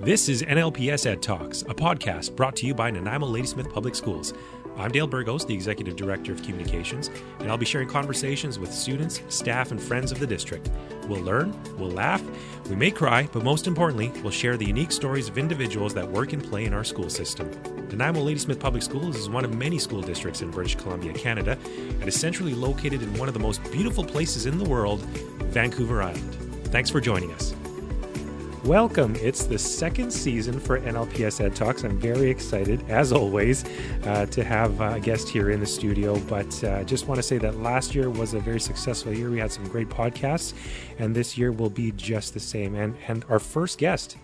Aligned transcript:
This 0.00 0.28
is 0.28 0.42
NLPS 0.42 1.06
Ed 1.06 1.22
Talks, 1.22 1.62
a 1.62 1.74
podcast 1.74 2.36
brought 2.36 2.54
to 2.56 2.66
you 2.66 2.74
by 2.74 2.90
Nanaimo 2.90 3.26
Ladysmith 3.26 3.72
Public 3.72 3.94
Schools. 3.94 4.34
I'm 4.76 4.92
Dale 4.92 5.06
Burgos, 5.06 5.46
the 5.46 5.54
Executive 5.54 5.96
Director 5.96 6.32
of 6.32 6.42
Communications, 6.42 7.10
and 7.40 7.50
I'll 7.50 7.56
be 7.56 7.64
sharing 7.64 7.88
conversations 7.88 8.58
with 8.58 8.72
students, 8.72 9.22
staff, 9.28 9.70
and 9.70 9.80
friends 9.80 10.12
of 10.12 10.18
the 10.18 10.26
district. 10.26 10.68
We'll 11.08 11.22
learn, 11.22 11.58
we'll 11.78 11.90
laugh, 11.90 12.22
we 12.68 12.76
may 12.76 12.90
cry, 12.90 13.26
but 13.32 13.42
most 13.42 13.66
importantly, 13.66 14.12
we'll 14.22 14.30
share 14.30 14.58
the 14.58 14.66
unique 14.66 14.92
stories 14.92 15.28
of 15.28 15.38
individuals 15.38 15.94
that 15.94 16.06
work 16.06 16.34
and 16.34 16.44
play 16.44 16.66
in 16.66 16.74
our 16.74 16.84
school 16.84 17.08
system. 17.08 17.50
Nanaimo 17.88 18.20
Ladysmith 18.20 18.60
Public 18.60 18.82
Schools 18.82 19.16
is 19.16 19.30
one 19.30 19.46
of 19.46 19.54
many 19.54 19.78
school 19.78 20.02
districts 20.02 20.42
in 20.42 20.50
British 20.50 20.76
Columbia, 20.76 21.14
Canada, 21.14 21.58
and 21.64 22.06
is 22.06 22.20
centrally 22.20 22.54
located 22.54 23.02
in 23.02 23.14
one 23.14 23.28
of 23.28 23.34
the 23.34 23.40
most 23.40 23.64
beautiful 23.72 24.04
places 24.04 24.44
in 24.44 24.58
the 24.58 24.68
world, 24.68 25.00
Vancouver 25.50 26.02
Island. 26.02 26.34
Thanks 26.66 26.90
for 26.90 27.00
joining 27.00 27.32
us. 27.32 27.54
Welcome. 28.66 29.14
It's 29.20 29.44
the 29.44 29.60
second 29.60 30.10
season 30.10 30.58
for 30.58 30.80
NLPS 30.80 31.40
Ed 31.40 31.54
Talks. 31.54 31.84
I'm 31.84 32.00
very 32.00 32.28
excited, 32.28 32.84
as 32.90 33.12
always, 33.12 33.64
uh, 34.02 34.26
to 34.26 34.42
have 34.42 34.80
a 34.80 34.98
guest 34.98 35.28
here 35.28 35.50
in 35.50 35.60
the 35.60 35.66
studio. 35.66 36.18
But 36.28 36.64
I 36.64 36.80
uh, 36.80 36.82
just 36.82 37.06
want 37.06 37.18
to 37.18 37.22
say 37.22 37.38
that 37.38 37.60
last 37.60 37.94
year 37.94 38.10
was 38.10 38.34
a 38.34 38.40
very 38.40 38.58
successful 38.58 39.12
year. 39.12 39.30
We 39.30 39.38
had 39.38 39.52
some 39.52 39.68
great 39.68 39.88
podcasts, 39.88 40.52
and 40.98 41.14
this 41.14 41.38
year 41.38 41.52
will 41.52 41.70
be 41.70 41.92
just 41.92 42.34
the 42.34 42.40
same. 42.40 42.74
And, 42.74 42.96
and 43.06 43.24
our 43.28 43.38
first 43.38 43.78
guest 43.78 44.16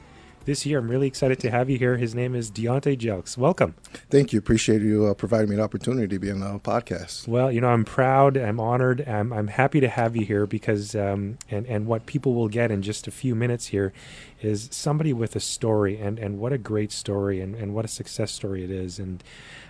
this 0.44 0.66
year. 0.66 0.78
I'm 0.78 0.88
really 0.88 1.06
excited 1.06 1.38
to 1.40 1.50
have 1.50 1.70
you 1.70 1.78
here. 1.78 1.96
His 1.96 2.14
name 2.14 2.34
is 2.34 2.50
Deontay 2.50 2.98
Jelks. 2.98 3.36
Welcome. 3.36 3.74
Thank 4.10 4.32
you. 4.32 4.38
Appreciate 4.38 4.82
you 4.82 5.06
uh, 5.06 5.14
providing 5.14 5.50
me 5.50 5.56
an 5.56 5.62
opportunity 5.62 6.08
to 6.08 6.18
be 6.18 6.30
on 6.30 6.40
the 6.40 6.58
podcast. 6.58 7.28
Well, 7.28 7.50
you 7.50 7.60
know, 7.60 7.68
I'm 7.68 7.84
proud. 7.84 8.36
I'm 8.36 8.60
honored. 8.60 9.06
I'm, 9.08 9.32
I'm 9.32 9.48
happy 9.48 9.80
to 9.80 9.88
have 9.88 10.16
you 10.16 10.24
here 10.24 10.46
because, 10.46 10.94
um, 10.94 11.38
and, 11.50 11.66
and 11.66 11.86
what 11.86 12.06
people 12.06 12.34
will 12.34 12.48
get 12.48 12.70
in 12.70 12.82
just 12.82 13.06
a 13.06 13.10
few 13.10 13.34
minutes 13.34 13.66
here 13.66 13.92
is 14.40 14.68
somebody 14.72 15.12
with 15.12 15.36
a 15.36 15.40
story 15.40 16.00
and, 16.00 16.18
and 16.18 16.38
what 16.38 16.52
a 16.52 16.58
great 16.58 16.92
story 16.92 17.40
and, 17.40 17.54
and 17.54 17.74
what 17.74 17.84
a 17.84 17.88
success 17.88 18.32
story 18.32 18.64
it 18.64 18.70
is. 18.70 18.98
And 18.98 19.22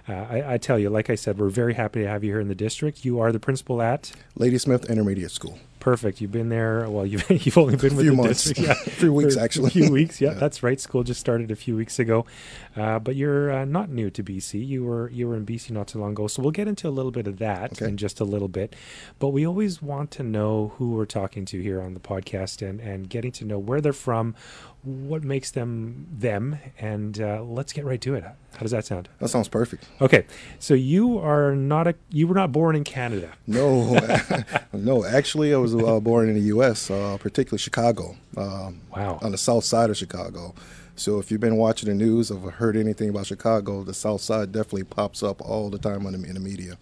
uh, 0.09 0.13
I, 0.13 0.55
I, 0.55 0.59
tell 0.59 0.79
you, 0.79 0.91
like 0.91 1.11
I 1.11 1.15
said, 1.15 1.39
we're 1.39 1.49
very 1.49 1.75
happy 1.75 2.01
to 2.01 2.09
have 2.09 2.25
you 2.25 2.33
here 2.33 2.41
in 2.41 2.49
the 2.49 2.55
district. 2.55 3.05
You 3.05 3.21
are 3.21 3.31
the 3.31 3.39
principal 3.39 3.81
at 3.81 4.13
Ladysmith 4.35 4.91
Intermediate 4.91 5.31
School. 5.31 5.59
Perfect. 5.83 6.21
You've 6.21 6.31
been 6.31 6.49
there. 6.49 6.89
Well, 6.89 7.05
you've, 7.13 7.29
you've 7.29 7.59
only 7.59 7.75
been 7.75 7.97
with 7.97 8.07
the 8.07 8.13
months. 8.13 8.45
district, 8.45 8.61
yeah, 8.61 8.71
a 8.87 8.91
few 8.91 9.13
weeks 9.13 9.37
actually. 9.37 9.67
A 9.67 9.71
few 9.71 9.91
weeks. 9.91 10.21
Yeah, 10.21 10.29
yeah, 10.33 10.35
that's 10.35 10.63
right. 10.63 10.81
School 10.81 11.03
just 11.03 11.19
started 11.19 11.51
a 11.51 11.57
few 11.57 11.75
weeks 11.75 11.99
ago, 11.99 12.25
uh, 12.77 13.01
but 13.01 13.17
you're 13.17 13.51
uh, 13.51 13.65
not 13.65 13.91
new 13.91 14.09
to 14.11 14.23
BC. 14.23 14.65
You 14.65 14.85
were 14.85 15.11
you 15.11 15.27
were 15.27 15.35
in 15.35 15.45
BC 15.45 15.73
not 15.73 15.89
too 15.89 15.99
long 15.99 16.13
ago. 16.13 16.29
So 16.29 16.41
we'll 16.41 16.53
get 16.53 16.69
into 16.69 16.87
a 16.89 16.91
little 16.91 17.11
bit 17.11 17.27
of 17.27 17.39
that 17.39 17.73
okay. 17.73 17.89
in 17.89 17.97
just 17.97 18.21
a 18.21 18.25
little 18.25 18.47
bit. 18.47 18.77
But 19.19 19.31
we 19.31 19.45
always 19.45 19.83
want 19.83 20.13
to 20.13 20.23
know 20.23 20.73
who 20.77 20.93
we're 20.93 21.05
talking 21.05 21.45
to 21.47 21.61
here 21.61 21.83
on 21.83 21.95
the 21.95 22.01
podcast 22.01 22.65
and 22.67 22.81
and 22.81 23.11
getting 23.11 23.33
to 23.33 23.45
know 23.45 23.59
where 23.59 23.81
they're 23.81 23.93
from, 23.93 24.37
what 24.83 25.23
makes 25.23 25.51
them 25.51 26.07
them, 26.11 26.59
and 26.79 27.21
uh, 27.21 27.43
let's 27.43 27.73
get 27.73 27.85
right 27.85 28.01
to 28.01 28.15
it. 28.15 28.25
How 28.25 28.61
does 28.61 28.73
that 28.73 28.85
sound? 28.85 29.09
That 29.19 29.29
sounds 29.29 29.49
perfect. 29.49 29.87
Okay, 30.01 30.27
so 30.59 30.75
you 30.75 31.19
are 31.19 31.55
not 31.55 31.87
a 31.87 31.95
you 32.11 32.27
were 32.27 32.35
not 32.35 32.53
born 32.53 32.75
in 32.75 32.85
Canada. 32.85 33.33
No, 33.47 33.99
no. 34.73 35.05
Actually, 35.05 35.55
I 35.55 35.59
was 35.59 35.75
uh, 35.75 36.01
born 36.01 36.29
in 36.29 36.35
the 36.35 36.41
U.S., 36.43 36.91
uh, 36.91 37.17
particularly 37.19 37.59
Chicago. 37.59 38.17
Um, 38.37 38.81
wow. 38.95 39.19
On 39.23 39.31
the 39.33 39.39
south 39.39 39.65
side 39.65 39.91
of 39.91 39.97
Chicago. 39.97 40.55
So 40.95 41.19
if 41.19 41.31
you've 41.31 41.41
been 41.41 41.57
watching 41.57 41.89
the 41.89 41.95
news 41.95 42.31
or 42.31 42.51
heard 42.51 42.77
anything 42.77 43.09
about 43.09 43.27
Chicago, 43.27 43.83
the 43.83 43.95
south 43.95 44.21
side 44.21 44.53
definitely 44.53 44.85
pops 44.85 45.23
up 45.23 45.41
all 45.41 45.71
the 45.71 45.79
time 45.79 46.07
in 46.07 46.21
the, 46.21 46.29
in 46.29 46.35
the 46.35 46.41
media. 46.41 46.77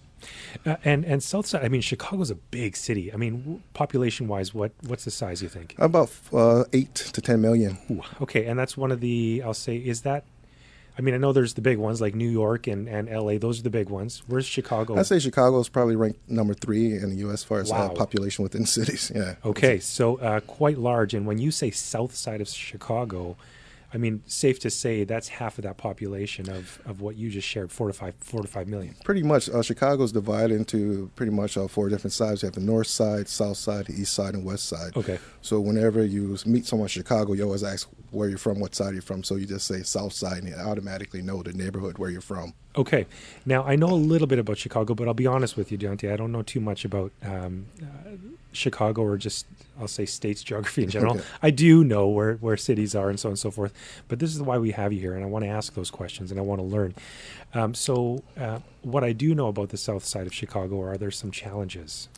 Uh, 0.66 0.76
and 0.84 1.04
and 1.04 1.22
South 1.22 1.46
Side, 1.46 1.64
I 1.64 1.68
mean, 1.68 1.80
Chicago's 1.80 2.30
a 2.30 2.34
big 2.34 2.76
city. 2.76 3.12
I 3.12 3.16
mean, 3.16 3.62
population 3.74 4.28
wise, 4.28 4.54
what 4.54 4.72
what's 4.86 5.04
the 5.04 5.10
size 5.10 5.42
you 5.42 5.48
think? 5.48 5.74
About 5.78 6.10
uh, 6.32 6.64
eight 6.72 6.94
to 6.94 7.20
ten 7.20 7.40
million. 7.40 7.78
Ooh, 7.90 8.02
okay, 8.22 8.46
and 8.46 8.58
that's 8.58 8.76
one 8.76 8.90
of 8.92 9.00
the. 9.00 9.42
I'll 9.44 9.54
say, 9.54 9.76
is 9.76 10.02
that 10.02 10.24
I 11.00 11.02
mean, 11.02 11.14
I 11.14 11.16
know 11.16 11.32
there's 11.32 11.54
the 11.54 11.62
big 11.62 11.78
ones 11.78 12.02
like 12.02 12.14
New 12.14 12.28
York 12.28 12.66
and, 12.66 12.86
and 12.86 13.08
LA. 13.08 13.38
Those 13.38 13.60
are 13.60 13.62
the 13.62 13.70
big 13.70 13.88
ones. 13.88 14.22
Where's 14.26 14.44
Chicago? 14.44 14.98
I'd 14.98 15.06
say 15.06 15.18
Chicago 15.18 15.58
is 15.58 15.70
probably 15.70 15.96
ranked 15.96 16.28
number 16.28 16.52
three 16.52 16.92
in 16.92 17.08
the 17.08 17.16
U.S. 17.16 17.40
as 17.40 17.44
far 17.44 17.60
as 17.60 17.70
uh, 17.70 17.74
wow. 17.74 17.86
uh, 17.86 17.88
population 17.94 18.42
within 18.42 18.66
cities. 18.76 19.10
Yeah. 19.14 19.36
Okay, 19.42 19.78
so 19.78 20.16
uh, 20.16 20.40
quite 20.40 20.78
large. 20.78 21.14
And 21.14 21.26
when 21.26 21.38
you 21.38 21.50
say 21.52 21.70
south 21.70 22.14
side 22.14 22.42
of 22.42 22.48
Chicago, 22.48 23.38
I 23.92 23.98
mean, 23.98 24.22
safe 24.26 24.58
to 24.60 24.70
say 24.70 25.04
that's 25.04 25.28
half 25.28 25.58
of 25.58 25.64
that 25.64 25.76
population 25.76 26.48
of, 26.48 26.80
of 26.86 27.00
what 27.00 27.16
you 27.16 27.28
just 27.30 27.48
shared, 27.48 27.72
four 27.72 27.88
to 27.88 27.92
five, 27.92 28.14
four 28.20 28.42
to 28.42 28.48
five 28.48 28.68
million. 28.68 28.94
Pretty 29.04 29.22
much, 29.22 29.48
uh, 29.48 29.62
Chicago's 29.62 30.12
divided 30.12 30.54
into 30.54 31.10
pretty 31.16 31.32
much 31.32 31.56
uh, 31.56 31.66
four 31.66 31.88
different 31.88 32.12
sides. 32.12 32.42
You 32.42 32.46
have 32.46 32.54
the 32.54 32.60
north 32.60 32.86
side, 32.86 33.28
south 33.28 33.56
side, 33.56 33.86
the 33.86 33.92
east 33.94 34.14
side, 34.14 34.34
and 34.34 34.44
west 34.44 34.66
side. 34.66 34.96
Okay. 34.96 35.18
So 35.42 35.58
whenever 35.60 36.04
you 36.04 36.36
meet 36.46 36.66
someone 36.66 36.84
in 36.86 36.90
Chicago, 36.90 37.32
you 37.32 37.42
always 37.42 37.64
ask 37.64 37.88
where 38.10 38.28
you're 38.28 38.38
from, 38.38 38.60
what 38.60 38.74
side 38.74 38.92
you're 38.92 39.02
from. 39.02 39.24
So 39.24 39.36
you 39.36 39.46
just 39.46 39.66
say 39.66 39.82
south 39.82 40.12
side, 40.12 40.38
and 40.38 40.48
you 40.48 40.54
automatically 40.54 41.22
know 41.22 41.42
the 41.42 41.52
neighborhood 41.52 41.98
where 41.98 42.10
you're 42.10 42.20
from. 42.20 42.54
Okay. 42.76 43.06
Now 43.44 43.64
I 43.64 43.74
know 43.74 43.88
a 43.88 43.94
little 43.94 44.28
bit 44.28 44.38
about 44.38 44.58
Chicago, 44.58 44.94
but 44.94 45.08
I'll 45.08 45.14
be 45.14 45.26
honest 45.26 45.56
with 45.56 45.72
you, 45.72 45.78
Deontay. 45.78 46.12
I 46.12 46.16
don't 46.16 46.30
know 46.30 46.42
too 46.42 46.60
much 46.60 46.84
about 46.84 47.12
um, 47.22 47.66
uh, 47.82 48.10
Chicago 48.52 49.02
or 49.02 49.16
just 49.16 49.46
I'll 49.80 49.88
say 49.88 50.06
states 50.06 50.42
geography 50.42 50.82
in 50.84 50.90
general. 50.96 51.16
Okay. 51.16 51.24
I 51.42 51.50
do 51.50 51.84
know 51.84 52.08
where 52.08 52.34
where 52.34 52.56
cities 52.56 52.94
are 52.94 53.08
and 53.08 53.18
so 53.18 53.28
on 53.28 53.32
and 53.32 53.38
so 53.38 53.50
forth. 53.50 53.72
But 54.08 54.18
this 54.18 54.34
is 54.34 54.42
why 54.42 54.58
we 54.58 54.72
have 54.72 54.92
you 54.92 55.00
here, 55.00 55.14
and 55.14 55.24
I 55.24 55.26
want 55.26 55.44
to 55.44 55.50
ask 55.50 55.74
those 55.74 55.90
questions 55.90 56.30
and 56.30 56.38
I 56.38 56.42
want 56.42 56.60
to 56.60 56.64
learn. 56.64 56.94
Um, 57.54 57.74
so, 57.74 58.22
uh, 58.38 58.60
what 58.82 59.02
I 59.02 59.12
do 59.12 59.34
know 59.34 59.48
about 59.48 59.70
the 59.70 59.76
south 59.76 60.04
side 60.04 60.26
of 60.26 60.34
Chicago 60.34 60.80
are 60.82 60.96
there 60.96 61.10
some 61.10 61.30
challenges? 61.30 62.08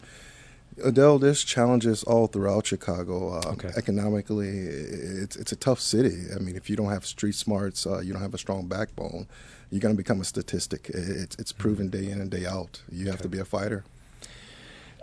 Adele, 0.82 1.18
there's 1.18 1.44
challenges 1.44 2.02
all 2.04 2.26
throughout 2.26 2.66
Chicago. 2.66 3.34
Uh, 3.34 3.52
okay. 3.52 3.70
Economically, 3.76 4.48
it's 4.48 5.36
it's 5.36 5.52
a 5.52 5.56
tough 5.56 5.80
city. 5.80 6.26
I 6.34 6.38
mean, 6.38 6.56
if 6.56 6.70
you 6.70 6.76
don't 6.76 6.90
have 6.90 7.04
street 7.04 7.34
smarts, 7.34 7.86
uh, 7.86 8.00
you 8.00 8.12
don't 8.12 8.22
have 8.22 8.34
a 8.34 8.38
strong 8.38 8.66
backbone, 8.66 9.26
you're 9.70 9.80
going 9.80 9.94
to 9.94 9.98
become 9.98 10.20
a 10.20 10.24
statistic. 10.24 10.90
It's 10.92 11.36
it's 11.36 11.52
proven 11.52 11.88
day 11.88 12.08
in 12.08 12.20
and 12.20 12.30
day 12.30 12.46
out. 12.46 12.82
You 12.90 13.06
have 13.06 13.16
okay. 13.16 13.22
to 13.22 13.28
be 13.28 13.38
a 13.38 13.44
fighter. 13.44 13.84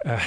Uh, 0.06 0.22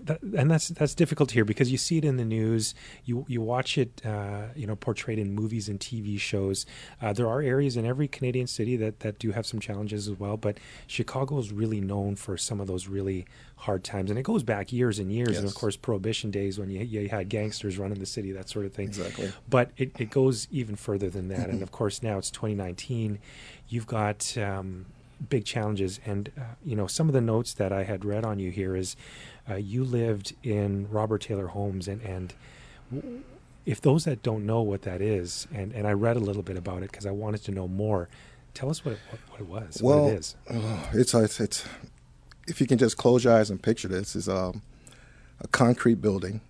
that, 0.00 0.20
and 0.22 0.50
that's 0.50 0.68
that's 0.68 0.94
difficult 0.94 1.30
here 1.30 1.44
because 1.44 1.70
you 1.70 1.78
see 1.78 1.98
it 1.98 2.04
in 2.04 2.16
the 2.16 2.24
news, 2.24 2.74
you 3.04 3.24
you 3.28 3.40
watch 3.40 3.78
it, 3.78 4.04
uh, 4.04 4.46
you 4.56 4.66
know, 4.66 4.74
portrayed 4.74 5.18
in 5.18 5.32
movies 5.32 5.68
and 5.68 5.78
TV 5.78 6.18
shows. 6.18 6.66
Uh, 7.00 7.12
there 7.12 7.28
are 7.28 7.40
areas 7.40 7.76
in 7.76 7.86
every 7.86 8.08
Canadian 8.08 8.46
city 8.46 8.76
that 8.76 9.00
that 9.00 9.18
do 9.18 9.30
have 9.32 9.46
some 9.46 9.60
challenges 9.60 10.08
as 10.08 10.18
well, 10.18 10.36
but 10.36 10.58
Chicago 10.86 11.38
is 11.38 11.52
really 11.52 11.80
known 11.80 12.16
for 12.16 12.36
some 12.36 12.60
of 12.60 12.66
those 12.66 12.88
really 12.88 13.26
hard 13.56 13.84
times, 13.84 14.10
and 14.10 14.18
it 14.18 14.24
goes 14.24 14.42
back 14.42 14.72
years 14.72 14.98
and 14.98 15.12
years. 15.12 15.30
Yes. 15.30 15.38
And 15.38 15.48
of 15.48 15.54
course, 15.54 15.76
Prohibition 15.76 16.30
days 16.30 16.58
when 16.58 16.70
you, 16.70 16.80
you 16.80 17.08
had 17.08 17.28
gangsters 17.28 17.78
running 17.78 17.98
the 17.98 18.06
city, 18.06 18.32
that 18.32 18.48
sort 18.48 18.66
of 18.66 18.72
thing. 18.72 18.86
Exactly. 18.86 19.32
But 19.48 19.70
it, 19.76 19.92
it 19.98 20.10
goes 20.10 20.48
even 20.50 20.74
further 20.74 21.10
than 21.10 21.28
that, 21.28 21.48
and 21.48 21.62
of 21.62 21.70
course 21.70 22.02
now 22.02 22.18
it's 22.18 22.30
2019. 22.30 23.18
You've 23.68 23.86
got 23.86 24.36
um, 24.36 24.86
big 25.28 25.44
challenges. 25.44 26.00
And 26.04 26.30
uh, 26.38 26.42
you 26.64 26.76
know, 26.76 26.86
some 26.86 27.08
of 27.08 27.14
the 27.14 27.20
notes 27.20 27.54
that 27.54 27.72
I 27.72 27.84
had 27.84 28.04
read 28.04 28.24
on 28.24 28.38
you 28.38 28.50
here 28.50 28.76
is 28.76 28.96
uh, 29.48 29.54
you 29.54 29.84
lived 29.84 30.34
in 30.42 30.88
Robert 30.90 31.22
Taylor 31.22 31.48
Homes, 31.48 31.88
and 31.88 32.02
and 32.02 32.34
if 33.64 33.80
those 33.80 34.04
that 34.04 34.22
don't 34.22 34.46
know 34.46 34.62
what 34.62 34.82
that 34.82 35.00
is, 35.00 35.46
and 35.52 35.72
and 35.72 35.86
I 35.86 35.92
read 35.92 36.16
a 36.16 36.20
little 36.20 36.42
bit 36.42 36.56
about 36.56 36.82
it 36.82 36.90
because 36.90 37.06
I 37.06 37.10
wanted 37.10 37.42
to 37.44 37.52
know 37.52 37.68
more. 37.68 38.08
Tell 38.54 38.70
us 38.70 38.84
what 38.84 38.92
it, 38.92 39.00
what, 39.10 39.20
what 39.28 39.40
it 39.40 39.46
was. 39.46 39.82
Well, 39.82 40.04
what 40.04 40.12
it 40.12 40.18
is. 40.18 40.36
Uh, 40.48 40.86
it's, 40.94 41.14
it's 41.14 41.40
it's 41.40 41.64
if 42.46 42.60
you 42.60 42.66
can 42.66 42.78
just 42.78 42.96
close 42.96 43.24
your 43.24 43.34
eyes 43.34 43.50
and 43.50 43.62
picture 43.62 43.88
this 43.88 44.16
is 44.16 44.28
um, 44.28 44.62
a 45.40 45.48
concrete 45.48 46.00
building, 46.00 46.40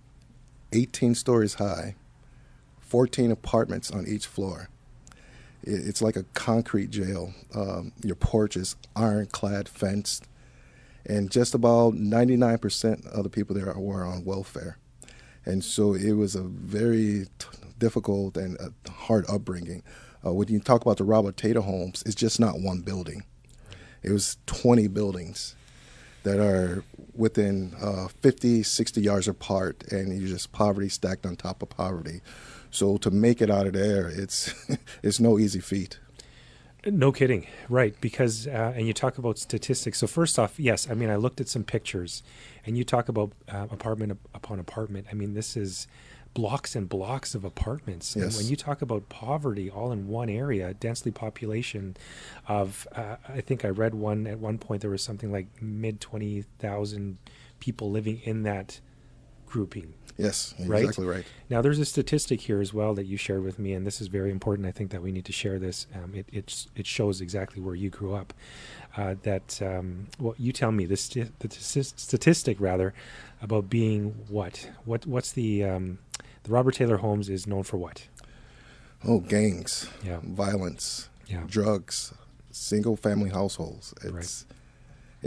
18 0.73 1.15
stories 1.15 1.55
high, 1.55 1.95
14 2.79 3.31
apartments 3.31 3.91
on 3.91 4.07
each 4.07 4.25
floor 4.25 4.69
it's 5.67 6.01
like 6.01 6.15
a 6.15 6.23
concrete 6.33 6.89
jail. 6.89 7.33
Um, 7.53 7.91
your 8.03 8.15
porch 8.15 8.55
is 8.55 8.75
ironclad 8.95 9.67
fenced, 9.67 10.27
and 11.05 11.29
just 11.29 11.53
about 11.53 11.93
99% 11.93 13.05
of 13.07 13.23
the 13.23 13.29
people 13.29 13.55
there 13.55 13.73
were 13.73 14.05
on 14.05 14.25
welfare. 14.25 14.77
And 15.45 15.63
so 15.63 15.93
it 15.93 16.13
was 16.13 16.35
a 16.35 16.41
very 16.41 17.27
t- 17.39 17.47
difficult 17.79 18.35
and 18.37 18.57
hard 18.89 19.25
upbringing. 19.29 19.83
Uh, 20.25 20.33
when 20.33 20.49
you 20.49 20.59
talk 20.59 20.81
about 20.81 20.97
the 20.97 21.03
Robert 21.05 21.37
Taylor 21.37 21.61
homes, 21.61 22.03
it's 22.05 22.15
just 22.15 22.39
not 22.39 22.59
one 22.59 22.81
building. 22.81 23.23
It 24.03 24.11
was 24.11 24.37
20 24.47 24.87
buildings 24.87 25.55
that 26.23 26.39
are 26.39 26.83
within 27.15 27.73
uh, 27.81 28.07
50, 28.21 28.63
60 28.63 29.01
yards 29.01 29.27
apart, 29.27 29.83
and 29.91 30.19
you 30.19 30.27
just 30.27 30.51
poverty 30.51 30.89
stacked 30.89 31.25
on 31.25 31.35
top 31.35 31.61
of 31.61 31.69
poverty. 31.69 32.21
So 32.71 32.97
to 32.97 33.11
make 33.11 33.41
it 33.41 33.49
out 33.49 33.67
of 33.67 33.73
there, 33.73 34.07
it's 34.07 34.53
it's 35.03 35.19
no 35.19 35.39
easy 35.39 35.59
feat. 35.59 35.99
No 36.85 37.11
kidding, 37.11 37.47
right? 37.69 37.99
Because 37.99 38.47
uh, 38.47 38.73
and 38.75 38.87
you 38.87 38.93
talk 38.93 39.17
about 39.17 39.37
statistics. 39.37 39.99
So 39.99 40.07
first 40.07 40.39
off, 40.39 40.59
yes, 40.59 40.89
I 40.89 40.93
mean 40.93 41.09
I 41.09 41.15
looked 41.15 41.41
at 41.41 41.49
some 41.49 41.63
pictures, 41.63 42.23
and 42.65 42.77
you 42.77 42.83
talk 42.83 43.09
about 43.09 43.31
uh, 43.49 43.67
apartment 43.71 44.19
upon 44.33 44.59
apartment. 44.59 45.07
I 45.11 45.15
mean 45.15 45.33
this 45.33 45.57
is 45.57 45.87
blocks 46.33 46.75
and 46.75 46.87
blocks 46.87 47.33
of 47.33 47.43
apartments. 47.43 48.15
Yes. 48.15 48.25
And 48.25 48.35
when 48.35 48.47
you 48.47 48.55
talk 48.55 48.83
about 48.83 49.09
poverty 49.09 49.71
all 49.71 49.91
in 49.91 50.07
one 50.07 50.29
area, 50.29 50.73
densely 50.75 51.11
population 51.11 51.97
of, 52.47 52.87
uh, 52.95 53.15
I 53.27 53.41
think 53.41 53.65
I 53.65 53.69
read 53.69 53.95
one 53.95 54.27
at 54.27 54.37
one 54.37 54.59
point 54.59 54.81
there 54.81 54.91
was 54.91 55.01
something 55.01 55.31
like 55.31 55.47
mid 55.61 55.99
twenty 55.99 56.43
thousand 56.59 57.17
people 57.59 57.89
living 57.89 58.21
in 58.23 58.43
that 58.43 58.79
grouping. 59.47 59.93
Yes, 60.19 60.55
Right? 60.59 60.79
exactly 60.81 61.05
right. 61.05 61.25
Now, 61.47 61.61
there's 61.61 61.77
a 61.77 61.85
statistic 61.85 62.41
here 62.41 62.59
as 62.59 62.73
well 62.73 62.95
that 62.95 63.05
you 63.05 63.17
shared 63.17 63.43
with 63.43 63.59
me, 63.59 63.73
and 63.73 63.85
this 63.85 64.01
is 64.01 64.07
very 64.07 64.31
important. 64.31 64.67
I 64.67 64.71
think 64.71 64.89
that 64.89 65.03
we 65.03 65.11
need 65.11 65.25
to 65.25 65.31
share 65.31 65.59
this. 65.59 65.85
Um, 65.93 66.15
it, 66.15 66.25
it's, 66.33 66.67
it 66.75 66.87
shows 66.87 67.21
exactly 67.21 67.61
where 67.61 67.75
you 67.75 67.91
grew 67.91 68.15
up. 68.15 68.33
Uh, 68.95 69.13
that, 69.21 69.61
um, 69.61 70.07
well, 70.19 70.33
you 70.39 70.51
tell 70.51 70.71
me 70.71 70.85
the, 70.85 70.97
sti- 70.97 71.29
the 71.37 71.47
tis- 71.47 71.93
statistic 71.95 72.59
rather 72.59 72.95
about 73.43 73.69
being 73.69 74.15
what? 74.27 74.71
What? 74.85 75.05
What's 75.05 75.31
the 75.33 75.63
um, 75.63 75.99
the 76.43 76.51
Robert 76.51 76.73
Taylor 76.73 76.97
Homes 76.97 77.29
is 77.29 77.45
known 77.45 77.61
for 77.61 77.77
what? 77.77 78.07
Oh, 79.05 79.19
gangs, 79.19 79.87
Yeah. 80.03 80.17
violence, 80.23 81.09
Yeah. 81.27 81.43
drugs, 81.45 82.11
single 82.49 82.95
family 82.97 83.29
households. 83.29 83.93
It's 84.03 84.45
it 84.49 84.56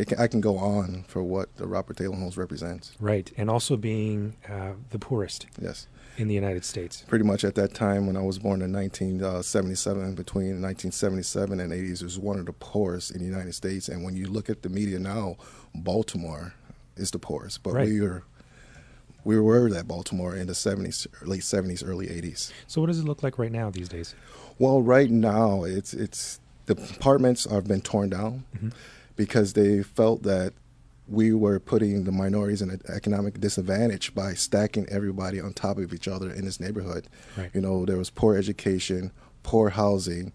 can, 0.04 0.18
I 0.18 0.26
can 0.26 0.40
go 0.40 0.58
on 0.58 1.04
for 1.08 1.22
what 1.22 1.56
the 1.56 1.66
Robert 1.66 1.96
Taylor 1.96 2.16
Homes 2.16 2.36
represents. 2.36 2.92
Right, 3.00 3.30
and 3.36 3.48
also 3.50 3.76
being 3.76 4.36
uh, 4.48 4.72
the 4.90 4.98
poorest 4.98 5.46
Yes. 5.60 5.86
in 6.16 6.28
the 6.28 6.34
United 6.34 6.64
States. 6.64 7.04
Pretty 7.08 7.24
much 7.24 7.44
at 7.44 7.54
that 7.56 7.74
time 7.74 8.06
when 8.06 8.16
I 8.16 8.22
was 8.22 8.38
born 8.38 8.62
in 8.62 8.72
1977, 8.72 10.14
between 10.14 10.60
1977 10.62 11.60
and 11.60 11.72
80s, 11.72 12.00
it 12.00 12.04
was 12.04 12.18
one 12.18 12.38
of 12.38 12.46
the 12.46 12.52
poorest 12.52 13.10
in 13.10 13.18
the 13.20 13.26
United 13.26 13.54
States. 13.54 13.88
And 13.88 14.04
when 14.04 14.16
you 14.16 14.26
look 14.26 14.48
at 14.50 14.62
the 14.62 14.68
media 14.68 14.98
now, 14.98 15.36
Baltimore 15.74 16.54
is 16.96 17.10
the 17.10 17.18
poorest. 17.18 17.62
But 17.62 17.74
Right. 17.74 17.88
we 17.88 18.00
were 18.00 18.22
we 19.22 19.38
were 19.38 19.68
that 19.70 19.86
Baltimore 19.86 20.34
in 20.34 20.46
the 20.46 20.54
70s, 20.54 21.06
late 21.26 21.42
70s, 21.42 21.86
early 21.86 22.06
80s. 22.06 22.50
So, 22.66 22.80
what 22.80 22.86
does 22.86 23.00
it 23.00 23.04
look 23.04 23.22
like 23.22 23.38
right 23.38 23.52
now 23.52 23.68
these 23.68 23.88
days? 23.88 24.14
Well, 24.58 24.80
right 24.82 25.10
now 25.10 25.64
it's 25.64 25.92
it's 25.92 26.40
the 26.66 26.72
apartments 26.96 27.44
have 27.50 27.66
been 27.66 27.82
torn 27.82 28.08
down 28.08 28.44
Mhm. 28.56 28.72
Because 29.20 29.52
they 29.52 29.82
felt 29.82 30.22
that 30.22 30.54
we 31.06 31.34
were 31.34 31.60
putting 31.60 32.04
the 32.04 32.10
minorities 32.10 32.62
in 32.62 32.70
an 32.70 32.80
economic 32.88 33.38
disadvantage 33.38 34.14
by 34.14 34.32
stacking 34.32 34.86
everybody 34.88 35.38
on 35.38 35.52
top 35.52 35.76
of 35.76 35.92
each 35.92 36.08
other 36.08 36.30
in 36.30 36.46
this 36.46 36.58
neighborhood. 36.58 37.06
Right. 37.36 37.50
You 37.52 37.60
know, 37.60 37.84
there 37.84 37.98
was 37.98 38.08
poor 38.08 38.34
education, 38.34 39.12
poor 39.42 39.68
housing, 39.68 40.32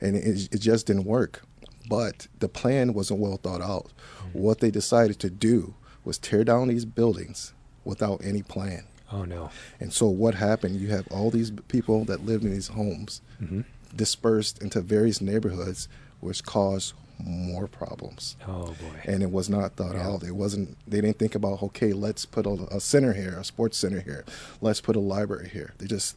and 0.00 0.16
it, 0.16 0.48
it 0.52 0.58
just 0.58 0.88
didn't 0.88 1.04
work. 1.04 1.42
But 1.88 2.26
the 2.40 2.48
plan 2.48 2.92
wasn't 2.92 3.20
well 3.20 3.36
thought 3.36 3.62
out. 3.62 3.92
What 4.32 4.58
they 4.58 4.72
decided 4.72 5.20
to 5.20 5.30
do 5.30 5.74
was 6.04 6.18
tear 6.18 6.42
down 6.42 6.66
these 6.66 6.84
buildings 6.84 7.52
without 7.84 8.20
any 8.24 8.42
plan. 8.42 8.82
Oh 9.12 9.24
no. 9.24 9.50
And 9.78 9.92
so 9.92 10.08
what 10.08 10.34
happened? 10.34 10.80
You 10.80 10.88
have 10.88 11.06
all 11.12 11.30
these 11.30 11.52
people 11.68 12.04
that 12.06 12.26
lived 12.26 12.42
in 12.42 12.50
these 12.50 12.68
homes 12.68 13.22
hmm 13.38 13.60
dispersed 13.96 14.60
into 14.60 14.80
various 14.80 15.20
neighborhoods, 15.20 15.88
which 16.18 16.42
caused 16.42 16.94
more 17.18 17.66
problems. 17.68 18.36
Oh 18.46 18.66
boy. 18.66 19.00
And 19.04 19.22
it 19.22 19.30
was 19.30 19.48
not 19.48 19.76
thought 19.76 19.94
Yeah. 19.94 20.08
out. 20.08 20.22
It 20.22 20.34
wasn't. 20.34 20.76
They 20.88 21.00
didn't 21.00 21.18
think 21.18 21.34
about 21.34 21.62
okay, 21.62 21.92
let's 21.92 22.24
put 22.26 22.46
a, 22.46 22.66
a 22.70 22.80
center 22.80 23.12
here, 23.12 23.36
a 23.38 23.44
sports 23.44 23.78
center 23.78 24.00
here. 24.00 24.24
Let's 24.60 24.80
put 24.80 24.96
a 24.96 25.00
library 25.00 25.48
here. 25.48 25.72
They 25.78 25.86
just 25.86 26.16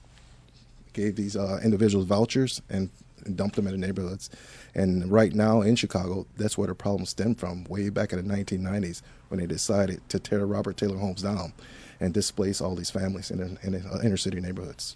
gave 0.94 1.16
these 1.16 1.36
uh, 1.36 1.60
individuals 1.64 2.08
vouchers 2.08 2.62
and, 2.70 2.90
and 3.26 3.38
dumped 3.38 3.56
them 3.56 3.68
in 3.68 3.80
the 3.80 3.86
neighborhoods. 3.86 4.30
And 4.74 5.12
right 5.12 5.34
now 5.34 5.62
in 5.62 5.76
Chicago, 5.76 6.26
that's 6.38 6.58
where 6.58 6.68
the 6.68 6.76
problem 6.76 7.06
stemmed 7.06 7.40
from. 7.40 7.64
Way 7.66 7.90
back 7.90 8.14
in 8.14 8.28
the 8.28 8.34
1990s, 8.34 9.02
when 9.30 9.40
they 9.40 9.46
decided 9.46 10.02
to 10.10 10.20
tear 10.20 10.46
Robert 10.46 10.78
Taylor 10.78 10.98
homes 10.98 11.22
down 11.22 11.54
and 12.00 12.14
displace 12.14 12.62
all 12.62 12.76
these 12.76 12.90
families 12.92 13.30
in, 13.32 13.38
the- 13.40 13.58
in 13.68 13.76
uh, 13.76 14.00
inner 14.04 14.18
city 14.18 14.40
neighborhoods. 14.40 14.96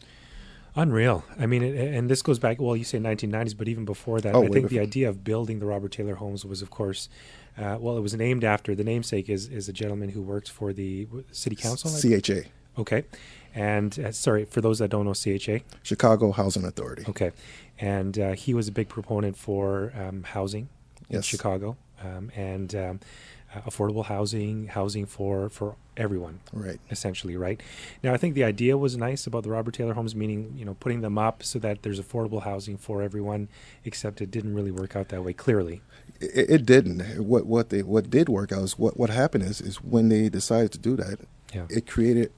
Unreal. 0.76 1.24
I 1.40 1.46
mean, 1.46 1.64
it, 1.64 1.76
and 1.94 2.10
this 2.10 2.22
goes 2.22 2.40
back. 2.40 2.62
Well, 2.62 2.78
you 2.78 2.84
say 2.84 2.98
1990s, 2.98 3.58
but 3.58 3.68
even 3.68 3.86
before 3.86 4.22
that, 4.22 4.34
Oh, 4.34 4.44
I 4.44 4.48
think 4.48 4.70
the 4.70 4.80
idea 4.80 5.10
of 5.10 5.24
building 5.24 5.60
the 5.60 5.66
Robert 5.66 5.92
Taylor 5.92 6.16
homes 6.16 6.46
was, 6.46 6.62
of 6.62 6.70
course, 6.70 7.10
uh, 7.58 7.78
well, 7.80 7.98
it 7.98 8.02
was 8.02 8.14
named 8.14 8.44
after 8.44 8.74
the 8.76 8.84
namesake 8.84 9.30
is 9.30 9.48
is 9.48 9.68
a 9.68 9.74
gentleman 9.74 10.10
who 10.10 10.22
worked 10.22 10.50
for 10.50 10.72
the 10.72 11.08
city 11.32 11.56
council. 11.58 11.90
CHA, 11.92 12.48
okay, 12.78 13.04
and 13.54 14.00
uh, 14.00 14.12
sorry 14.14 14.46
for 14.46 14.62
those 14.62 14.80
that 14.80 14.88
don't 14.90 15.06
know 15.06 15.14
CHA. 15.14 15.60
Chicago 15.84 16.32
Housing 16.32 16.64
Authority. 16.64 17.04
Okay, 17.10 17.32
and 17.80 18.18
uh, 18.18 18.32
he 18.32 18.54
was 18.54 18.70
a 18.70 18.72
big 18.72 18.88
proponent 18.88 19.36
for 19.36 19.92
um, 20.00 20.24
housing 20.24 20.70
in 21.10 21.22
Chicago 21.22 21.76
um, 22.02 22.32
and 22.36 22.74
um, 22.76 23.00
affordable 23.66 24.06
housing, 24.06 24.68
housing 24.68 25.06
for 25.06 25.50
for 25.50 25.76
everyone 25.98 26.40
Right. 26.54 26.80
essentially, 26.90 27.36
right? 27.36 27.62
Now, 28.02 28.14
I 28.14 28.18
think 28.18 28.34
the 28.34 28.46
idea 28.46 28.78
was 28.78 28.96
nice 28.96 29.28
about 29.28 29.44
the 29.44 29.50
Robert 29.50 29.74
Taylor 29.74 29.94
homes, 29.94 30.16
meaning 30.16 30.54
you 30.58 30.64
know 30.66 30.76
putting 30.76 31.02
them 31.02 31.18
up 31.18 31.44
so 31.44 31.60
that 31.60 31.84
there's 31.84 32.00
affordable 32.00 32.44
housing 32.44 32.78
for 32.78 33.02
everyone. 33.02 33.50
Except 33.84 34.22
it 34.22 34.32
didn't 34.32 34.54
really 34.54 34.72
work 34.72 34.96
out 34.96 35.10
that 35.10 35.24
way. 35.24 35.34
Clearly, 35.34 35.82
It, 36.20 36.50
it 36.50 36.66
didn't. 36.66 37.02
What 37.26 37.46
what 37.46 37.70
they 37.70 37.84
what 37.84 38.10
did 38.10 38.30
work 38.30 38.52
out 38.52 38.64
is 38.64 38.80
what 38.80 38.98
what 38.98 39.10
happened 39.10 39.44
is 39.44 39.60
is 39.62 39.84
when 39.84 40.10
they 40.10 40.30
decided 40.30 40.72
to 40.74 40.78
do 40.80 40.96
that, 40.96 41.20
yeah, 41.54 41.66
it 41.70 41.88
created 41.88 42.32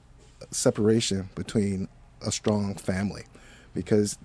separation 0.50 1.30
between 1.34 1.88
a 2.26 2.32
strong 2.32 2.74
family, 2.74 3.24
because 3.74 4.18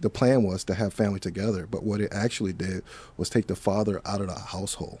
the 0.00 0.10
plan 0.10 0.42
was 0.42 0.64
to 0.64 0.74
have 0.74 0.92
family 0.92 1.20
together. 1.20 1.66
But 1.66 1.84
what 1.84 2.00
it 2.00 2.12
actually 2.12 2.52
did 2.52 2.82
was 3.16 3.30
take 3.30 3.46
the 3.46 3.56
father 3.56 4.02
out 4.04 4.20
of 4.20 4.26
the 4.28 4.38
household. 4.38 4.98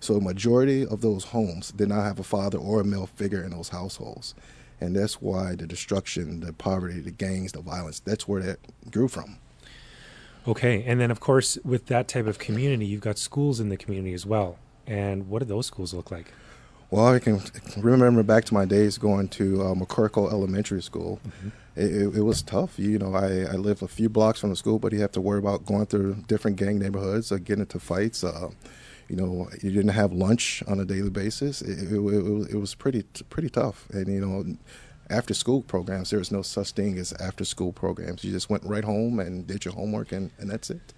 So 0.00 0.14
a 0.14 0.20
majority 0.20 0.86
of 0.86 1.00
those 1.00 1.24
homes 1.24 1.72
did 1.72 1.88
not 1.88 2.04
have 2.04 2.18
a 2.18 2.22
father 2.22 2.58
or 2.58 2.80
a 2.80 2.84
male 2.84 3.06
figure 3.06 3.42
in 3.42 3.50
those 3.50 3.70
households. 3.70 4.34
And 4.80 4.94
that's 4.94 5.20
why 5.22 5.54
the 5.54 5.66
destruction, 5.66 6.40
the 6.40 6.52
poverty, 6.52 7.00
the 7.00 7.10
gangs, 7.10 7.52
the 7.52 7.62
violence, 7.62 8.00
that's 8.00 8.28
where 8.28 8.42
that 8.42 8.58
grew 8.90 9.08
from. 9.08 9.38
okay. 10.46 10.84
And 10.84 11.00
then, 11.00 11.10
of 11.10 11.18
course, 11.20 11.58
with 11.64 11.86
that 11.86 12.08
type 12.08 12.26
of 12.26 12.38
community, 12.38 12.86
you've 12.86 13.00
got 13.00 13.18
schools 13.18 13.58
in 13.58 13.68
the 13.70 13.76
community 13.76 14.14
as 14.14 14.26
well. 14.26 14.58
And 14.86 15.28
what 15.28 15.40
do 15.40 15.46
those 15.46 15.66
schools 15.66 15.92
look 15.94 16.10
like? 16.10 16.32
Well, 16.90 17.06
I 17.08 17.18
can 17.18 17.40
remember 17.76 18.22
back 18.22 18.44
to 18.44 18.54
my 18.54 18.64
days 18.64 18.96
going 18.96 19.28
to 19.30 19.60
uh, 19.60 19.74
McCorkle 19.74 20.30
Elementary 20.30 20.80
School. 20.80 21.18
It, 21.74 21.92
it, 21.92 22.16
it 22.18 22.22
was 22.22 22.42
tough. 22.42 22.78
You 22.78 22.98
know, 22.98 23.12
I, 23.12 23.40
I 23.40 23.56
live 23.56 23.82
a 23.82 23.88
few 23.88 24.08
blocks 24.08 24.40
from 24.40 24.50
the 24.50 24.56
school, 24.56 24.78
but 24.78 24.92
you 24.92 25.00
have 25.00 25.10
to 25.12 25.20
worry 25.20 25.40
about 25.40 25.66
going 25.66 25.86
through 25.86 26.14
different 26.28 26.58
gang 26.58 26.78
neighborhoods, 26.78 27.32
uh, 27.32 27.38
getting 27.38 27.62
into 27.62 27.80
fights. 27.80 28.22
Uh, 28.22 28.50
you 29.08 29.16
know, 29.16 29.48
you 29.62 29.70
didn't 29.70 29.90
have 29.90 30.12
lunch 30.12 30.62
on 30.66 30.80
a 30.80 30.84
daily 30.84 31.10
basis. 31.10 31.62
It, 31.62 31.92
it, 31.92 31.92
it, 31.92 31.98
was- 32.00 32.48
it 32.48 32.56
was 32.56 32.74
pretty 32.74 33.02
pretty 33.30 33.48
tough. 33.50 33.88
And 33.90 34.06
you 34.08 34.20
know, 34.20 34.56
after 35.10 35.34
school 35.34 35.62
programs, 35.62 36.10
there 36.10 36.18
was 36.18 36.32
no 36.32 36.42
such 36.42 36.72
thing 36.72 36.98
as 36.98 37.12
after 37.20 37.44
school 37.44 37.72
programs. 37.72 38.24
You 38.24 38.32
just 38.32 38.50
went 38.50 38.64
right 38.64 38.84
home 38.84 39.20
and 39.20 39.46
did 39.46 39.64
your 39.64 39.74
homework, 39.74 40.12
and, 40.12 40.30
and 40.38 40.50
that's 40.50 40.70
it. 40.70 40.92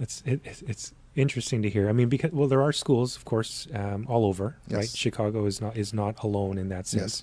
It's 0.00 0.22
it, 0.24 0.40
it's- 0.44 0.62
it's 0.66 0.92
interesting 1.16 1.62
to 1.62 1.68
hear. 1.70 1.88
I 1.88 1.92
mean, 1.92 2.08
because 2.08 2.32
well, 2.32 2.48
there 2.48 2.62
are 2.62 2.72
schools, 2.72 3.16
of 3.16 3.24
course, 3.24 3.66
um, 3.74 4.06
all 4.08 4.24
over, 4.24 4.56
right? 4.70 4.88
Chicago 4.88 5.44
is 5.46 5.60
not 5.60 5.76
is 5.76 5.92
not 5.92 6.22
alone 6.22 6.56
in 6.58 6.68
that 6.68 6.86
sense. 6.86 7.22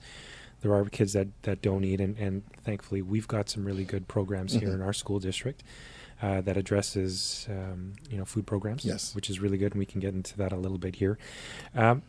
There 0.62 0.74
are 0.74 0.84
kids 0.86 1.14
that 1.14 1.28
that 1.44 1.62
don't 1.62 1.84
eat, 1.84 2.02
and 2.02 2.18
and 2.18 2.44
thankfully, 2.64 3.02
we've 3.02 3.28
got 3.28 3.50
some 3.50 3.64
really 3.64 3.86
good 3.86 4.08
programs 4.08 4.54
here 4.54 4.70
Mhm. 4.70 4.76
in 4.76 4.82
our 4.82 4.94
school 4.94 5.20
district. 5.20 5.64
Uh, 6.20 6.42
that 6.42 6.58
addresses 6.58 7.46
um, 7.50 7.94
you 8.10 8.18
know 8.18 8.26
food 8.26 8.48
programs, 8.48 8.84
Yes. 8.84 9.14
which 9.14 9.30
is 9.30 9.40
really 9.40 9.58
good, 9.58 9.74
and 9.74 9.80
we 9.80 9.86
can 9.86 10.00
get 10.02 10.16
into 10.16 10.36
that 10.38 10.52
a 10.52 10.56
little 10.58 10.80
bit 10.80 10.96
here. 10.96 11.20
Um, 11.76 12.02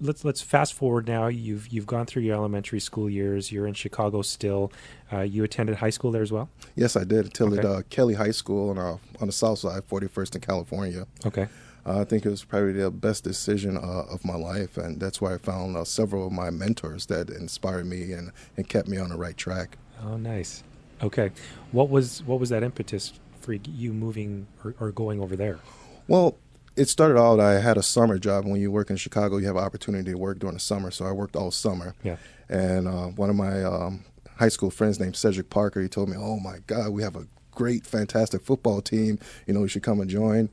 let's 0.00 0.24
let's 0.24 0.40
fast 0.40 0.72
forward 0.72 1.06
now. 1.06 1.26
You've 1.26 1.68
you've 1.68 1.86
gone 1.86 2.06
through 2.06 2.22
your 2.22 2.34
elementary 2.36 2.80
school 2.80 3.10
years. 3.10 3.52
You're 3.52 3.66
in 3.66 3.74
Chicago 3.74 4.22
still. 4.22 4.72
Uh, 5.12 5.20
you 5.20 5.44
attended 5.44 5.76
high 5.76 5.90
school 5.90 6.10
there 6.10 6.22
as 6.22 6.32
well. 6.32 6.48
Yes, 6.74 6.96
I 6.96 7.04
did. 7.04 7.26
Attended 7.26 7.58
Okay. 7.64 7.68
uh, 7.68 7.82
Kelly 7.90 8.14
High 8.14 8.30
School 8.30 8.70
on, 8.70 8.78
uh, 8.78 8.96
on 9.20 9.26
the 9.26 9.32
south 9.32 9.58
side, 9.58 9.82
41st 9.86 10.36
in 10.36 10.40
California. 10.40 11.06
Okay. 11.26 11.48
Uh, 11.86 12.00
I 12.00 12.04
think 12.04 12.24
it 12.26 12.30
was 12.30 12.44
probably 12.44 12.72
the 12.72 12.90
best 12.90 13.24
decision 13.24 13.76
uh, 13.76 13.80
of 14.10 14.24
my 14.24 14.36
life, 14.36 14.76
and 14.78 14.98
that's 15.00 15.20
where 15.20 15.34
I 15.34 15.38
found 15.38 15.76
uh, 15.76 15.84
several 15.84 16.26
of 16.26 16.32
my 16.32 16.50
mentors 16.50 17.06
that 17.06 17.30
inspired 17.30 17.86
me 17.86 18.12
and, 18.12 18.32
and 18.56 18.68
kept 18.68 18.88
me 18.88 18.96
on 18.98 19.08
the 19.10 19.16
right 19.16 19.36
track. 19.36 19.76
Oh, 20.04 20.16
nice. 20.16 20.62
Okay, 21.02 21.30
what 21.72 21.88
was 21.88 22.22
what 22.24 22.40
was 22.40 22.48
that 22.50 22.62
impetus 22.62 23.12
for 23.40 23.52
you 23.52 23.92
moving 23.92 24.46
or, 24.64 24.74
or 24.80 24.90
going 24.90 25.20
over 25.20 25.36
there? 25.36 25.58
Well, 26.06 26.36
it 26.76 26.88
started 26.88 27.18
out, 27.18 27.40
I 27.40 27.60
had 27.60 27.76
a 27.76 27.82
summer 27.82 28.18
job. 28.18 28.44
When 28.44 28.60
you 28.60 28.70
work 28.70 28.90
in 28.90 28.96
Chicago, 28.96 29.38
you 29.38 29.46
have 29.46 29.56
an 29.56 29.64
opportunity 29.64 30.12
to 30.12 30.18
work 30.18 30.38
during 30.38 30.54
the 30.54 30.60
summer, 30.60 30.90
so 30.90 31.04
I 31.04 31.12
worked 31.12 31.36
all 31.36 31.50
summer. 31.50 31.94
Yeah. 32.02 32.16
And 32.48 32.86
uh, 32.86 33.08
one 33.08 33.30
of 33.30 33.36
my 33.36 33.64
um, 33.64 34.04
high 34.36 34.48
school 34.48 34.70
friends 34.70 35.00
named 35.00 35.16
Cedric 35.16 35.50
Parker, 35.50 35.82
he 35.82 35.88
told 35.88 36.08
me, 36.08 36.16
"Oh 36.16 36.38
my 36.38 36.58
God, 36.66 36.90
we 36.90 37.02
have 37.02 37.16
a 37.16 37.26
great, 37.50 37.84
fantastic 37.84 38.42
football 38.42 38.80
team. 38.80 39.18
You 39.46 39.54
know, 39.54 39.62
you 39.62 39.68
should 39.68 39.82
come 39.82 40.00
and 40.00 40.08
join." 40.08 40.48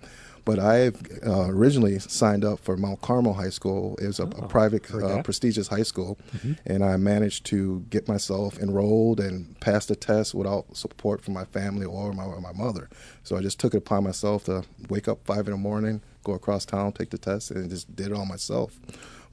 But 0.46 0.60
I 0.60 0.90
uh, 1.26 1.48
originally 1.50 1.98
signed 1.98 2.46
up 2.46 2.60
for 2.60 2.78
Mount 2.78 3.02
Carmel 3.02 3.34
High 3.34 3.50
School. 3.50 3.98
It 4.00 4.06
was 4.08 4.20
a, 4.20 4.26
Oh, 4.26 4.44
a 4.44 4.48
private, 4.48 4.90
uh, 4.94 5.24
prestigious 5.24 5.68
high 5.70 5.84
school, 5.84 6.18
Mhm. 6.38 6.58
and 6.66 6.86
I 6.86 6.98
managed 6.98 7.46
to 7.48 7.84
get 7.90 8.08
myself 8.08 8.60
enrolled 8.60 9.20
and 9.20 9.60
pass 9.60 9.88
the 9.88 9.96
test 9.96 10.36
without 10.36 10.78
support 10.78 11.22
from 11.22 11.34
my 11.34 11.46
family 11.46 11.86
or 11.86 12.14
my, 12.14 12.28
my 12.40 12.54
mother. 12.54 12.90
So 13.24 13.36
I 13.36 13.42
just 13.42 13.60
took 13.60 13.74
it 13.74 13.78
upon 13.78 14.04
myself 14.04 14.44
to 14.46 14.64
wake 14.88 15.08
up 15.08 15.20
five 15.26 15.48
in 15.48 15.52
the 15.52 15.58
morning, 15.58 16.02
go 16.24 16.34
across 16.34 16.64
town, 16.66 16.92
take 16.94 17.10
the 17.10 17.18
test, 17.18 17.50
and 17.50 17.70
just 17.70 17.96
did 17.96 18.08
it 18.08 18.14
all 18.14 18.26
myself. 18.28 18.80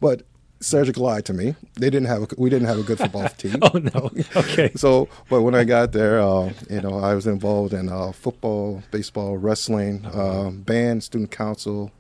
But 0.00 0.23
Cedric 0.62 0.97
lied 0.97 1.25
to 1.26 1.33
me. 1.33 1.54
They 1.75 1.90
didn't 1.90 2.07
have 2.07 2.23
a, 2.23 2.28
we 2.38 2.49
didn't 2.49 2.69
have 2.69 2.78
a 2.78 2.83
good 2.83 2.99
football 2.99 3.28
team. 3.37 3.57
Oh 3.62 3.78
no. 3.78 4.11
Okay. 4.37 4.71
So, 4.76 5.09
but 5.28 5.42
when 5.42 5.54
I 5.54 5.64
got 5.64 5.92
there, 5.92 6.21
uh, 6.21 6.52
you 6.71 6.81
know, 6.81 6.99
I 6.99 7.14
was 7.14 7.26
involved 7.26 7.73
in 7.73 7.88
uh, 7.88 8.12
football, 8.12 8.83
baseball, 8.90 9.37
wrestling, 9.37 10.02
wow. 10.02 10.47
um, 10.47 10.62
band, 10.62 11.04
student 11.04 11.31
council, 11.31 11.92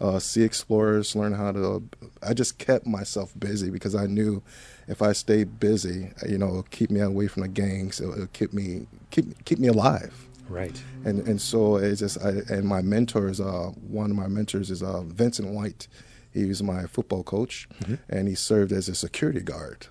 uh, 0.00 0.18
sea 0.18 0.42
explorers, 0.42 1.14
learn 1.14 1.32
how 1.32 1.52
to. 1.52 1.82
I 2.22 2.34
just 2.34 2.58
kept 2.58 2.86
myself 2.86 3.32
busy 3.38 3.70
because 3.70 3.94
I 3.94 4.06
knew 4.06 4.42
if 4.88 5.02
I 5.02 5.12
stayed 5.12 5.60
busy, 5.60 6.10
you 6.26 6.38
know, 6.38 6.48
it'll 6.48 6.62
keep 6.64 6.90
me 6.90 7.00
away 7.00 7.28
from 7.28 7.42
the 7.42 7.48
gangs. 7.48 8.00
It'll, 8.00 8.14
it'll 8.14 8.26
keep 8.28 8.52
me 8.52 8.86
keep 9.10 9.44
keep 9.44 9.58
me 9.58 9.68
alive. 9.68 10.26
Right. 10.48 10.82
And 11.04 11.26
and 11.28 11.40
so 11.40 11.76
it's 11.76 12.00
just 12.00 12.18
I, 12.24 12.30
and 12.48 12.64
my 12.64 12.82
mentors. 12.82 13.40
Uh, 13.40 13.72
one 13.88 14.10
of 14.10 14.16
my 14.16 14.26
mentors 14.26 14.70
is 14.70 14.82
uh, 14.82 15.02
Vincent 15.02 15.48
White. 15.48 15.86
He 16.32 16.44
was 16.46 16.62
my 16.62 16.86
football 16.86 17.22
coach, 17.22 17.68
mm-hmm. 17.80 17.96
and 18.08 18.28
he 18.28 18.34
served 18.34 18.72
as 18.72 18.88
a 18.88 18.94
security 18.94 19.40
guard 19.40 19.88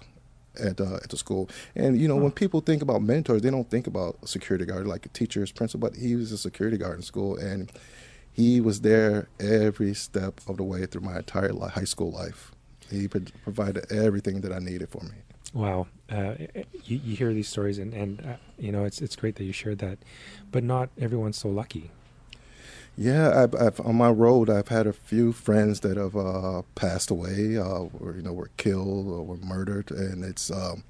at 0.60 0.80
uh, 0.80 0.96
at 0.96 1.10
the 1.10 1.18
school. 1.18 1.50
And 1.76 2.00
you 2.00 2.08
know, 2.08 2.16
when 2.16 2.32
people 2.32 2.62
think 2.62 2.82
about 2.82 3.02
mentors, 3.02 3.42
they 3.42 3.52
don't 3.52 3.70
think 3.70 3.88
about 3.88 4.28
security 4.28 4.66
guard 4.66 4.88
like 4.88 5.06
a 5.06 5.10
teacher's 5.10 5.52
principal, 5.52 5.90
but 5.90 5.98
he 5.98 6.16
was 6.16 6.32
a 6.32 6.38
security 6.38 6.78
guard 6.78 6.98
in 6.98 7.02
school, 7.02 7.38
and 7.38 7.72
he 8.32 8.62
was 8.62 8.82
there 8.82 9.28
every 9.40 9.94
step 9.94 10.40
of 10.48 10.58
the 10.58 10.64
way 10.64 10.86
through 10.86 11.02
my 11.02 11.18
entire 11.18 11.52
high 11.70 11.84
school 11.84 12.12
life. 12.12 12.52
He 12.90 13.08
provided 13.08 13.92
everything 13.92 14.42
that 14.42 14.52
I 14.52 14.60
needed 14.60 14.90
for 14.90 15.04
me. 15.04 15.18
Wow, 15.54 15.88
uh, 16.12 16.36
you, 16.86 17.02
you, 17.04 17.16
hear 17.16 17.34
these 17.34 17.48
stories, 17.48 17.80
and, 17.80 17.94
and 17.94 18.22
uh, 18.22 18.36
you 18.58 18.72
know 18.72 18.86
it's 18.86 19.02
it's 19.02 19.16
great 19.16 19.36
that 19.36 19.44
you 19.44 19.52
shared 19.52 19.80
that, 19.80 19.98
but 20.52 20.64
not 20.64 20.90
everyone's 21.00 21.38
so 21.38 21.50
lucky. 21.50 21.92
Yeah, 23.00 23.44
I've, 23.44 23.56
I've, 23.56 23.80
on 23.80 23.96
my 23.96 24.10
road, 24.10 24.50
I've 24.50 24.68
had 24.68 24.86
a 24.86 24.92
few 24.92 25.32
friends 25.32 25.80
that 25.80 25.96
have 25.96 26.18
uh, 26.18 26.64
passed 26.76 27.10
away, 27.10 27.58
uh, 27.58 27.88
or 27.98 28.14
you 28.18 28.22
know, 28.22 28.34
were 28.34 28.52
killed 28.58 29.08
or 29.08 29.24
were 29.24 29.38
murdered, 29.38 29.90
and 29.90 30.22
it's 30.22 30.52
um, 30.52 30.84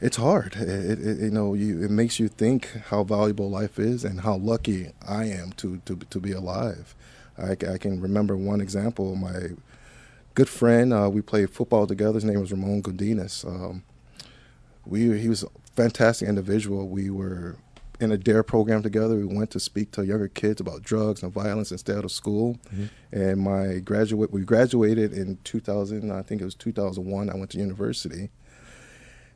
it's 0.00 0.16
hard. 0.16 0.54
It, 0.54 1.00
it, 1.00 1.18
you 1.18 1.30
know, 1.32 1.54
you, 1.54 1.82
it 1.82 1.90
makes 1.90 2.20
you 2.20 2.28
think 2.28 2.70
how 2.90 3.02
valuable 3.02 3.50
life 3.50 3.80
is 3.80 4.04
and 4.04 4.20
how 4.20 4.36
lucky 4.36 4.92
I 5.08 5.24
am 5.24 5.50
to 5.54 5.78
to 5.86 5.96
to 5.96 6.20
be 6.20 6.30
alive. 6.30 6.94
I, 7.36 7.50
I 7.50 7.78
can 7.78 8.00
remember 8.00 8.36
one 8.36 8.60
example. 8.60 9.16
My 9.16 9.56
good 10.36 10.48
friend, 10.48 10.92
uh, 10.92 11.10
we 11.10 11.20
played 11.20 11.50
football 11.50 11.88
together. 11.88 12.14
His 12.14 12.24
name 12.24 12.40
was 12.40 12.52
Ramon 12.52 12.80
Godinez. 12.80 13.44
Um, 13.44 13.82
we 14.86 15.18
he 15.18 15.28
was 15.28 15.42
a 15.42 15.48
fantastic 15.74 16.28
individual. 16.28 16.86
We 16.86 17.10
were 17.10 17.56
in 18.00 18.12
a 18.12 18.18
DARE 18.18 18.42
program 18.42 18.82
together. 18.82 19.16
We 19.16 19.24
went 19.24 19.50
to 19.50 19.60
speak 19.60 19.90
to 19.92 20.06
younger 20.06 20.28
kids 20.28 20.60
about 20.60 20.82
drugs 20.82 21.22
and 21.22 21.32
violence 21.32 21.72
instead 21.72 22.04
of 22.04 22.12
school. 22.12 22.58
Mm-hmm. 22.72 22.86
And 23.12 23.40
my 23.40 23.78
graduate, 23.80 24.32
we 24.32 24.42
graduated 24.42 25.12
in 25.12 25.38
2000. 25.44 26.10
I 26.10 26.22
think 26.22 26.40
it 26.40 26.44
was 26.44 26.54
2001. 26.54 27.30
I 27.30 27.34
went 27.34 27.50
to 27.50 27.58
university, 27.58 28.30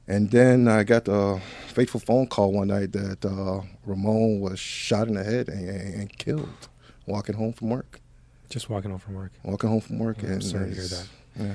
and 0.07 0.31
then 0.31 0.69
I 0.69 0.85
got 0.85 1.09
a 1.09 1.41
fateful 1.69 2.01
phone 2.01 2.27
call 2.27 2.53
one 2.53 2.69
night 2.69 2.93
that 2.93 3.25
uh, 3.25 3.63
Ramon 3.85 4.41
was 4.41 4.59
shot 4.59 5.09
in 5.09 5.15
the 5.15 5.25
head 5.25 5.49
and, 5.49 5.95
and, 5.95 6.19
killed 6.19 6.69
walking 7.07 7.35
home 7.35 7.53
from 7.53 7.71
work. 7.71 8.01
Just 8.49 8.69
walking 8.69 8.91
home 8.91 9.01
from 9.01 9.15
work. 9.15 9.33
Walking 9.43 9.71
home 9.71 9.81
from 9.81 9.99
work. 9.99 10.23
I'm 10.23 10.41
sorry 10.41 10.71
to 10.71 10.75
hear 10.75 10.87
that. 10.87 11.09
Yeah. 11.39 11.55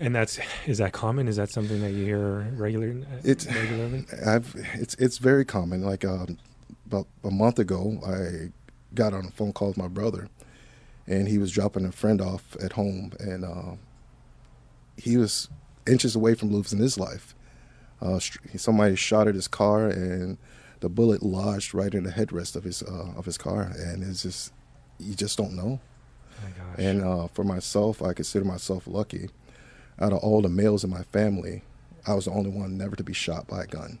And 0.00 0.14
that's 0.14 0.38
is 0.66 0.78
that 0.78 0.92
common? 0.92 1.26
Is 1.28 1.36
that 1.36 1.50
something 1.50 1.80
that 1.80 1.90
you 1.90 2.04
hear 2.04 2.40
regular, 2.56 3.04
it's, 3.24 3.46
regularly? 3.46 4.04
I've, 4.24 4.54
it's 4.74 4.94
it's 4.94 5.18
very 5.18 5.44
common. 5.44 5.82
Like 5.82 6.04
um, 6.04 6.38
about 6.86 7.06
a 7.24 7.30
month 7.30 7.58
ago, 7.58 7.98
I 8.06 8.52
got 8.94 9.12
on 9.12 9.26
a 9.26 9.30
phone 9.30 9.52
call 9.52 9.68
with 9.68 9.76
my 9.76 9.88
brother, 9.88 10.28
and 11.06 11.26
he 11.26 11.38
was 11.38 11.50
dropping 11.50 11.84
a 11.84 11.92
friend 11.92 12.20
off 12.20 12.56
at 12.62 12.72
home, 12.74 13.12
and 13.18 13.44
uh, 13.44 13.74
he 14.96 15.16
was 15.16 15.48
inches 15.86 16.14
away 16.14 16.34
from 16.34 16.50
losing 16.50 16.78
his 16.78 16.98
life. 16.98 17.34
Uh, 18.00 18.20
somebody 18.56 18.94
shot 18.94 19.26
at 19.26 19.34
his 19.34 19.48
car, 19.48 19.88
and 19.88 20.38
the 20.78 20.88
bullet 20.88 21.24
lodged 21.24 21.74
right 21.74 21.92
in 21.92 22.04
the 22.04 22.12
headrest 22.12 22.54
of 22.54 22.62
his 22.62 22.84
uh, 22.84 23.12
of 23.16 23.24
his 23.24 23.36
car, 23.36 23.72
and 23.76 24.04
it's 24.04 24.22
just 24.22 24.52
you 25.00 25.16
just 25.16 25.36
don't 25.36 25.54
know. 25.54 25.80
Oh 26.40 26.80
and 26.80 27.02
uh, 27.02 27.26
for 27.26 27.42
myself, 27.42 28.00
I 28.00 28.12
consider 28.12 28.44
myself 28.44 28.86
lucky 28.86 29.28
out 30.00 30.12
of 30.12 30.18
all 30.18 30.42
the 30.42 30.48
males 30.48 30.84
in 30.84 30.90
my 30.90 31.02
family, 31.02 31.62
I 32.06 32.14
was 32.14 32.26
the 32.26 32.30
only 32.30 32.50
one 32.50 32.78
never 32.78 32.96
to 32.96 33.04
be 33.04 33.12
shot 33.12 33.46
by 33.46 33.64
a 33.64 33.66
gun. 33.66 33.98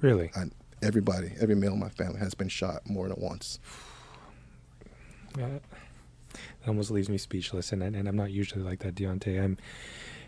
Really? 0.00 0.30
I, 0.36 0.44
everybody, 0.82 1.32
every 1.40 1.54
male 1.54 1.72
in 1.72 1.80
my 1.80 1.88
family 1.88 2.18
has 2.20 2.34
been 2.34 2.48
shot 2.48 2.88
more 2.88 3.08
than 3.08 3.20
once. 3.20 3.58
That 5.36 5.62
almost 6.66 6.90
leaves 6.90 7.08
me 7.08 7.18
speechless, 7.18 7.72
and 7.72 7.82
and 7.82 8.08
I'm 8.08 8.16
not 8.16 8.30
usually 8.30 8.62
like 8.62 8.80
that, 8.80 8.94
Deontay. 8.94 9.42
I'm, 9.42 9.56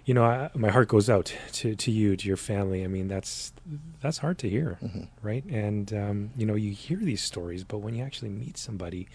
you 0.04 0.14
know, 0.14 0.24
I, 0.24 0.50
my 0.54 0.70
heart 0.70 0.88
goes 0.88 1.10
out 1.10 1.34
to 1.52 1.74
to 1.74 1.90
you, 1.90 2.16
to 2.16 2.28
your 2.28 2.36
family. 2.36 2.84
I 2.84 2.86
mean, 2.86 3.08
that's 3.08 3.52
that's 4.00 4.18
hard 4.18 4.38
to 4.38 4.48
hear, 4.48 4.78
mm-hmm. 4.82 5.04
right? 5.22 5.44
And 5.44 5.92
um, 5.92 6.30
you 6.36 6.46
know, 6.46 6.54
you 6.54 6.72
hear 6.72 6.98
these 6.98 7.22
stories, 7.22 7.64
but 7.64 7.78
when 7.78 7.94
you 7.94 8.04
actually 8.04 8.30
meet 8.30 8.56
somebody, 8.56 9.08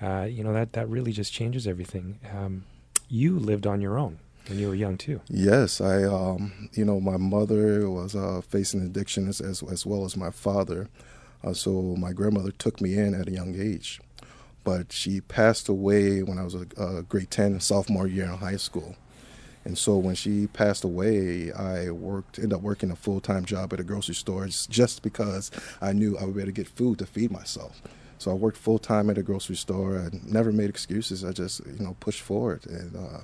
uh, 0.00 0.26
you 0.30 0.44
know 0.44 0.52
that 0.52 0.72
that 0.74 0.88
really 0.88 1.12
just 1.12 1.32
changes 1.32 1.66
everything. 1.66 2.20
Um, 2.34 2.64
you 3.08 3.38
lived 3.38 3.66
on 3.66 3.80
your 3.80 3.98
own 3.98 4.18
when 4.48 4.58
you 4.58 4.68
were 4.68 4.74
young 4.74 4.96
too. 4.96 5.20
Yes, 5.28 5.80
I, 5.80 6.04
um, 6.04 6.68
you 6.72 6.84
know, 6.84 7.00
my 7.00 7.16
mother 7.16 7.88
was 7.90 8.16
uh, 8.16 8.40
facing 8.48 8.82
addiction 8.82 9.28
as, 9.28 9.40
as, 9.40 9.86
well 9.86 10.04
as 10.04 10.16
my 10.16 10.30
father. 10.30 10.88
Uh, 11.44 11.52
so 11.52 11.94
my 11.96 12.12
grandmother 12.12 12.50
took 12.50 12.80
me 12.80 12.96
in 12.96 13.14
at 13.14 13.28
a 13.28 13.32
young 13.32 13.54
age, 13.60 14.00
but 14.64 14.92
she 14.92 15.20
passed 15.20 15.68
away 15.68 16.22
when 16.22 16.38
I 16.38 16.44
was 16.44 16.54
a, 16.54 16.66
a 16.76 17.02
grade 17.02 17.30
ten 17.30 17.60
sophomore 17.60 18.06
year 18.06 18.24
in 18.24 18.38
high 18.38 18.56
school. 18.56 18.96
And 19.64 19.76
so 19.76 19.98
when 19.98 20.14
she 20.14 20.46
passed 20.46 20.82
away, 20.82 21.52
I 21.52 21.90
worked, 21.90 22.38
ended 22.38 22.54
up 22.54 22.62
working 22.62 22.90
a 22.90 22.96
full 22.96 23.20
time 23.20 23.44
job 23.44 23.72
at 23.72 23.80
a 23.80 23.84
grocery 23.84 24.14
store 24.14 24.46
just 24.46 25.02
because 25.02 25.50
I 25.80 25.92
knew 25.92 26.16
I 26.16 26.24
would 26.24 26.34
be 26.34 26.40
able 26.40 26.48
to 26.48 26.52
get 26.52 26.68
food 26.68 26.98
to 27.00 27.06
feed 27.06 27.30
myself. 27.30 27.82
So 28.18 28.30
I 28.30 28.34
worked 28.34 28.56
full 28.56 28.78
time 28.78 29.10
at 29.10 29.18
a 29.18 29.22
grocery 29.22 29.56
store. 29.56 29.98
I 29.98 30.16
never 30.26 30.52
made 30.52 30.70
excuses. 30.70 31.24
I 31.24 31.32
just, 31.32 31.60
you 31.66 31.84
know, 31.84 31.96
pushed 32.00 32.22
forward. 32.22 32.66
And 32.66 32.96
uh, 32.96 33.20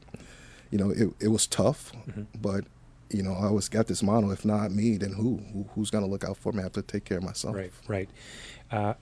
you 0.71 0.78
know, 0.78 0.90
it, 0.90 1.11
it 1.21 1.28
was 1.28 1.47
tough, 1.47 1.92
mm-hmm. 1.92 2.23
but 2.40 2.64
you 3.11 3.23
know, 3.23 3.33
I 3.33 3.47
always 3.47 3.68
got 3.68 3.87
this 3.87 4.02
model. 4.02 4.30
If 4.30 4.44
not 4.44 4.73
me, 4.73 4.97
then 4.97 5.12
who? 5.12 5.38
who 5.52 5.68
who's 5.75 5.90
going 5.90 6.04
to 6.04 6.11
look 6.11 6.25
out 6.25 6.37
for 6.37 6.52
me? 6.52 6.61
I 6.61 6.62
have 6.64 6.73
to 6.73 6.83
take 6.83 7.04
care 7.04 7.18
of 7.18 7.25
myself. 7.25 7.54
Right, 7.54 7.73
right. 7.87 8.09
Uh, 8.71 8.94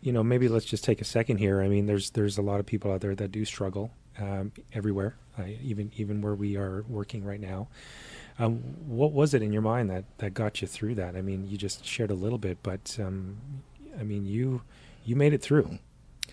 you 0.00 0.12
know, 0.12 0.22
maybe 0.22 0.48
let's 0.48 0.64
just 0.64 0.84
take 0.84 1.00
a 1.00 1.04
second 1.04 1.38
here. 1.38 1.62
I 1.62 1.68
mean, 1.68 1.86
there's 1.86 2.10
there's 2.10 2.38
a 2.38 2.42
lot 2.42 2.60
of 2.60 2.66
people 2.66 2.92
out 2.92 3.00
there 3.00 3.14
that 3.14 3.30
do 3.30 3.44
struggle 3.44 3.92
um, 4.18 4.52
everywhere, 4.72 5.16
uh, 5.38 5.44
even 5.62 5.92
even 5.96 6.20
where 6.20 6.34
we 6.34 6.56
are 6.56 6.84
working 6.88 7.24
right 7.24 7.40
now. 7.40 7.68
Um, 8.38 8.56
what 8.86 9.12
was 9.12 9.34
it 9.34 9.42
in 9.42 9.52
your 9.52 9.62
mind 9.62 9.90
that 9.90 10.04
that 10.18 10.34
got 10.34 10.60
you 10.60 10.66
through 10.66 10.96
that? 10.96 11.16
I 11.16 11.22
mean, 11.22 11.46
you 11.48 11.56
just 11.56 11.84
shared 11.84 12.10
a 12.10 12.14
little 12.14 12.38
bit, 12.38 12.58
but 12.62 12.96
um, 13.00 13.36
I 13.98 14.02
mean, 14.02 14.26
you 14.26 14.62
you 15.04 15.14
made 15.14 15.32
it 15.32 15.42
through 15.42 15.78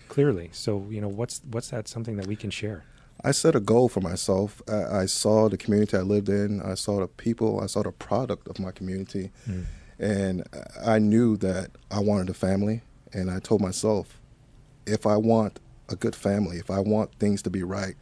clearly. 0.08 0.50
So 0.52 0.86
you 0.90 1.00
know, 1.00 1.08
what's 1.08 1.40
what's 1.50 1.70
that 1.70 1.86
something 1.86 2.16
that 2.16 2.26
we 2.26 2.36
can 2.36 2.50
share? 2.50 2.84
I 3.24 3.32
set 3.32 3.54
a 3.54 3.60
goal 3.60 3.88
for 3.88 4.00
myself. 4.00 4.62
I, 4.68 5.00
I, 5.00 5.06
saw 5.06 5.48
the 5.48 5.58
community 5.58 5.96
I 5.96 6.00
lived 6.00 6.28
in. 6.28 6.62
I 6.62 6.74
saw 6.74 7.00
the 7.00 7.08
people. 7.08 7.60
I 7.60 7.66
saw 7.66 7.82
the 7.82 7.92
product 7.92 8.48
of 8.48 8.58
my 8.58 8.70
community, 8.70 9.30
mm. 9.48 9.66
and 9.98 10.44
I 10.84 10.98
knew 10.98 11.36
that 11.38 11.70
I 11.90 12.00
wanted 12.00 12.30
a 12.30 12.34
family. 12.34 12.82
And 13.12 13.30
I 13.30 13.40
told 13.40 13.60
myself, 13.60 14.20
if 14.86 15.06
I 15.06 15.16
want 15.16 15.58
a 15.88 15.96
good 15.96 16.14
family, 16.14 16.58
if 16.58 16.70
I 16.70 16.78
want 16.80 17.14
things 17.16 17.42
to 17.42 17.50
be 17.50 17.62
right, 17.62 17.96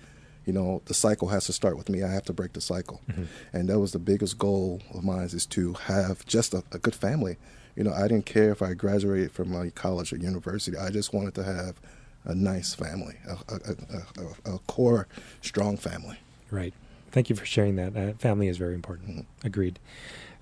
you 0.45 0.53
know, 0.53 0.83
the 0.85 0.95
cycle 0.95 1.29
has 1.29 1.47
to 1.47 1.53
start 1.53 1.77
with 1.77 1.89
me. 1.89 2.03
I 2.03 2.11
have 2.11 2.25
to 2.25 2.33
break 2.33 2.53
the 2.53 2.61
cycle, 2.61 3.01
mm-hmm. 3.11 3.25
and 3.53 3.69
that 3.69 3.81
was 3.81 3.93
the 3.93 3.99
biggest 3.99 4.39
goal 4.39 4.81
of 4.95 5.05
mine 5.05 5.25
is 5.25 5.47
to 5.47 5.73
have 5.75 6.25
just 6.27 6.55
a, 6.55 6.63
a 6.73 6.79
good 6.79 6.95
family. 6.95 7.37
You 7.77 7.85
know, 7.85 7.93
I 7.93 8.09
didn't 8.09 8.27
care 8.27 8.51
if 8.51 8.61
I 8.63 8.75
graduated 8.75 9.33
from 9.33 9.53
my 9.53 9.71
college 9.71 10.13
or 10.13 10.17
university. 10.17 10.77
I 10.77 10.91
just 10.91 11.13
wanted 11.13 11.35
to 11.37 11.45
have 11.45 11.81
a 12.29 12.35
nice 12.35 12.75
family, 12.75 13.17
a, 13.27 13.55
a, 13.55 14.51
a, 14.51 14.55
a 14.55 14.59
core, 14.61 15.09
strong 15.41 15.77
family. 15.77 16.19
Right. 16.51 16.75
Thank 17.11 17.31
you 17.31 17.37
for 17.37 17.47
sharing 17.47 17.77
that. 17.77 17.97
Uh, 17.97 18.13
family 18.15 18.49
is 18.49 18.59
very 18.59 18.75
important. 18.75 19.11
Mm-hmm. 19.11 19.47
Agreed. 19.47 19.79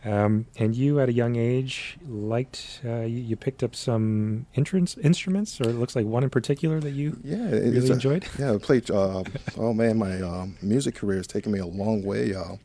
Um, 0.05 0.47
and 0.59 0.75
you, 0.76 1.00
at 1.00 1.09
a 1.09 1.12
young 1.12 1.37
age, 1.37 1.97
liked 2.09 2.81
uh, 2.85 3.00
you, 3.00 3.19
you, 3.19 3.37
picked 3.37 3.64
up 3.64 3.75
some 3.75 4.47
entrance 4.55 4.97
instruments, 4.99 5.61
or 5.61 5.69
it 5.69 5.73
looks 5.73 5.97
like 5.97 6.07
one 6.07 6.23
in 6.23 6.31
particular 6.31 6.78
that 6.78 6.93
you 6.93 7.19
yeah 7.25 7.50
really 7.50 7.90
enjoyed. 7.90 8.25
yeah, 8.38 8.55
I 8.55 8.59
played. 8.59 8.88
Uh, 8.88 9.25
oh 9.57 9.73
man, 9.73 9.99
my 9.99 10.21
um, 10.23 10.57
music 10.62 10.95
career 10.95 11.16
has 11.16 11.26
taken 11.26 11.50
me 11.50 11.59
a 11.59 11.66
long 11.66 12.05
way. 12.05 12.35
Uh, 12.35 12.57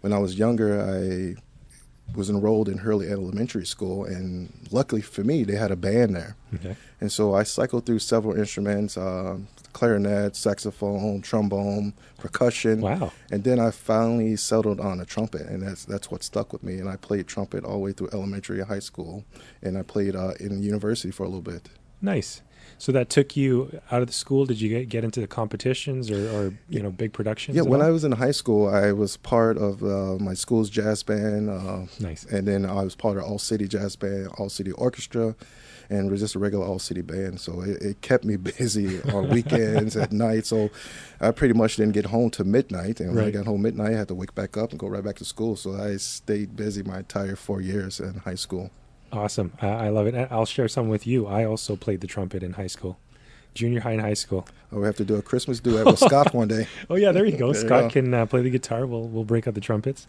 when 0.00 0.12
I 0.12 0.18
was 0.18 0.36
younger, 0.36 0.82
I 0.82 1.40
was 2.14 2.30
enrolled 2.30 2.68
in 2.68 2.78
Hurley 2.78 3.10
Elementary 3.10 3.66
School, 3.66 4.04
and 4.04 4.52
luckily 4.70 5.00
for 5.00 5.24
me, 5.24 5.44
they 5.44 5.56
had 5.56 5.70
a 5.70 5.76
band 5.76 6.14
there. 6.14 6.36
Okay. 6.54 6.76
And 7.00 7.10
so 7.10 7.34
I 7.34 7.42
cycled 7.42 7.86
through 7.86 8.00
several 8.00 8.36
instruments: 8.36 8.96
uh, 8.96 9.38
clarinet, 9.72 10.36
saxophone, 10.36 11.22
trombone, 11.22 11.94
percussion. 12.18 12.80
Wow! 12.80 13.12
And 13.30 13.44
then 13.44 13.58
I 13.58 13.70
finally 13.70 14.36
settled 14.36 14.80
on 14.80 15.00
a 15.00 15.04
trumpet, 15.04 15.42
and 15.42 15.62
that's 15.62 15.84
that's 15.84 16.10
what 16.10 16.22
stuck 16.22 16.52
with 16.52 16.62
me. 16.62 16.78
And 16.78 16.88
I 16.88 16.96
played 16.96 17.26
trumpet 17.26 17.64
all 17.64 17.74
the 17.74 17.78
way 17.78 17.92
through 17.92 18.10
elementary 18.12 18.60
and 18.60 18.68
high 18.68 18.80
school, 18.80 19.24
and 19.62 19.78
I 19.78 19.82
played 19.82 20.14
uh, 20.14 20.32
in 20.40 20.62
university 20.62 21.10
for 21.10 21.24
a 21.24 21.26
little 21.26 21.42
bit. 21.42 21.68
Nice. 22.00 22.42
So 22.82 22.90
that 22.90 23.10
took 23.10 23.36
you 23.36 23.80
out 23.92 24.00
of 24.00 24.08
the 24.08 24.12
school. 24.12 24.44
Did 24.44 24.60
you 24.60 24.68
get, 24.68 24.88
get 24.88 25.04
into 25.04 25.20
the 25.20 25.28
competitions 25.28 26.10
or, 26.10 26.28
or 26.32 26.52
you 26.68 26.82
know 26.82 26.90
big 26.90 27.12
productions? 27.12 27.54
Yeah, 27.54 27.62
when 27.62 27.80
all? 27.80 27.86
I 27.86 27.90
was 27.90 28.02
in 28.02 28.10
high 28.10 28.32
school, 28.32 28.68
I 28.68 28.90
was 28.90 29.16
part 29.18 29.56
of 29.56 29.84
uh, 29.84 30.18
my 30.18 30.34
school's 30.34 30.68
jazz 30.68 31.04
band. 31.04 31.48
Uh, 31.48 31.86
Nice. 32.00 32.24
And 32.24 32.48
then 32.48 32.66
I 32.66 32.82
was 32.82 32.96
part 32.96 33.18
of 33.18 33.22
All 33.22 33.38
City 33.38 33.68
Jazz 33.68 33.94
Band, 33.94 34.30
All 34.36 34.48
City 34.48 34.72
Orchestra, 34.72 35.36
and 35.90 36.10
was 36.10 36.18
just 36.18 36.34
a 36.34 36.40
regular 36.40 36.66
All 36.66 36.80
City 36.80 37.02
band. 37.02 37.38
So 37.40 37.60
it, 37.60 37.80
it 37.80 38.00
kept 38.00 38.24
me 38.24 38.36
busy 38.58 39.00
on 39.12 39.28
weekends, 39.28 39.96
at 39.96 40.10
night. 40.10 40.44
So 40.44 40.68
I 41.20 41.30
pretty 41.30 41.54
much 41.54 41.76
didn't 41.76 41.94
get 41.94 42.06
home 42.06 42.30
till 42.30 42.46
midnight. 42.46 42.98
And 42.98 43.14
when 43.14 43.24
I 43.24 43.30
got 43.30 43.46
home 43.46 43.62
midnight, 43.62 43.92
I 43.92 43.98
had 43.98 44.08
to 44.08 44.16
wake 44.16 44.34
back 44.34 44.56
up 44.56 44.70
and 44.70 44.80
go 44.80 44.88
right 44.88 45.04
back 45.04 45.18
to 45.18 45.24
school. 45.24 45.54
So 45.54 45.80
I 45.80 45.98
stayed 45.98 46.56
busy 46.56 46.82
my 46.82 46.98
entire 46.98 47.36
four 47.36 47.60
years 47.60 48.00
in 48.00 48.14
high 48.14 48.34
school. 48.34 48.72
Awesome. 49.12 49.52
I, 49.60 49.68
I 49.68 49.88
love 49.90 50.06
it. 50.06 50.28
I'll 50.30 50.46
share 50.46 50.68
some 50.68 50.88
with 50.88 51.06
you. 51.06 51.26
I 51.26 51.44
also 51.44 51.76
played 51.76 52.00
the 52.00 52.06
trumpet 52.06 52.42
in 52.42 52.54
high 52.54 52.66
school, 52.66 52.98
junior 53.54 53.80
high 53.80 53.92
and 53.92 54.00
high 54.00 54.14
school. 54.14 54.46
Oh, 54.72 54.80
we 54.80 54.86
have 54.86 54.96
to 54.96 55.04
do 55.04 55.16
a 55.16 55.22
Christmas 55.22 55.60
duet 55.60 55.84
with 55.84 55.98
Scott 55.98 56.32
one 56.32 56.48
day. 56.48 56.66
Oh 56.88 56.94
yeah, 56.94 57.12
there 57.12 57.26
you 57.26 57.36
go. 57.36 57.52
There 57.52 57.60
you 57.62 57.68
Scott 57.68 57.82
go. 57.84 57.88
can 57.90 58.14
uh, 58.14 58.24
play 58.24 58.40
the 58.40 58.48
guitar. 58.50 58.86
We'll 58.86 59.06
we'll 59.06 59.24
break 59.24 59.46
out 59.46 59.52
the 59.54 59.60
trumpets. 59.60 60.06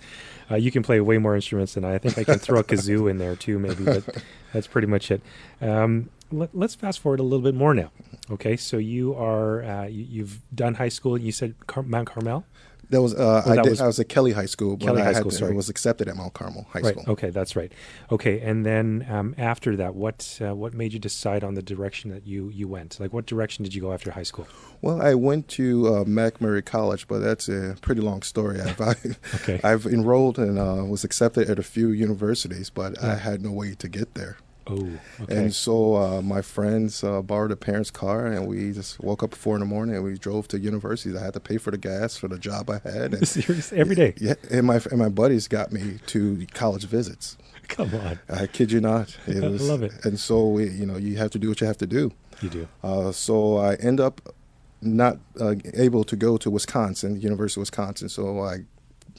Uh, 0.49 0.55
you 0.55 0.71
can 0.71 0.83
play 0.83 1.01
way 1.01 1.17
more 1.17 1.35
instruments 1.35 1.73
than 1.73 1.83
I. 1.83 1.95
I 1.95 1.97
think 1.97 2.17
I 2.17 2.23
can 2.23 2.39
throw 2.39 2.59
a 2.59 2.63
kazoo 2.63 3.09
in 3.11 3.17
there 3.17 3.35
too, 3.35 3.59
maybe. 3.59 3.83
But 3.83 4.23
that's 4.53 4.67
pretty 4.67 4.87
much 4.87 5.11
it. 5.11 5.21
Um, 5.59 6.09
let, 6.31 6.49
us 6.55 6.73
fast 6.75 6.99
forward 6.99 7.19
a 7.19 7.23
little 7.23 7.43
bit 7.43 7.53
more 7.55 7.73
now. 7.73 7.91
Okay, 8.31 8.55
so 8.55 8.77
you 8.77 9.13
are 9.15 9.63
uh, 9.63 9.83
you, 9.85 10.05
you've 10.09 10.41
done 10.55 10.75
high 10.75 10.89
school. 10.89 11.15
And 11.15 11.25
you 11.25 11.33
said 11.33 11.55
Car- 11.67 11.83
Mount 11.83 12.07
Carmel. 12.07 12.45
That 12.93 13.01
was 13.01 13.13
uh, 13.13 13.43
Oh, 13.45 13.51
I 13.51 13.55
that 13.55 13.63
did. 13.63 13.69
was- 13.71 13.81
I 13.81 13.87
was 13.87 13.99
at 13.99 14.07
Kelly 14.07 14.31
High 14.31 14.45
School, 14.45 14.77
but 14.77 14.85
Kelly 14.85 15.01
I 15.01 15.05
High 15.05 15.13
School, 15.19 15.31
to- 15.31 15.37
sorry. 15.37 15.51
I 15.51 15.55
was 15.55 15.67
accepted 15.69 16.07
at 16.07 16.15
Mount 16.15 16.33
Carmel 16.33 16.65
High 16.71 16.79
right. 16.79 16.93
School. 16.93 17.13
Okay, 17.13 17.29
that's 17.29 17.55
right. 17.55 17.71
Okay, 18.11 18.39
and 18.39 18.65
then 18.65 19.05
um, 19.09 19.35
after 19.37 19.75
that, 19.75 19.95
what 19.95 20.39
uh, 20.41 20.55
what 20.55 20.73
made 20.73 20.93
you 20.93 20.99
decide 20.99 21.43
on 21.43 21.53
the 21.55 21.61
direction 21.61 22.09
that 22.11 22.25
you 22.25 22.49
you 22.49 22.67
went? 22.67 22.99
Like, 22.99 23.11
what 23.11 23.25
direction 23.25 23.63
did 23.63 23.73
you 23.75 23.81
go 23.81 23.91
after 23.93 24.11
high 24.11 24.23
school? 24.23 24.47
Well, 24.81 25.01
I 25.01 25.13
went 25.15 25.47
to 25.49 25.87
uh, 25.87 26.03
MacMurray 26.05 26.63
College, 26.65 27.07
but 27.07 27.19
that's 27.19 27.47
a 27.49 27.75
pretty 27.81 28.01
long 28.01 28.21
story. 28.21 28.61
I've, 28.61 28.79
I, 28.81 28.95
Okay. 29.35 29.59
I've 29.63 29.85
enrolled 29.85 30.37
and 30.39 30.57
uh, 30.59 30.83
was 30.87 31.03
accepted 31.03 31.49
at 31.49 31.57
a 31.59 31.63
few 31.63 31.89
universities, 31.89 32.69
but 32.69 32.95
Yeah. 33.01 33.13
I 33.13 33.15
had 33.15 33.41
no 33.41 33.51
way 33.51 33.75
to 33.75 33.87
get 33.87 34.13
there. 34.13 34.37
Oh, 34.65 34.87
okay. 35.21 35.35
And 35.35 35.53
so 35.53 35.95
uh, 35.95 36.21
my 36.21 36.41
friends 36.41 37.03
uh, 37.03 37.21
borrowed 37.21 37.51
a 37.51 37.55
parent's 37.57 37.91
car, 37.91 38.27
and 38.27 38.47
we 38.47 38.71
just 38.71 38.99
woke 39.01 39.21
up 39.21 39.33
at 39.33 39.37
four 39.37 39.55
in 39.55 39.59
the 39.59 39.65
morning 39.65 39.95
and 39.95 40.03
we 40.03 40.17
drove 40.17 40.47
to 40.49 40.59
universities. 40.59 41.15
I 41.15 41.23
had 41.23 41.33
to 41.33 41.39
pay 41.41 41.57
for 41.57 41.71
the 41.71 41.77
gas 41.77 42.15
for 42.15 42.27
the 42.29 42.39
job 42.39 42.69
I 42.69 42.79
had. 42.79 43.13
And, 43.13 43.27
Seriously, 43.27 43.77
every 43.77 43.95
day. 43.95 44.13
yeah, 44.17 44.35
and 44.49 44.65
my 44.65 44.79
and 44.89 44.99
my 44.99 45.09
buddies 45.09 45.47
got 45.47 45.71
me 45.73 45.99
to 46.07 46.45
college 46.53 46.85
visits. 46.85 47.37
Come 47.67 47.93
on, 47.95 48.19
I 48.29 48.47
kid 48.47 48.71
you 48.71 48.79
not. 48.81 49.17
It 49.27 49.43
I 49.43 49.47
was, 49.47 49.67
love 49.67 49.83
it. 49.83 49.91
And 50.05 50.19
so 50.19 50.47
we, 50.47 50.69
you 50.69 50.85
know, 50.85 50.97
you 50.97 51.17
have 51.17 51.31
to 51.31 51.39
do 51.39 51.49
what 51.49 51.59
you 51.61 51.67
have 51.67 51.77
to 51.79 51.87
do. 51.87 52.11
you 52.41 52.49
do. 52.49 52.67
Uh, 52.83 53.11
so 53.11 53.57
I 53.57 53.75
end 53.75 53.99
up 53.99 54.21
not 54.81 55.17
uh, 55.39 55.55
able 55.73 56.03
to 56.05 56.15
go 56.15 56.35
to 56.37 56.49
Wisconsin, 56.49 57.19
University 57.19 57.59
of 57.59 57.63
Wisconsin. 57.63 58.09
So 58.09 58.41
I, 58.41 58.59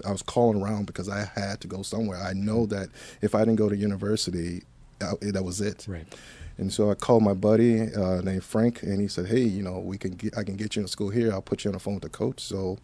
I 0.06 0.12
was 0.12 0.22
calling 0.22 0.60
around 0.62 0.86
because 0.86 1.08
I 1.08 1.30
had 1.34 1.60
to 1.62 1.68
go 1.68 1.80
somewhere. 1.82 2.20
I 2.20 2.34
know 2.34 2.66
that 2.66 2.88
if 3.22 3.34
I 3.34 3.40
didn't 3.40 3.56
go 3.56 3.68
to 3.70 3.76
university, 3.76 4.62
uh, 5.04 5.32
that 5.32 5.44
was 5.44 5.60
it. 5.60 5.86
Right. 5.88 6.06
And 6.56 6.72
so 6.72 6.90
I 6.90 6.94
called 6.94 7.22
my 7.22 7.34
buddy 7.34 7.92
uh, 7.92 8.20
named 8.20 8.44
Frank, 8.44 8.82
and 8.82 9.00
he 9.00 9.08
said, 9.08 9.26
"Hey, 9.26 9.40
you 9.40 9.62
know, 9.62 9.80
we 9.80 9.98
can 9.98 10.12
get, 10.12 10.38
I 10.38 10.44
can 10.44 10.56
get 10.56 10.76
you 10.76 10.82
in 10.82 10.88
school 10.88 11.10
here. 11.10 11.32
I'll 11.32 11.42
put 11.42 11.64
you 11.64 11.70
on 11.70 11.72
the 11.72 11.80
phone 11.80 11.94
with 11.94 12.04
the 12.04 12.08
coach." 12.08 12.40
So, 12.40 12.78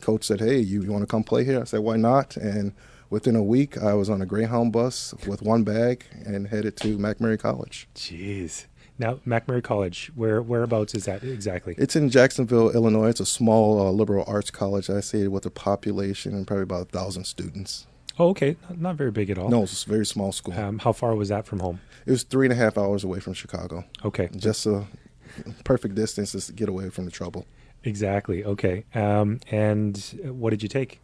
coach 0.00 0.24
said, 0.24 0.40
"Hey, 0.40 0.58
you, 0.58 0.82
you 0.82 0.92
want 0.92 1.02
to 1.02 1.06
come 1.06 1.24
play 1.24 1.44
here?" 1.44 1.60
I 1.60 1.64
said, 1.64 1.80
"Why 1.80 1.96
not?" 1.96 2.36
And 2.36 2.72
within 3.08 3.34
a 3.34 3.42
week, 3.42 3.78
I 3.78 3.94
was 3.94 4.10
on 4.10 4.20
a 4.20 4.26
Greyhound 4.26 4.72
bus 4.72 5.14
with 5.26 5.40
one 5.40 5.64
bag 5.64 6.04
and 6.24 6.48
headed 6.48 6.76
to 6.78 6.98
MacMurray 6.98 7.38
College. 7.38 7.88
Jeez. 7.94 8.66
Now, 8.98 9.14
MacMurray 9.26 9.62
College, 9.62 10.12
where 10.14 10.40
whereabouts 10.40 10.94
is 10.94 11.06
that 11.06 11.24
exactly? 11.24 11.74
It's 11.78 11.96
in 11.96 12.10
Jacksonville, 12.10 12.70
Illinois. 12.70 13.08
It's 13.08 13.20
a 13.20 13.26
small 13.26 13.80
uh, 13.80 13.90
liberal 13.90 14.24
arts 14.28 14.50
college. 14.50 14.88
I 14.88 15.00
say 15.00 15.26
with 15.28 15.46
a 15.46 15.50
population 15.50 16.34
and 16.34 16.46
probably 16.46 16.62
about 16.62 16.82
a 16.82 16.90
thousand 16.90 17.24
students. 17.24 17.86
Oh, 18.18 18.28
okay. 18.30 18.56
Not, 18.76 18.96
very 18.96 19.10
big 19.10 19.30
at 19.30 19.38
all. 19.38 19.48
No, 19.48 19.62
it's 19.64 19.84
a 19.84 19.88
very 19.88 20.06
small 20.06 20.30
school. 20.32 20.54
Um, 20.54 20.78
how 20.78 20.92
far 20.92 21.14
was 21.16 21.28
that 21.30 21.46
from 21.46 21.60
home? 21.60 21.80
it 22.06 22.10
was 22.10 22.22
three 22.22 22.46
and 22.46 22.52
a 22.52 22.56
half 22.56 22.76
hours 22.78 23.02
away 23.02 23.18
from 23.18 23.32
Chicago. 23.32 23.84
Okay. 24.04 24.28
Just 24.36 24.66
a 24.66 24.84
perfect 25.64 25.94
distance 25.94 26.32
to 26.46 26.52
get 26.52 26.68
away 26.68 26.90
from 26.90 27.06
the 27.06 27.10
trouble. 27.10 27.46
Exactly. 27.82 28.44
Okay. 28.44 28.84
Um, 28.94 29.40
and 29.50 29.96
what 30.24 30.50
did 30.50 30.62
you 30.62 30.68
take? 30.68 31.00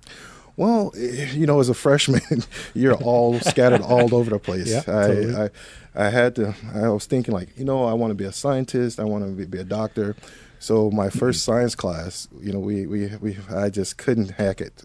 Well, 0.56 0.92
eh, 0.96 1.30
you 1.32 1.46
know, 1.46 1.58
as 1.60 1.68
a 1.68 1.74
freshman, 1.74 2.20
you're 2.74 2.94
all 2.94 3.40
scattered 3.52 3.80
all 3.82 4.14
over 4.14 4.30
the 4.30 4.38
place. 4.38 4.68
Yeah, 4.70 4.80
I, 4.80 5.06
totally. 5.06 5.34
I, 5.36 5.50
I 5.94 6.10
had 6.10 6.36
to. 6.36 6.54
I 6.74 6.88
was 6.90 7.06
thinking 7.06 7.32
like, 7.34 7.48
you 7.58 7.64
know, 7.64 7.84
I 7.84 7.94
want 7.94 8.10
to 8.10 8.14
be 8.14 8.24
a 8.24 8.32
scientist. 8.32 9.00
I 9.00 9.04
want 9.04 9.24
to 9.24 9.30
be, 9.30 9.46
be 9.46 9.58
a 9.58 9.64
doctor. 9.64 10.16
So 10.58 10.90
my 10.90 11.06
1st 11.08 11.14
Mm-hmm. 11.18 11.32
science 11.32 11.75
class, 11.75 12.28
you 12.42 12.52
know, 12.52 12.58
we, 12.60 12.86
we, 12.86 13.16
we, 13.16 13.38
I 13.50 13.70
just 13.70 13.96
couldn't 13.96 14.32
hack 14.32 14.60
it. 14.60 14.84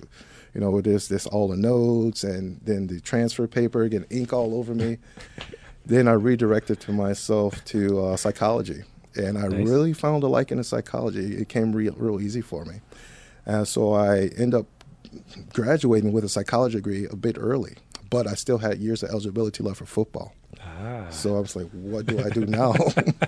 You 0.55 0.61
know, 0.61 0.79
there's 0.79 1.09
this 1.09 1.27
all 1.27 1.49
the 1.49 1.57
notes 1.57 2.23
and 2.23 2.61
then 2.63 2.87
the 2.87 3.01
transfer 3.01 3.45
paper, 3.45 3.87
getting 3.89 4.07
ink 4.09 4.31
all 4.31 4.55
over 4.55 4.73
me. 4.73 4.97
then 5.85 6.07
I 6.07 6.13
redirected 6.13 6.79
to 6.81 6.93
myself 6.93 7.63
to 7.65 7.99
uh, 8.05 8.15
psychology, 8.17 8.83
and 9.15 9.37
I 9.37 9.47
Nice. 9.49 9.67
really 9.67 9.91
found 9.93 10.23
a 10.23 10.27
liking 10.27 10.57
in 10.57 10.63
psychology. 10.63 11.35
It 11.35 11.49
came 11.49 11.73
real, 11.73 11.93
real 11.97 12.21
easy 12.21 12.41
for 12.41 12.63
me. 12.63 12.79
And 13.45 13.67
so 13.67 13.93
I 13.93 14.27
end 14.37 14.55
up 14.55 14.65
graduating 15.53 16.11
with 16.11 16.23
a 16.23 16.29
psychology 16.29 16.75
degree 16.75 17.07
a 17.09 17.15
bit 17.15 17.37
early, 17.39 17.75
but 18.09 18.27
I 18.27 18.35
still 18.35 18.59
had 18.59 18.79
years 18.79 19.03
of 19.03 19.09
eligibility 19.09 19.63
left 19.63 19.79
for 19.79 19.85
football. 19.85 20.33
Ah. 20.61 21.07
So 21.09 21.37
I 21.37 21.39
was 21.39 21.55
like, 21.55 21.69
what 21.71 22.05
do 22.05 22.19
I 22.23 22.29
do 22.29 22.45
now? 22.45 22.73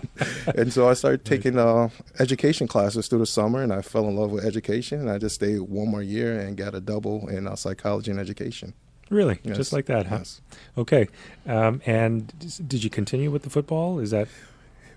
and 0.55 0.71
so 0.71 0.89
I 0.89 0.93
started 0.93 1.25
taking 1.25 1.57
uh, 1.57 1.89
education 2.19 2.67
classes 2.67 3.07
through 3.07 3.19
the 3.19 3.25
summer, 3.25 3.61
and 3.61 3.71
I 3.71 3.81
fell 3.81 4.07
in 4.07 4.15
love 4.15 4.31
with 4.31 4.45
education. 4.45 4.99
And 4.99 5.09
I 5.09 5.17
just 5.17 5.35
stayed 5.35 5.59
one 5.61 5.89
more 5.89 6.01
year 6.01 6.39
and 6.39 6.57
got 6.57 6.75
a 6.75 6.81
double 6.81 7.27
in 7.27 7.47
uh, 7.47 7.55
psychology 7.55 8.11
and 8.11 8.19
education. 8.19 8.73
Really? 9.09 9.39
Yes. 9.43 9.57
Just 9.57 9.73
like 9.73 9.85
that, 9.85 10.07
huh? 10.07 10.17
Yes. 10.19 10.41
Okay. 10.77 11.07
Um, 11.45 11.81
and 11.85 12.67
did 12.67 12.83
you 12.83 12.89
continue 12.89 13.31
with 13.31 13.43
the 13.43 13.49
football? 13.49 13.99
Is 13.99 14.11
that 14.11 14.27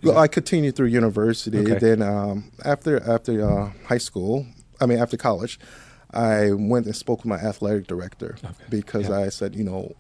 Well, 0.03 0.19
I 0.19 0.27
continued 0.27 0.77
through 0.77 0.89
university. 0.89 1.59
Okay. 1.59 1.79
Then 1.79 2.03
um, 2.03 2.51
after 2.65 3.01
after 3.09 3.49
uh, 3.49 3.71
high 3.87 3.99
school, 3.99 4.47
I 4.81 4.87
mean 4.87 4.99
after 4.99 5.17
college, 5.17 5.61
I 6.13 6.53
went 6.53 6.87
and 6.87 6.95
spoke 6.97 7.21
with 7.21 7.27
my 7.27 7.37
athletic 7.39 7.87
director 7.87 8.37
Okay. 8.45 8.53
because 8.69 9.09
Yeah. 9.09 9.19
I 9.21 9.29
said, 9.29 9.55
you 9.55 9.65
know, 9.65 9.95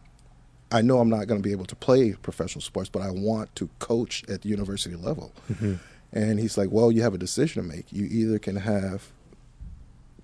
I 0.73 0.83
know 0.83 0.99
I'm 1.01 1.09
not 1.11 1.27
going 1.27 1.40
to 1.40 1.46
be 1.46 1.53
able 1.53 1.66
to 1.66 1.77
play 1.77 2.12
professional 2.12 2.62
sports, 2.62 2.88
but 2.88 3.03
I 3.03 3.11
want 3.11 3.55
to 3.57 3.68
coach 3.79 4.23
at 4.29 4.42
the 4.42 4.49
university 4.49 4.94
level. 4.96 5.33
Mhm. 5.53 5.79
And 6.12 6.40
he's 6.40 6.57
like, 6.59 6.70
well, 6.70 6.90
you 6.92 7.03
have 7.03 7.14
a 7.14 7.18
decision 7.18 7.62
to 7.62 7.68
make. 7.68 7.92
You 7.92 8.05
either 8.07 8.38
can 8.38 8.57
have 8.57 9.12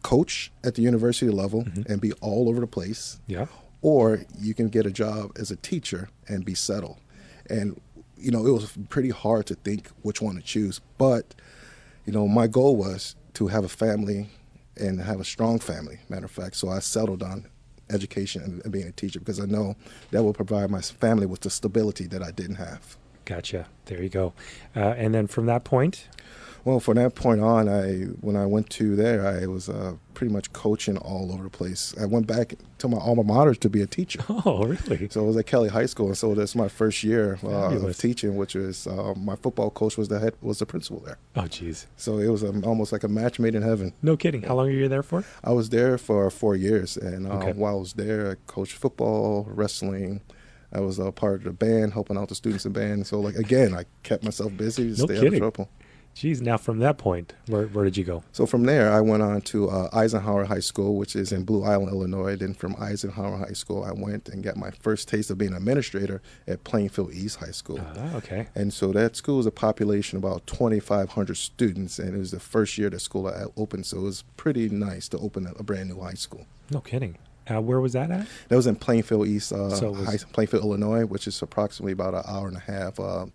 coach 0.02 0.52
at 0.62 0.74
the 0.74 0.82
university 0.82 1.30
level 1.30 1.64
Mhm. 1.64 1.86
and 1.88 2.00
be 2.00 2.12
all 2.14 2.48
over 2.48 2.60
the 2.60 2.66
place, 2.66 3.18
yeah? 3.26 3.46
or 3.82 4.24
you 4.40 4.54
can 4.54 4.68
get 4.68 4.86
a 4.86 4.90
job 4.90 5.32
as 5.38 5.50
a 5.50 5.56
teacher 5.56 6.08
and 6.28 6.44
be 6.44 6.54
settled. 6.54 6.96
And 7.48 7.80
you 8.18 8.30
know, 8.30 8.46
it 8.46 8.50
was 8.50 8.72
pretty 8.88 9.10
hard 9.10 9.44
to 9.46 9.54
think 9.56 9.88
which 10.02 10.22
one 10.22 10.36
to 10.36 10.42
choose, 10.42 10.80
but 10.96 11.34
you 12.06 12.12
know, 12.12 12.26
my 12.26 12.46
goal 12.46 12.74
was 12.76 13.14
to 13.34 13.48
have 13.48 13.62
a 13.64 13.68
family 13.68 14.30
and 14.76 15.00
have 15.00 15.20
a 15.20 15.24
strong 15.24 15.58
family. 15.58 15.98
Matter 16.08 16.26
of 16.26 16.30
fact, 16.30 16.56
so 16.56 16.68
I 16.68 16.80
settled 16.80 17.22
on 17.22 17.46
education 17.90 18.60
and, 18.64 18.72
being 18.72 18.86
a 18.86 18.92
teacher 18.92 19.18
because 19.18 19.40
I 19.40 19.46
know 19.46 19.76
that 20.10 20.22
will 20.22 20.32
provide 20.32 20.70
my 20.70 20.80
family 20.80 21.26
with 21.26 21.40
the 21.40 21.50
stability 21.50 22.06
that 22.08 22.22
I 22.22 22.30
didn't 22.30 22.56
have. 22.56 22.96
Gotcha. 23.24 23.66
There 23.86 24.02
you 24.02 24.08
go. 24.08 24.32
Uh, 24.74 24.94
and 24.96 25.14
then 25.14 25.26
from 25.26 25.46
that 25.46 25.64
point, 25.64 26.08
Well, 26.66 26.80
from 26.80 26.96
that 26.96 27.14
point 27.14 27.40
on, 27.40 27.68
I 27.68 28.06
when 28.26 28.34
I 28.34 28.44
went 28.44 28.70
to 28.70 28.96
there, 28.96 29.24
I 29.24 29.46
was 29.46 29.68
uh, 29.68 29.94
pretty 30.14 30.32
much 30.32 30.52
coaching 30.52 30.96
all 30.98 31.30
over 31.32 31.44
the 31.44 31.48
place. 31.48 31.94
I 32.00 32.06
went 32.06 32.26
back 32.26 32.54
to 32.78 32.88
my 32.88 32.98
alma 32.98 33.22
mater 33.22 33.54
to 33.54 33.68
be 33.70 33.82
a 33.82 33.86
teacher. 33.86 34.18
oh, 34.28 34.64
really? 34.64 35.08
So 35.08 35.22
I 35.22 35.26
was 35.28 35.36
at 35.36 35.46
Kelly 35.46 35.68
High 35.68 35.86
School, 35.86 36.08
and 36.08 36.18
so 36.18 36.34
that's 36.34 36.56
my 36.56 36.66
first 36.66 37.04
year 37.04 37.38
uh, 37.44 37.70
of 37.70 37.96
teaching, 37.96 38.34
which 38.34 38.56
was 38.56 38.88
uh, 38.88 39.14
my 39.16 39.36
football 39.36 39.70
coach 39.70 39.96
was 39.96 40.08
the 40.08 40.18
head 40.18 40.34
was 40.42 40.58
the 40.58 40.66
principal 40.66 40.98
there. 41.06 41.18
Oh, 41.36 41.46
geez. 41.46 41.86
So 41.96 42.18
it 42.18 42.26
was 42.28 42.42
um, 42.42 42.64
almost 42.64 42.90
like 42.90 43.04
a 43.04 43.08
match 43.08 43.38
made 43.38 43.54
in 43.54 43.62
heaven. 43.62 43.92
No 44.02 44.16
kidding. 44.16 44.42
How 44.42 44.56
long 44.56 44.66
are 44.66 44.72
you 44.72 44.88
there 44.88 45.04
for? 45.04 45.22
I 45.44 45.52
was 45.52 45.70
there 45.70 45.96
for 45.98 46.28
four 46.30 46.56
years, 46.56 46.96
and 46.96 47.28
uh, 47.28 47.34
Okay. 47.36 47.52
while 47.52 47.76
I 47.76 47.78
was 47.78 47.92
there, 47.92 48.32
I 48.32 48.34
coached 48.48 48.72
football, 48.76 49.46
wrestling. 49.48 50.20
I 50.72 50.80
was 50.80 50.98
a 50.98 51.12
part 51.12 51.36
of 51.36 51.44
the 51.44 51.52
band, 51.52 51.92
helping 51.92 52.18
out 52.18 52.28
the 52.28 52.34
students 52.34 52.66
in 52.66 52.72
band. 52.72 53.06
So 53.06 53.20
like 53.20 53.36
again, 53.36 53.72
I 53.72 53.84
kept 54.02 54.24
myself 54.24 54.56
busy 54.56 54.92
to 54.92 54.98
No 55.00 55.06
stay 55.06 55.16
out 55.16 55.22
kidding. 55.22 55.34
of 55.34 55.54
trouble. 55.54 55.70
Geez. 56.16 56.40
Now, 56.40 56.56
from 56.56 56.78
that 56.78 56.96
point, 56.96 57.34
where, 57.46 57.66
where 57.66 57.84
did 57.84 57.94
you 57.98 58.02
go? 58.04 58.24
So 58.32 58.46
from 58.46 58.62
there, 58.64 58.90
I 58.90 59.02
went 59.02 59.22
on 59.22 59.42
to 59.42 59.68
uh, 59.68 59.90
Eisenhower 59.92 60.46
High 60.46 60.60
School, 60.60 60.96
which 60.96 61.14
is 61.14 61.30
in 61.30 61.44
Blue 61.44 61.62
Island, 61.62 61.90
Illinois. 61.90 62.36
Then 62.36 62.54
from 62.54 62.74
Eisenhower 62.80 63.36
High 63.36 63.52
School, 63.52 63.84
I 63.84 63.92
went 63.92 64.30
and 64.30 64.42
got 64.42 64.56
my 64.56 64.70
first 64.70 65.08
taste 65.08 65.30
of 65.30 65.36
being 65.36 65.50
an 65.50 65.58
administrator 65.58 66.22
at 66.46 66.64
Plainfield 66.64 67.12
East 67.12 67.36
High 67.40 67.50
School. 67.50 67.80
Ah, 67.82 68.16
okay. 68.16 68.46
And 68.54 68.72
so 68.72 68.92
that 68.92 69.14
school 69.14 69.40
is 69.40 69.44
a 69.44 69.50
population 69.50 70.16
of 70.16 70.24
about 70.24 70.46
2,500 70.46 71.34
students, 71.36 71.98
and 71.98 72.14
it 72.14 72.18
was 72.18 72.30
the 72.30 72.40
first 72.40 72.78
year 72.78 72.88
the 72.88 72.98
school 72.98 73.30
had 73.30 73.48
opened. 73.58 73.84
So 73.84 73.98
it 73.98 74.02
was 74.04 74.24
pretty 74.38 74.70
nice 74.70 75.08
to 75.08 75.18
open 75.18 75.46
a 75.58 75.62
brand 75.62 75.90
new 75.90 76.00
high 76.00 76.14
school. 76.14 76.46
No 76.70 76.80
kidding. 76.80 77.18
Uh, 77.48 77.60
where 77.60 77.78
was 77.80 77.92
that 77.92 78.10
at? 78.10 78.26
That 78.48 78.56
was 78.56 78.66
in 78.66 78.76
Plainfield 78.76 79.28
East, 79.28 79.52
uh, 79.52 79.68
So 79.68 79.90
was- 79.90 80.06
high, 80.06 80.16
Plainfield, 80.32 80.64
Illinois, 80.64 81.04
which 81.04 81.28
is 81.28 81.40
approximately 81.42 81.92
about 81.92 82.14
an 82.14 82.22
hour 82.26 82.48
and 82.48 82.56
a 82.56 82.60
half 82.60 82.98
uh, 82.98 83.26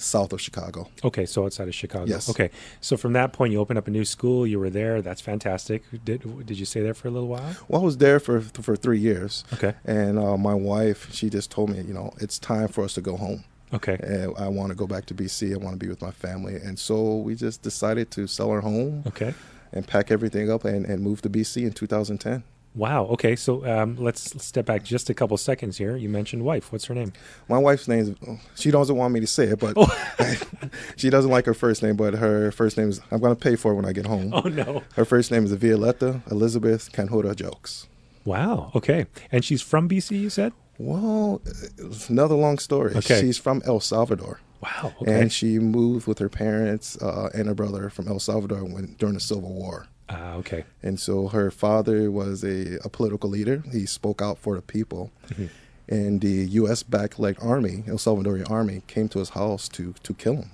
south 0.00 0.32
of 0.32 0.40
Chicago. 0.40 0.88
Okay, 1.04 1.26
so 1.26 1.44
outside 1.44 1.68
of 1.68 1.74
Chicago. 1.74 2.06
Yes. 2.06 2.28
Okay, 2.30 2.50
so 2.80 2.96
from 2.96 3.12
that 3.12 3.32
point, 3.32 3.52
you 3.52 3.60
opened 3.60 3.78
up 3.78 3.86
a 3.86 3.90
new 3.90 4.04
school. 4.04 4.46
You 4.46 4.58
were 4.58 4.70
there. 4.70 5.02
That's 5.02 5.20
fantastic. 5.20 5.82
Did 6.04 6.46
did 6.46 6.58
you 6.58 6.64
stay 6.64 6.80
there 6.82 6.94
for 6.94 7.08
a 7.08 7.10
little 7.10 7.28
while? 7.28 7.54
Well, 7.68 7.82
I 7.82 7.84
was 7.84 7.98
there 7.98 8.18
for 8.20 8.40
for 8.40 8.76
three 8.76 8.98
years. 8.98 9.44
Okay. 9.54 9.74
And 9.84 10.18
uh, 10.18 10.36
my 10.36 10.54
wife, 10.54 11.12
she 11.12 11.28
just 11.30 11.50
told 11.50 11.70
me, 11.70 11.80
you 11.82 11.94
know, 11.94 12.12
it's 12.20 12.38
time 12.38 12.68
for 12.68 12.84
us 12.84 12.94
to 12.94 13.00
go 13.00 13.16
home. 13.16 13.44
Okay. 13.72 13.96
And 14.02 14.34
I 14.36 14.48
want 14.48 14.70
to 14.70 14.74
go 14.74 14.86
back 14.86 15.06
to 15.06 15.14
BC. 15.14 15.54
I 15.54 15.56
want 15.56 15.74
to 15.74 15.78
be 15.78 15.88
with 15.88 16.02
my 16.02 16.10
family. 16.10 16.56
And 16.56 16.76
so 16.78 17.18
we 17.18 17.34
just 17.36 17.62
decided 17.62 18.10
to 18.12 18.26
sell 18.26 18.50
our 18.50 18.60
home 18.60 19.04
Okay. 19.06 19.32
and 19.72 19.86
pack 19.86 20.10
everything 20.10 20.50
up 20.50 20.64
and, 20.64 20.84
and 20.84 21.02
move 21.02 21.22
to 21.22 21.30
BC 21.30 21.62
in 21.64 21.72
2010. 21.72 22.42
Wow. 22.74 23.06
Okay. 23.06 23.34
So 23.36 23.66
um, 23.66 23.96
let's 23.96 24.42
step 24.44 24.66
back 24.66 24.84
just 24.84 25.10
a 25.10 25.14
couple 25.14 25.36
seconds 25.36 25.76
here. 25.78 25.96
You 25.96 26.08
mentioned 26.08 26.44
wife. 26.44 26.70
What's 26.72 26.84
her 26.86 26.94
name? 26.94 27.12
My 27.48 27.58
wife's 27.58 27.88
name 27.88 28.00
is, 28.00 28.38
she 28.54 28.70
doesn't 28.70 28.96
want 28.96 29.12
me 29.12 29.20
to 29.20 29.26
say 29.26 29.44
it, 29.48 29.58
but 29.58 29.74
Oh. 29.76 29.88
she 30.96 31.10
doesn't 31.10 31.30
like 31.30 31.46
her 31.46 31.54
first 31.54 31.82
name, 31.82 31.96
but 31.96 32.14
her 32.14 32.52
first 32.52 32.76
name 32.78 32.88
is, 32.88 33.00
I'm 33.10 33.20
going 33.20 33.34
to 33.34 33.40
pay 33.40 33.56
for 33.56 33.72
it 33.72 33.74
when 33.74 33.84
I 33.86 33.92
get 33.92 34.06
home. 34.06 34.32
Oh 34.32 34.48
no. 34.48 34.82
Her 34.94 35.04
first 35.04 35.30
name 35.30 35.44
is 35.44 35.52
Violetta 35.52 36.22
Elizabeth 36.30 36.92
Canhuta 36.92 37.34
Jelks. 37.34 37.86
Wow. 38.24 38.70
Okay. 38.74 39.06
And 39.32 39.44
she's 39.44 39.62
from 39.62 39.88
BC. 39.88 40.20
You 40.20 40.30
said. 40.30 40.52
Well, 40.78 41.42
it's 41.76 42.08
another 42.08 42.34
long 42.36 42.58
story. 42.58 42.94
Okay. 42.94 43.20
She's 43.20 43.36
from 43.36 43.62
El 43.66 43.80
Salvador. 43.80 44.40
Wow. 44.62 44.94
Okay. 45.02 45.20
And 45.20 45.32
she 45.32 45.58
moved 45.58 46.06
with 46.06 46.18
her 46.20 46.28
parents 46.28 46.96
uh, 47.02 47.30
and 47.34 47.48
her 47.48 47.54
brother 47.54 47.90
from 47.90 48.08
El 48.08 48.18
Salvador 48.18 48.62
when, 48.64 48.94
during 48.98 49.14
the 49.14 49.20
Civil 49.20 49.52
War. 49.52 49.86
Ah. 50.10 50.34
okay. 50.34 50.64
And 50.82 50.98
so 50.98 51.28
her 51.28 51.50
father 51.50 52.10
was 52.10 52.44
a, 52.44 52.78
a 52.84 52.88
political 52.88 53.30
leader. 53.30 53.62
He 53.72 53.86
spoke 53.86 54.20
out 54.20 54.38
for 54.38 54.56
the 54.56 54.62
people. 54.62 55.10
Mm-hmm. 55.28 55.46
And 55.88 56.20
the 56.20 56.46
U.S. 56.60 56.82
backed 56.82 57.18
like 57.18 57.42
army, 57.42 57.82
El 57.88 57.96
Salvadorian 57.96 58.48
army, 58.50 58.82
came 58.86 59.08
to 59.08 59.18
his 59.18 59.30
house 59.30 59.68
to, 59.70 59.94
to 60.02 60.14
kill 60.14 60.36
him. 60.36 60.50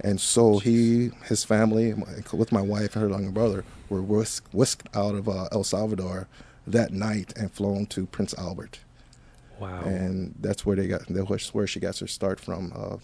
And 0.00 0.20
so 0.20 0.58
he, 0.58 1.10
his 1.26 1.44
family, 1.44 1.94
with 2.32 2.52
my 2.52 2.62
wife 2.62 2.94
and 2.94 3.02
her 3.02 3.10
younger 3.10 3.30
brother, 3.30 3.64
were 3.88 4.02
whisk, 4.02 4.48
whisked 4.52 4.88
out 4.94 5.14
of 5.14 5.28
uh, 5.28 5.48
El 5.52 5.64
Salvador 5.64 6.28
that 6.66 6.92
night 6.92 7.32
and 7.36 7.52
flown 7.52 7.86
to 7.86 8.06
Prince 8.06 8.34
Albert. 8.38 8.80
Wow. 9.58 9.82
And 9.82 10.34
that's 10.40 10.64
where 10.64 10.76
they 10.76 10.86
got, 10.86 11.02
that's 11.08 11.54
where 11.54 11.66
she 11.66 11.80
got 11.80 11.98
her 11.98 12.06
start 12.06 12.40
from, 12.40 12.72
uh, 12.74 12.96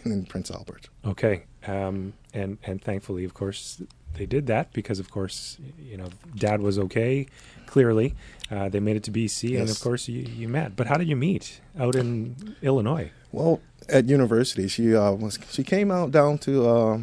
in 0.04 0.24
Prince 0.26 0.50
Albert. 0.50 0.88
Okay. 1.04 1.44
Um, 1.66 2.14
and 2.32 2.58
and 2.64 2.82
thankfully, 2.82 3.24
of 3.24 3.34
course, 3.34 3.82
they 4.14 4.26
did 4.26 4.46
that 4.46 4.72
because, 4.72 4.98
of 4.98 5.10
course, 5.10 5.58
you 5.78 5.96
know, 5.96 6.08
Dad 6.36 6.60
was 6.60 6.78
okay. 6.78 7.26
Clearly, 7.66 8.14
uh, 8.50 8.68
they 8.68 8.80
made 8.80 8.96
it 8.96 9.02
to 9.04 9.10
BC, 9.10 9.58
and 9.58 9.70
of 9.70 9.80
course, 9.80 10.06
you, 10.06 10.20
you 10.22 10.46
met. 10.46 10.76
But 10.76 10.86
how 10.88 10.98
did 10.98 11.08
you 11.08 11.16
meet 11.16 11.60
out 11.78 11.94
in 11.96 12.54
Illinois? 12.60 13.10
Well, 13.32 13.60
at 13.88 14.08
university, 14.10 14.68
she 14.68 14.94
uh, 14.94 15.12
was 15.12 15.38
she 15.50 15.64
came 15.64 15.90
out 15.90 16.10
down 16.10 16.36
to 16.38 16.68
uh, 16.68 16.98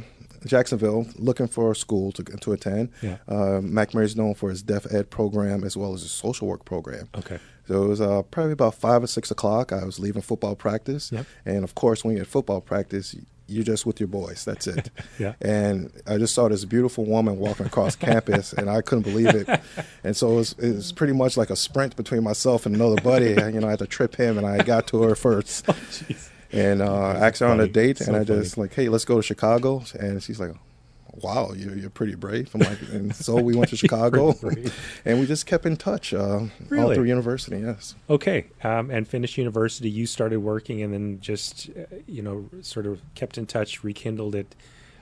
Jacksonville 0.45 1.07
looking 1.15 1.47
for 1.47 1.71
a 1.71 1.75
school 1.75 2.11
to 2.11 2.23
to 2.23 2.51
attend. 2.53 2.89
Yeah. 3.01 3.17
Uh, 3.27 3.61
MacMurray 3.61 4.03
is 4.05 4.15
known 4.15 4.35
for 4.35 4.49
his 4.51 4.61
deaf 4.61 4.85
ed 4.93 5.09
program 5.09 5.63
as 5.63 5.75
well 5.75 5.93
as 5.95 6.01
his 6.03 6.11
social 6.11 6.47
work 6.47 6.65
program. 6.65 7.09
Okay. 7.17 7.39
So 7.67 7.83
it 7.83 7.87
was 7.87 8.01
uh, 8.01 8.21
probably 8.23 8.53
about 8.53 8.75
five 8.75 9.03
or 9.03 9.07
six 9.07 9.31
o'clock. 9.31 9.71
I 9.71 9.83
was 9.85 9.99
leaving 9.99 10.21
football 10.21 10.55
practice, 10.55 11.11
Yep. 11.11 11.25
and 11.45 11.63
of 11.63 11.73
course, 11.75 12.03
when 12.03 12.13
you're 12.15 12.23
at 12.23 12.27
football 12.27 12.61
practice, 12.61 13.15
you're 13.49 13.63
just 13.63 13.85
with 13.85 13.99
your 13.99 14.07
boys. 14.07 14.45
That's 14.45 14.67
it. 14.67 14.89
Yeah. 15.17 15.33
And 15.41 15.91
I 16.07 16.17
just 16.17 16.33
saw 16.33 16.47
this 16.47 16.63
beautiful 16.63 17.03
woman 17.03 17.37
walking 17.39 17.65
across 17.65 17.95
campus, 18.07 18.53
and 18.53 18.69
I 18.69 18.81
couldn't 18.81 19.03
believe 19.03 19.27
it. 19.35 19.49
And 20.03 20.15
so 20.15 20.31
it 20.31 20.35
was, 20.35 20.53
it 20.53 20.75
was 20.75 20.91
pretty 20.93 21.11
much 21.13 21.35
like 21.35 21.49
a 21.49 21.55
sprint 21.57 21.95
between 21.97 22.23
myself 22.23 22.65
and 22.65 22.75
another 22.75 23.01
buddy. 23.01 23.29
You 23.49 23.59
know, 23.59 23.67
I 23.67 23.71
had 23.71 23.79
to 23.79 23.87
trip 23.87 24.15
him, 24.15 24.37
and 24.37 24.45
I 24.47 24.63
got 24.63 24.87
to 24.87 25.01
her 25.03 25.15
first. 25.15 25.65
Jeez. 25.65 26.29
And 26.51 26.81
uh, 26.81 27.11
asked 27.11 27.39
her 27.39 27.47
on 27.47 27.59
a 27.59 27.67
date, 27.67 27.97
So 27.97 28.05
and 28.05 28.15
I 28.15 28.23
just 28.23 28.57
like, 28.57 28.73
hey, 28.73 28.89
let's 28.89 29.05
go 29.05 29.17
to 29.17 29.23
Chicago. 29.23 29.83
And 29.99 30.21
she's 30.23 30.39
like, 30.39 30.51
wow, 31.23 31.51
you're, 31.55 31.75
you're 31.75 31.89
pretty 31.89 32.15
brave. 32.15 32.49
I'm 32.53 32.61
like, 32.61 32.81
and 32.91 33.15
so 33.15 33.41
we 33.41 33.55
went 33.55 33.69
to 33.69 33.77
Chicago, 33.83 34.33
and 35.05 35.19
we 35.19 35.25
just 35.25 35.45
kept 35.45 35.65
in 35.65 35.77
touch 35.77 36.13
uh, 36.13 36.41
all 36.77 36.93
through 36.93 37.03
university. 37.03 37.59
Yes. 37.59 37.95
Okay. 38.09 38.45
Um, 38.63 38.89
and 38.91 39.07
finished 39.07 39.37
university. 39.37 39.89
You 39.89 40.05
started 40.05 40.39
working, 40.39 40.81
and 40.81 40.93
then 40.93 41.19
just 41.19 41.69
uh, 41.69 41.95
you 42.07 42.21
know, 42.21 42.49
sort 42.61 42.85
of 42.85 43.01
kept 43.15 43.37
in 43.37 43.45
touch, 43.45 43.83
rekindled 43.83 44.35
it. 44.35 44.55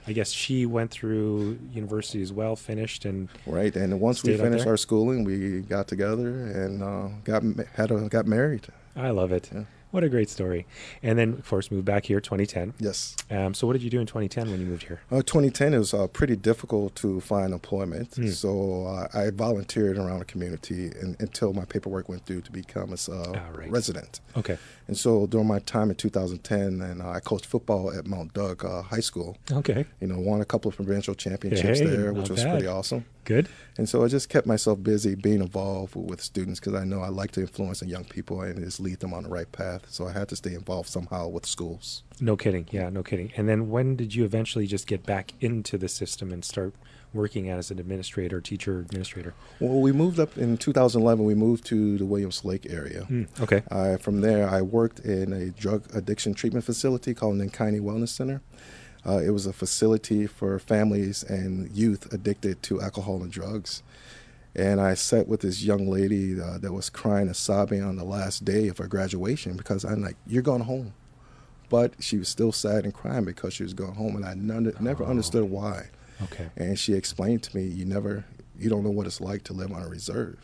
I 0.06 0.12
guess 0.12 0.30
she 0.30 0.64
went 0.64 0.90
through 0.90 1.58
university 1.70 2.22
as 2.22 2.32
well, 2.32 2.56
finished, 2.56 3.04
and 3.04 3.28
Right, 3.46 3.74
and 3.76 4.00
once 4.00 4.22
we 4.22 4.36
finished 4.38 4.66
our 4.66 4.78
schooling, 4.78 5.24
we 5.24 5.60
got 5.60 5.86
together 5.86 6.28
and 6.28 6.82
uh, 6.82 7.08
got 7.24 7.42
had 7.74 7.90
a, 7.90 8.08
got 8.08 8.26
married. 8.26 8.66
I 8.96 9.10
love 9.10 9.32
it. 9.32 9.50
Yeah. 9.54 9.64
What 9.90 10.04
a 10.04 10.08
great 10.10 10.28
story. 10.28 10.66
And 11.02 11.18
then, 11.18 11.34
of 11.34 11.48
course, 11.48 11.70
moved 11.70 11.86
back 11.86 12.04
here, 12.04 12.20
2010. 12.20 12.74
Yes, 12.78 13.16
Um, 13.30 13.54
so, 13.54 13.66
what 13.66 13.72
did 13.72 13.82
you 13.82 13.90
do 13.90 14.00
in 14.00 14.06
2010 14.06 14.50
when 14.50 14.60
you 14.60 14.66
moved 14.66 14.82
here? 14.84 15.00
uh, 15.10 15.22
2010 15.22 15.72
it 15.74 15.78
was 15.78 15.94
uh, 15.94 16.06
pretty 16.08 16.36
difficult 16.36 16.94
to 16.96 17.20
find 17.20 17.52
employment, 17.54 18.14
Hmm. 18.14 18.28
so 18.28 18.86
uh, 18.86 19.08
I 19.14 19.30
volunteered 19.30 19.96
around 19.96 20.18
the 20.18 20.24
community 20.26 20.92
and, 21.00 21.16
until 21.20 21.52
my 21.54 21.64
paperwork 21.64 22.08
went 22.08 22.26
through 22.26 22.42
to 22.42 22.52
become 22.52 22.90
a 22.92 23.10
uh, 23.12 23.32
Ah, 23.36 23.48
right. 23.56 23.70
resident. 23.70 24.20
Okay. 24.36 24.58
And 24.88 24.96
so 24.96 25.26
during 25.26 25.46
my 25.46 25.58
time 25.60 25.90
in 25.90 25.96
2010, 25.96 26.80
and 26.80 27.02
uh, 27.02 27.10
I 27.10 27.20
coached 27.20 27.46
football 27.46 27.92
at 27.96 28.06
Mount 28.06 28.32
Doug 28.32 28.64
uh, 28.64 28.82
High 28.82 29.00
School. 29.00 29.36
Okay. 29.52 29.84
You 30.00 30.06
know, 30.08 30.18
won 30.18 30.40
a 30.40 30.44
couple 30.46 30.70
of 30.70 30.76
provincial 30.76 31.14
championships 31.14 31.78
Hey, 31.80 31.84
there, 31.86 32.12
which 32.14 32.30
was 32.30 32.42
bad. 32.42 32.52
pretty 32.52 32.66
awesome. 32.66 33.04
Good. 33.24 33.48
And 33.76 33.86
so 33.86 34.02
I 34.02 34.08
just 34.08 34.30
kept 34.30 34.46
myself 34.46 34.82
busy 34.82 35.14
being 35.14 35.42
involved 35.42 35.94
with 35.94 36.22
students 36.22 36.58
because 36.58 36.72
I 36.74 36.84
know 36.84 37.02
I 37.02 37.08
like 37.08 37.32
to 37.32 37.42
influence 37.42 37.80
the 37.80 37.86
young 37.86 38.04
people 38.04 38.40
and 38.40 38.58
just 38.64 38.80
lead 38.80 39.00
them 39.00 39.12
on 39.12 39.24
the 39.24 39.28
right 39.28 39.50
path. 39.52 39.82
So 39.90 40.08
I 40.08 40.12
had 40.12 40.28
to 40.30 40.36
stay 40.36 40.54
involved 40.54 40.88
somehow 40.88 41.28
with 41.28 41.44
schools. 41.44 42.02
No 42.20 42.36
kidding. 42.38 42.66
Yeah, 42.70 42.88
no 42.88 43.02
kidding. 43.02 43.30
And 43.36 43.46
then, 43.46 43.68
when 43.68 43.94
did 43.94 44.14
you 44.14 44.24
eventually 44.24 44.66
just 44.66 44.86
get 44.86 45.04
back 45.04 45.34
into 45.40 45.76
the 45.76 45.88
system 45.88 46.32
and 46.32 46.42
start 46.42 46.72
working 47.14 47.48
as 47.50 47.70
an 47.70 47.78
administrator, 47.78 48.40
teacher, 48.40 48.80
administrator? 48.80 49.34
Well, 49.60 49.80
we 49.80 49.92
moved 49.92 50.18
up 50.20 50.36
in 50.36 50.56
2011. 50.58 51.24
We 51.24 51.34
moved 51.34 51.64
to 51.66 51.98
the 51.98 52.04
Williams 52.06 52.44
Lake 52.44 52.66
area. 52.70 53.04
Hmm, 53.04 53.24
okay. 53.40 53.62
From 54.00 54.20
there, 54.20 54.48
I 54.48 54.62
worked 54.62 55.00
in 55.00 55.32
a 55.32 55.50
drug 55.50 55.84
addiction 55.94 56.34
treatment 56.34 56.64
facility 56.64 57.14
called 57.14 57.36
Nenqayni 57.36 57.80
Wellness 57.80 58.08
Center. 58.10 58.40
Uh, 59.06 59.18
it 59.18 59.30
was 59.30 59.46
a 59.46 59.52
facility 59.52 60.26
for 60.26 60.58
families 60.58 61.22
and 61.22 61.70
youth 61.70 62.12
addicted 62.12 62.62
to 62.64 62.80
alcohol 62.82 63.22
and 63.22 63.30
drugs. 63.32 63.82
And 64.54 64.80
I 64.80 64.94
sat 64.94 65.28
with 65.28 65.40
this 65.42 65.62
young 65.62 65.88
lady 65.88 66.38
uh, 66.40 66.58
that 66.58 66.72
was 66.72 66.90
crying 66.90 67.28
and 67.28 67.36
sobbing 67.36 67.82
on 67.82 67.96
the 67.96 68.04
last 68.04 68.44
day 68.44 68.66
of 68.68 68.78
her 68.78 68.88
graduation 68.88 69.56
because 69.56 69.84
I'm 69.84 70.02
like, 70.02 70.16
"You're 70.26 70.42
going 70.42 70.62
home," 70.62 70.94
but 71.68 71.92
she 72.00 72.18
was 72.18 72.28
still 72.28 72.50
sad 72.50 72.84
and 72.84 72.92
crying 72.92 73.24
because 73.24 73.54
she 73.54 73.62
was 73.62 73.72
going 73.72 73.94
home, 73.94 74.16
and 74.16 74.24
I 74.24 74.34
none, 74.34 74.72
never 74.80 75.04
Oh. 75.04 75.06
understood 75.06 75.44
why. 75.44 75.90
Okay. 76.22 76.48
And 76.56 76.78
she 76.78 76.94
explained 76.94 77.42
to 77.44 77.56
me, 77.56 77.64
"You 77.66 77.84
never, 77.84 78.24
you 78.58 78.68
don't 78.68 78.82
know 78.84 78.90
what 78.90 79.06
it's 79.06 79.20
like 79.20 79.42
to 79.44 79.52
live 79.52 79.72
on 79.72 79.82
a 79.82 79.88
reserve." 79.88 80.38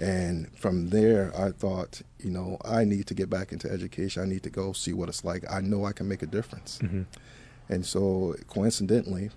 And 0.00 0.48
from 0.56 0.90
there, 0.90 1.32
I 1.36 1.50
thought, 1.50 2.02
you 2.20 2.30
know, 2.30 2.56
I 2.64 2.84
need 2.84 3.06
to 3.08 3.14
get 3.14 3.28
back 3.28 3.50
into 3.52 3.68
education. 3.70 4.22
I 4.22 4.26
need 4.26 4.44
to 4.44 4.50
go 4.50 4.72
see 4.72 4.92
what 4.92 5.08
it's 5.08 5.24
like. 5.24 5.44
I 5.50 5.60
know 5.60 5.84
I 5.84 5.92
can 5.92 6.06
make 6.08 6.22
a 6.22 6.26
difference. 6.26 6.78
hmm 6.78 7.02
And 7.68 7.84
so, 7.84 8.34
coincidentally, 8.48 9.30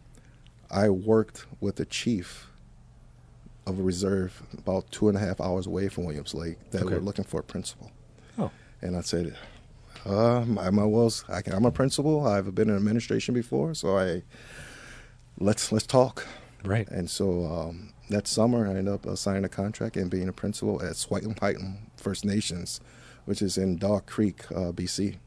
I 0.70 0.90
worked 0.90 1.46
with 1.60 1.76
the 1.78 1.86
chief 1.86 2.48
of 3.66 3.80
a 3.80 3.84
reserve 3.84 4.42
about 4.58 4.90
two 4.92 5.08
and 5.10 5.18
a 5.18 5.20
half 5.20 5.42
hours 5.42 5.68
away 5.68 5.90
from 5.90 6.06
Williams 6.06 6.34
Lake 6.34 6.58
that 6.72 6.84
Okay. 6.84 6.96
were 6.96 7.02
looking 7.02 7.26
for 7.26 7.40
a 7.40 7.44
principal. 7.44 7.92
Oh, 8.38 8.52
And 8.82 8.96
I 8.96 9.02
said, 9.02 9.36
uh, 10.06 10.40
I 10.42 10.70
might 10.70 10.86
well, 10.86 11.12
I 11.28 11.42
can, 11.42 11.54
I'm 11.54 11.66
a 11.66 11.72
principal. 11.72 12.26
I've 12.26 12.54
been 12.56 12.70
in 12.70 12.76
administration 12.76 13.34
before, 13.34 13.74
so 13.74 13.98
I 13.98 14.24
let's 15.42 15.72
let's 15.72 15.86
talk. 15.86 16.26
right. 16.64 16.88
And 16.90 17.10
so 17.10 17.46
um, 17.46 17.94
that 18.10 18.28
summer, 18.28 18.68
I 18.68 18.70
ended 18.70 18.88
up 18.88 19.06
uh, 19.06 19.16
signing 19.16 19.44
a 19.44 19.50
contract 19.50 19.98
and 19.98 20.10
being 20.10 20.28
a 20.28 20.34
principal 20.34 20.82
at 20.82 20.94
Stswecem'c 20.94 21.36
Xgat'tem 21.36 21.78
First 21.98 22.24
Nations, 22.24 22.80
which 23.26 23.42
is 23.42 23.58
in 23.58 23.78
Dog 23.78 24.06
Creek, 24.06 24.46
uh, 24.52 24.72
BC. 24.72 25.18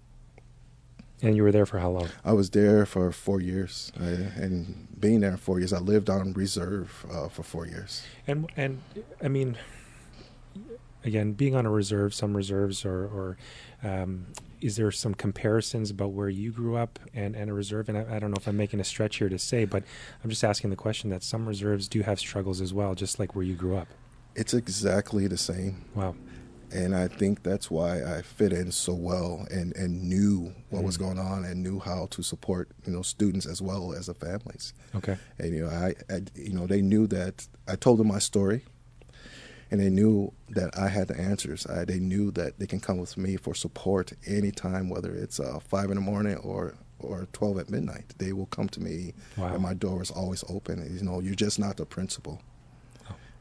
And 1.22 1.37
you 1.37 1.42
were 1.42 1.53
there 1.53 1.66
for 1.66 1.79
how 1.79 1.90
long? 1.90 2.09
I 2.24 2.33
was 2.33 2.50
there 2.50 2.85
for 2.85 3.11
four 3.11 3.40
years, 3.40 3.90
uh, 3.98 4.05
and 4.37 4.88
being 4.98 5.20
there 5.20 5.37
four 5.37 5.59
years, 5.59 5.72
I 5.72 5.79
lived 5.79 6.11
on 6.11 6.35
reserve 6.35 7.07
uh, 7.11 7.29
for 7.29 7.42
four 7.42 7.66
years. 7.66 8.05
And 8.27 8.50
and 8.57 8.83
I 9.22 9.29
mean, 9.29 9.57
again, 11.03 11.33
being 11.33 11.55
on 11.55 11.66
a 11.66 11.70
reserve, 11.70 12.14
some 12.14 12.37
reserves 12.37 12.85
or 12.85 13.05
or 13.07 13.37
um, 13.83 14.27
is 14.64 14.77
there 14.77 14.90
some 14.90 15.12
comparisons 15.14 15.90
about 15.90 16.12
where 16.12 16.31
you 16.31 16.50
grew 16.50 16.74
up 16.77 16.98
and, 17.12 17.37
and 17.37 17.50
a 17.50 17.53
reserve? 17.53 17.88
And 17.90 17.98
I, 17.98 18.16
I 18.16 18.18
don't 18.18 18.31
know 18.31 18.38
if 18.38 18.46
I'm 18.46 18.57
making 18.57 18.81
a 18.81 18.85
stretch 18.85 19.16
here 19.16 19.29
to 19.29 19.38
say, 19.38 19.66
but 19.66 19.83
I'm 20.22 20.31
just 20.31 20.42
asking 20.42 20.70
the 20.70 20.77
question 20.77 21.11
that 21.11 21.22
some 21.22 21.46
reserves 21.46 21.87
do 21.87 22.00
have 22.03 22.18
struggles 22.18 22.62
as 22.62 22.72
well, 22.72 22.94
just 22.94 23.18
like 23.18 23.35
where 23.37 23.44
you 23.44 23.55
grew 23.55 23.77
up. 23.77 23.88
It's 24.35 24.55
exactly 24.55 25.27
the 25.29 25.37
same, 25.37 25.85
Wow. 25.94 26.16
and 26.72 26.96
I 26.96 27.09
think 27.09 27.42
that's 27.42 27.70
why 27.70 28.03
I 28.03 28.22
fit 28.22 28.53
in 28.53 28.72
so 28.72 28.94
well 28.94 29.46
and, 29.50 29.77
and 29.77 30.03
knew 30.09 30.53
what 30.70 30.83
was 30.83 30.96
Mhm. 30.96 31.00
going 31.00 31.18
on 31.18 31.44
and 31.44 31.62
knew 31.62 31.79
how 31.79 32.07
to 32.11 32.22
support 32.22 32.70
you 32.87 32.92
know 32.92 33.03
students 33.03 33.46
as 33.46 33.61
well 33.62 33.92
as 33.92 34.07
the 34.07 34.14
families. 34.14 34.72
Okay. 34.94 35.16
And 35.38 35.55
you 35.55 35.61
know, 35.66 35.70
I, 35.70 35.94
I 36.12 36.22
you 36.35 36.53
know 36.55 36.66
they 36.66 36.81
knew 36.83 37.07
that 37.09 37.46
I 37.68 37.77
told 37.77 37.98
them 38.00 38.09
my 38.09 38.18
story, 38.18 38.64
and 39.74 39.82
they 39.82 39.90
knew 39.90 40.32
that 40.50 40.70
I 40.78 40.87
had 40.88 41.08
the 41.08 41.18
answers. 41.18 41.66
I, 41.66 41.84
they 41.84 41.98
knew 41.98 42.30
that 42.30 42.60
they 42.60 42.66
can 42.66 42.78
come 42.78 42.98
with 42.98 43.16
me 43.16 43.37
for 43.37 43.54
support 43.56 44.12
anytime, 44.24 44.88
whether 44.88 45.12
it's 45.12 45.40
uh, 45.40 45.58
five 45.58 45.90
in 45.90 45.96
the 45.96 46.00
morning 46.00 46.37
or 46.37 46.74
or 47.00 47.26
12 47.32 47.58
at 47.58 47.70
midnight. 47.70 48.14
They 48.18 48.32
will 48.32 48.46
come 48.46 48.68
to 48.68 48.80
me, 48.80 49.14
Wow. 49.37 49.52
and 49.52 49.60
my 49.62 49.74
door 49.74 50.00
is 50.00 50.12
always 50.12 50.44
open. 50.48 50.76
You 50.96 51.02
know, 51.02 51.18
you're 51.20 51.34
just 51.34 51.58
not 51.58 51.76
the 51.76 51.84
principal. 51.84 52.40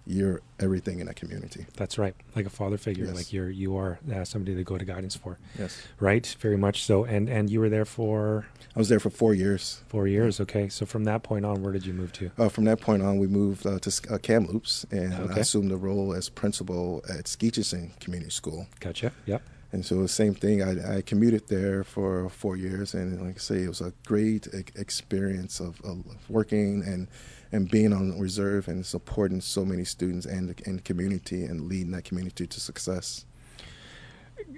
You're 0.06 0.42
everything 0.60 1.00
in 1.00 1.08
a 1.08 1.14
community. 1.14 1.66
That's 1.78 1.98
right, 1.98 2.14
like 2.36 2.46
a 2.46 2.50
father 2.50 2.78
figure, 2.78 3.06
Yes. 3.06 3.16
like 3.16 3.32
you're 3.32 3.50
you 3.50 3.78
are 3.78 4.00
uh, 4.14 4.26
somebody 4.26 4.54
to 4.54 4.64
go 4.64 4.78
to 4.78 4.84
guidance 4.84 5.16
for, 5.16 5.38
Yes. 5.58 5.82
right? 6.00 6.26
Very 6.42 6.58
much 6.58 6.84
so. 6.84 7.06
And 7.06 7.30
and 7.30 7.50
you 7.50 7.62
were 7.62 7.70
there 7.70 7.86
for 7.86 8.46
I 8.76 8.80
was 8.80 8.90
there 8.90 9.00
for 9.00 9.10
four 9.10 9.34
years. 9.34 9.82
four 9.88 10.06
years. 10.08 10.42
Okay, 10.42 10.68
so 10.68 10.86
from 10.86 11.06
that 11.06 11.24
point 11.24 11.46
on, 11.46 11.64
where 11.64 11.72
did 11.72 11.86
you 11.86 11.94
move 11.94 12.12
to? 12.14 12.32
Uh, 12.38 12.50
from 12.50 12.66
that 12.66 12.82
point 12.82 13.02
on, 13.02 13.18
we 13.18 13.28
moved 13.28 13.66
uh, 13.66 13.80
to 13.80 14.14
uh, 14.14 14.18
Kamloops, 14.18 14.86
and 14.92 15.14
Okay. 15.14 15.36
I 15.36 15.38
assumed 15.40 15.72
the 15.72 15.78
role 15.78 16.14
as 16.14 16.28
principal 16.28 17.02
at 17.08 17.26
Skeetchestn 17.26 17.98
Community 18.02 18.32
School. 18.32 18.68
Gotcha. 18.82 19.14
Yep. 19.26 19.42
And 19.72 19.84
so 19.86 20.02
the 20.02 20.08
same 20.08 20.36
thing. 20.36 20.62
I, 20.62 20.98
I 20.98 21.02
commuted 21.02 21.48
there 21.48 21.84
for 21.84 22.30
four 22.30 22.56
years, 22.58 22.94
and 22.94 23.20
like 23.26 23.36
I 23.38 23.40
say, 23.40 23.64
it 23.64 23.70
was 23.70 23.82
a 23.82 23.92
great 24.06 24.48
e- 24.54 24.66
experience 24.76 25.60
of, 25.60 25.82
of 25.84 26.04
working 26.30 26.84
and 26.86 27.08
and 27.54 27.70
being 27.70 27.94
on 27.94 28.20
reserve 28.20 28.68
and 28.68 28.86
supporting 28.86 29.40
so 29.40 29.64
many 29.64 29.86
students 29.86 30.26
and 30.26 30.50
the, 30.50 30.56
and 30.66 30.84
community 30.84 31.44
and 31.44 31.70
leading 31.70 31.92
that 31.92 32.04
community 32.04 32.48
to 32.48 32.60
success. 32.60 33.26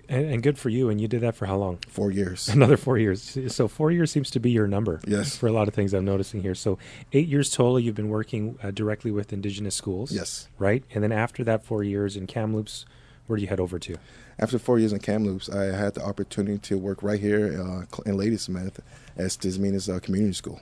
And, 0.07 0.25
and 0.25 0.41
good 0.41 0.57
for 0.57 0.69
you. 0.69 0.89
And 0.89 0.99
you 1.01 1.07
did 1.07 1.21
that 1.21 1.35
for 1.35 1.45
how 1.45 1.57
long? 1.57 1.79
Four 1.89 2.09
years. 2.09 2.47
Another 2.53 2.77
four 2.77 2.97
years. 2.97 3.37
So 3.53 3.67
four 3.67 3.91
years 3.91 4.11
seems 4.11 4.31
to 4.31 4.39
be 4.39 4.49
your 4.49 4.65
number. 4.65 5.01
Yes. 5.05 5.35
For 5.35 5.47
a 5.47 5.51
lot 5.51 5.67
of 5.67 5.73
things 5.73 5.93
I'm 5.93 6.05
noticing 6.05 6.41
here. 6.41 6.55
So 6.55 6.79
eight 7.11 7.27
years 7.27 7.51
total. 7.51 7.79
You've 7.79 7.95
been 7.95 8.09
working 8.09 8.57
uh, 8.63 8.71
directly 8.71 9.11
with 9.11 9.33
Indigenous 9.33 9.75
schools. 9.75 10.13
Yes. 10.13 10.47
Right. 10.57 10.83
And 10.93 11.03
then 11.03 11.11
after 11.11 11.43
that 11.43 11.63
four 11.65 11.83
years 11.83 12.15
in 12.15 12.27
Kamloops, 12.27 12.85
where 13.27 13.35
do 13.35 13.41
you 13.41 13.49
head 13.49 13.59
over 13.59 13.77
to? 13.77 13.97
After 14.39 14.57
four 14.57 14.79
years 14.79 14.93
in 14.93 14.99
Kamloops, 14.99 15.49
I 15.49 15.65
had 15.65 15.95
the 15.95 16.05
opportunity 16.05 16.59
to 16.59 16.77
work 16.77 17.03
right 17.03 17.19
here 17.19 17.61
uh, 17.61 18.01
in 18.05 18.17
Ladysmith 18.17 18.79
at 19.17 19.25
Stz'uminus 19.25 19.93
uh, 19.93 19.99
Community 19.99 20.33
School. 20.33 20.61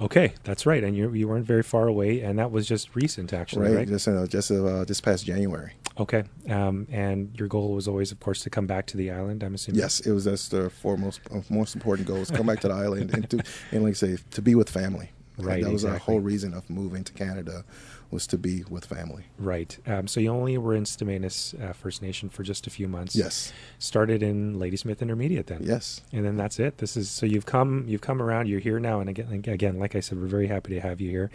Okay, 0.00 0.34
that's 0.44 0.66
right. 0.66 0.84
And 0.84 0.96
you 0.96 1.12
you 1.12 1.26
weren't 1.26 1.46
very 1.46 1.62
far 1.62 1.88
away, 1.88 2.20
and 2.20 2.38
that 2.38 2.50
was 2.50 2.66
just 2.66 2.94
recent, 2.94 3.32
actually, 3.32 3.68
Right, 3.68 3.76
right? 3.76 3.88
just 3.88 4.06
uh, 4.08 4.26
just 4.26 4.50
uh, 4.50 4.84
this 4.84 5.00
past 5.00 5.24
January. 5.24 5.72
Okay. 5.98 6.24
Um, 6.50 6.86
and 6.90 7.34
your 7.38 7.48
goal 7.48 7.72
was 7.72 7.88
always, 7.88 8.12
of 8.12 8.20
course, 8.20 8.42
to 8.42 8.50
come 8.50 8.66
back 8.66 8.86
to 8.88 8.98
the 8.98 9.10
island. 9.10 9.42
I'm 9.42 9.54
assuming. 9.54 9.80
Yes, 9.80 10.00
it 10.00 10.12
was 10.12 10.24
that's 10.24 10.48
the 10.48 10.68
foremost 10.68 11.20
uh, 11.34 11.40
most 11.48 11.74
important 11.74 12.06
goal 12.06 12.18
is 12.18 12.30
come 12.30 12.46
back 12.46 12.60
to 12.60 12.68
the 12.68 12.74
island 12.74 13.14
and 13.14 13.30
to 13.30 13.42
and 13.72 13.82
like 13.82 13.92
I 13.92 13.94
say 13.94 14.18
to 14.32 14.42
be 14.42 14.54
with 14.54 14.68
family. 14.68 15.10
Right, 15.38 15.62
That 15.62 15.70
was 15.72 15.84
our 15.84 15.98
whole 15.98 16.20
reason 16.20 16.54
of 16.54 16.68
moving 16.70 17.04
to 17.04 17.12
Canada 17.12 17.62
was 18.10 18.26
to 18.28 18.38
be 18.38 18.64
with 18.70 18.84
family. 18.86 19.24
Right. 19.38 19.76
Um, 19.86 20.06
so 20.06 20.20
you 20.20 20.30
only 20.30 20.56
were 20.58 20.74
in 20.74 20.84
Stz'uminus 20.84 21.60
uh, 21.62 21.72
First 21.72 22.02
Nation 22.02 22.28
for 22.28 22.42
just 22.42 22.66
a 22.66 22.70
few 22.70 22.86
months. 22.88 23.16
Yes. 23.16 23.52
Started 23.78 24.22
in 24.22 24.58
Ladysmith 24.58 25.02
Intermediate 25.02 25.46
then. 25.48 25.60
Yes. 25.62 26.00
And 26.12 26.24
then 26.24 26.36
that's 26.36 26.58
it. 26.58 26.78
This 26.78 26.96
is 26.96 27.10
so 27.10 27.26
you've 27.26 27.46
come 27.46 27.84
you've 27.88 28.00
come 28.00 28.22
around. 28.22 28.48
You're 28.48 28.60
here 28.60 28.78
now, 28.80 29.00
and 29.00 29.08
again, 29.10 29.44
again, 29.48 29.78
like 29.78 29.94
I 29.96 30.00
said, 30.00 30.20
we're 30.20 30.26
very 30.26 30.46
happy 30.46 30.74
to 30.74 30.80
have 30.80 31.00
you 31.00 31.10
here. 31.10 31.30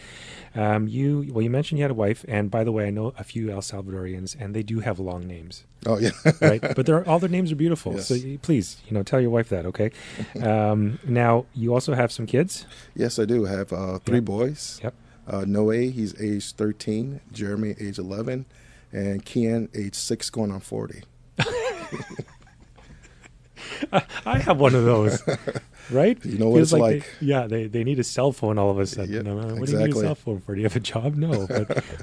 Um, 0.56 0.88
you 0.88 1.28
well, 1.32 1.42
you 1.42 1.50
mentioned 1.50 1.80
you 1.80 1.84
had 1.84 1.92
a 1.92 1.96
wife, 1.96 2.24
and 2.28 2.50
by 2.50 2.64
the 2.64 2.72
way, 2.72 2.88
I 2.88 2.90
know 2.90 3.14
a 3.18 3.24
few 3.24 3.52
El 3.52 3.62
Salvadorians, 3.62 4.36
and 4.40 4.56
they 4.56 4.64
do 4.64 4.80
have 4.80 5.00
long 5.00 5.28
names, 5.28 5.66
Oh 5.86 5.98
yeah. 6.00 6.12
right? 6.42 6.62
but 6.76 6.86
they're, 6.86 7.08
all 7.08 7.20
their 7.20 7.30
names 7.30 7.52
are 7.52 7.56
beautiful. 7.56 7.94
Yes. 7.96 8.08
So 8.08 8.14
you, 8.14 8.38
please, 8.40 8.82
you 8.88 8.94
know, 8.94 9.04
tell 9.04 9.20
your 9.20 9.30
wife 9.30 9.50
that, 9.50 9.66
okay? 9.66 9.92
Um, 10.42 11.00
now 11.06 11.46
you 11.54 11.74
also 11.74 11.94
have 11.94 12.12
some 12.12 12.26
kids. 12.26 12.66
yes, 12.96 13.20
I 13.20 13.26
do 13.26 13.46
have 13.46 13.72
uh, 13.74 14.00
three 14.00 14.18
Yep. 14.18 14.26
boys. 14.26 14.80
Yep. 14.84 14.94
Uh, 15.28 15.46
Noe, 15.48 15.70
he's 15.70 16.20
age 16.20 16.54
13. 16.54 17.22
Jeremy, 17.32 17.76
age 17.80 17.98
11. 17.98 18.46
And 18.92 19.26
Kian, 19.26 19.70
age 19.76 19.96
6, 19.96 20.30
going 20.30 20.52
on 20.52 20.60
40. 20.60 21.04
I 24.26 24.40
have 24.40 24.60
one 24.60 24.76
of 24.76 24.84
those, 24.86 25.22
right? 25.90 26.24
You 26.26 26.38
know 26.38 26.50
what 26.50 26.62
it's 26.62 26.72
they- 26.72 26.80
like. 26.80 27.06
yeah, 27.20 27.48
they, 27.48 27.68
they 27.68 27.84
need 27.84 28.00
a 28.00 28.04
cell 28.04 28.32
phone 28.32 28.58
all 28.58 28.70
of 28.70 28.80
a 28.80 28.86
sudden. 28.86 29.14
Yeah, 29.14 29.34
what 29.34 29.66
do 29.66 29.72
you 29.72 29.80
need 29.80 29.96
a 29.96 30.00
cell 30.00 30.16
phone 30.16 30.40
for? 30.40 30.54
Do 30.54 30.62
you 30.62 30.66
have 30.66 30.76
a 30.76 30.80
job? 30.80 31.16
No. 31.16 31.48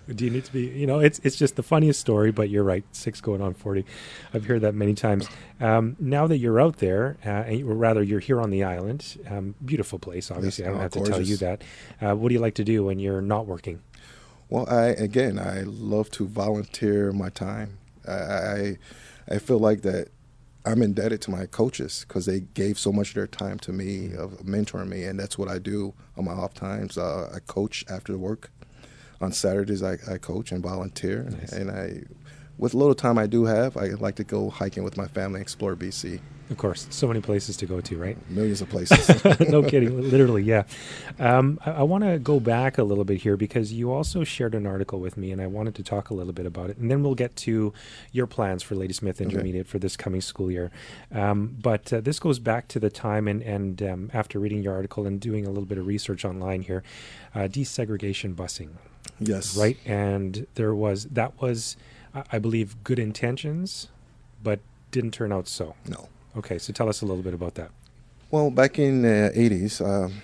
But 0.09 0.17
do 0.17 0.25
you 0.25 0.31
need 0.31 0.45
to 0.45 0.53
be? 0.53 0.67
You 0.67 0.87
know, 0.87 1.01
it's 1.01 1.19
it's 1.21 1.37
just 1.37 1.57
the 1.57 1.63
funniest 1.63 2.01
story. 2.01 2.31
But 2.31 2.49
you're 2.49 2.65
right. 2.65 2.85
Six 2.93 3.21
going 3.21 3.41
on 3.41 3.55
forty. 3.55 3.85
I've 4.33 4.45
heard 4.47 4.63
that 4.63 4.75
many 4.75 4.95
times. 4.95 5.29
Um, 5.61 5.97
now 5.99 6.27
that 6.27 6.39
you're 6.39 6.61
out 6.61 6.79
there, 6.79 7.17
uh, 7.25 7.29
and 7.29 7.63
or 7.69 7.75
rather, 7.75 8.03
you're 8.03 8.21
here 8.21 8.41
on 8.41 8.51
the 8.51 8.65
island. 8.65 9.19
Um, 9.29 9.55
beautiful 9.65 9.99
place. 9.99 10.31
Obviously, 10.31 10.65
I 10.65 10.69
don't 10.69 10.79
oh, 10.79 10.83
have 10.83 10.93
to 10.93 11.03
tell 11.03 11.21
you 11.21 11.37
that. 11.39 11.63
Uh, 12.01 12.15
what 12.15 12.29
do 12.29 12.35
you 12.35 12.41
like 12.41 12.55
to 12.55 12.65
do 12.65 12.85
when 12.85 12.99
you're 12.99 13.21
not 13.21 13.47
working? 13.47 13.81
Well, 14.49 14.67
I 14.71 14.87
again, 14.87 15.39
I 15.39 15.63
love 15.63 16.11
to 16.13 16.27
volunteer 16.27 17.13
my 17.13 17.29
time. 17.29 17.79
I 18.07 18.13
I, 18.13 18.79
I 19.29 19.39
feel 19.39 19.59
like 19.59 19.83
that 19.83 20.09
I'm 20.69 20.83
indebted 20.83 21.23
to 21.23 21.31
my 21.31 21.47
coaches 21.47 22.05
because 22.07 22.27
they 22.27 22.41
gave 22.41 22.79
so 22.79 22.93
much 22.93 23.09
of 23.09 23.15
their 23.15 23.27
time 23.27 23.59
to 23.61 23.73
me, 23.73 24.13
of 24.15 24.33
mentoring 24.41 24.89
me, 24.89 25.05
and 25.05 25.19
that's 25.19 25.39
what 25.39 25.49
I 25.49 25.59
do 25.59 25.95
on 26.17 26.27
my 26.27 26.33
off 26.33 26.53
times. 26.53 26.99
Uh, 26.99 27.31
I 27.35 27.39
coach 27.41 27.85
after 27.89 28.17
work. 28.19 28.51
On 29.21 29.33
Saturdays, 29.33 29.83
I, 29.83 29.95
I 30.09 30.19
coach 30.19 30.53
and 30.53 30.63
volunteer, 30.63 31.25
Nice. 31.31 31.53
and 31.53 31.71
I, 31.71 32.03
with 32.59 32.75
little 32.75 32.95
time 32.95 33.17
I 33.19 33.27
do 33.27 33.47
have, 33.47 33.77
I 33.77 33.87
like 33.89 34.15
to 34.17 34.25
go 34.25 34.51
hiking 34.51 34.85
with 34.85 34.97
my 34.97 35.09
family, 35.09 35.39
and 35.41 35.43
explore 35.43 35.75
BC, 35.75 36.21
Of 36.51 36.57
course, 36.57 36.87
so 36.91 37.07
many 37.07 37.21
places 37.21 37.59
to 37.59 37.67
go 37.67 37.81
to, 37.83 37.99
right? 37.99 38.17
millions 38.31 38.63
of 38.63 38.71
places. 38.71 39.25
no 39.51 39.63
kidding, 39.63 40.11
literally, 40.11 40.43
yeah. 40.43 40.63
Um, 41.19 41.59
I, 41.65 41.73
I 41.73 41.83
want 41.83 42.05
to 42.05 42.19
go 42.19 42.41
back 42.41 42.79
a 42.79 42.83
little 42.83 43.05
bit 43.05 43.21
here 43.21 43.37
because 43.37 43.73
you 43.73 43.93
also 43.93 44.25
shared 44.25 44.55
an 44.55 44.67
article 44.67 44.99
with 44.99 45.19
me, 45.19 45.31
and 45.31 45.43
I 45.43 45.47
wanted 45.47 45.75
to 45.75 45.83
talk 45.83 46.09
a 46.09 46.15
little 46.15 46.33
bit 46.33 46.47
about 46.47 46.71
it, 46.71 46.79
and 46.79 46.91
then 46.91 47.03
we'll 47.03 47.15
get 47.15 47.37
to 47.37 47.75
your 48.13 48.27
plans 48.27 48.63
for 48.63 48.77
Ladysmith 48.77 49.21
Intermediate 49.21 49.67
for 49.67 49.79
this 49.79 49.97
coming 49.97 50.23
school 50.23 50.51
year. 50.51 50.71
Um, 51.13 51.55
but 51.61 51.93
uh, 51.93 52.01
this 52.01 52.19
goes 52.19 52.39
back 52.39 52.67
to 52.69 52.81
the 52.81 52.91
time, 52.91 53.29
and, 53.29 53.43
and 53.43 53.83
um, 53.83 54.11
after 54.15 54.39
reading 54.39 54.63
your 54.63 54.75
article 54.75 55.07
and 55.07 55.21
doing 55.21 55.45
a 55.45 55.51
little 55.51 55.67
bit 55.67 55.77
of 55.77 55.87
research 55.87 56.25
online 56.25 56.63
here, 56.63 56.83
uh, 57.35 57.41
desegregation 57.41 58.35
busing, 58.35 58.71
yes, 59.21 59.55
right? 59.57 59.77
And 59.85 60.47
there 60.55 60.75
was 60.75 61.05
that 61.07 61.41
was, 61.43 61.77
I 62.15 62.23
I 62.33 62.39
believe, 62.39 62.83
good 62.85 62.99
intentions, 62.99 63.89
but 64.43 64.61
didn't 64.91 65.13
turn 65.13 65.33
out 65.33 65.47
so. 65.47 65.75
No. 65.87 66.09
Okay, 66.39 66.59
so 66.59 66.73
tell 66.73 66.89
us 66.89 67.03
a 67.03 67.07
little 67.07 67.23
bit 67.23 67.35
about 67.35 67.55
that. 67.57 67.71
Well, 68.31 68.51
back 68.51 68.79
in 68.79 69.03
the 69.03 69.33
80s, 69.35 69.81
um, 69.85 70.21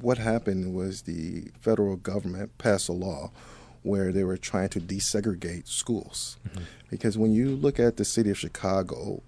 what 0.00 0.18
happened 0.18 0.74
was 0.74 1.02
the 1.02 1.50
federal 1.60 1.96
government 1.96 2.56
passed 2.58 2.88
a 2.88 2.92
law 2.92 3.30
where 3.82 4.12
they 4.12 4.22
were 4.22 4.36
trying 4.36 4.68
to 4.70 4.80
desegregate 4.80 5.66
schools. 5.66 6.36
Because 6.90 7.18
when 7.18 7.32
you 7.32 7.56
look 7.56 7.80
at 7.80 7.96
the 7.96 8.04
city 8.04 8.30
of 8.30 8.38
Chicago, 8.38 9.22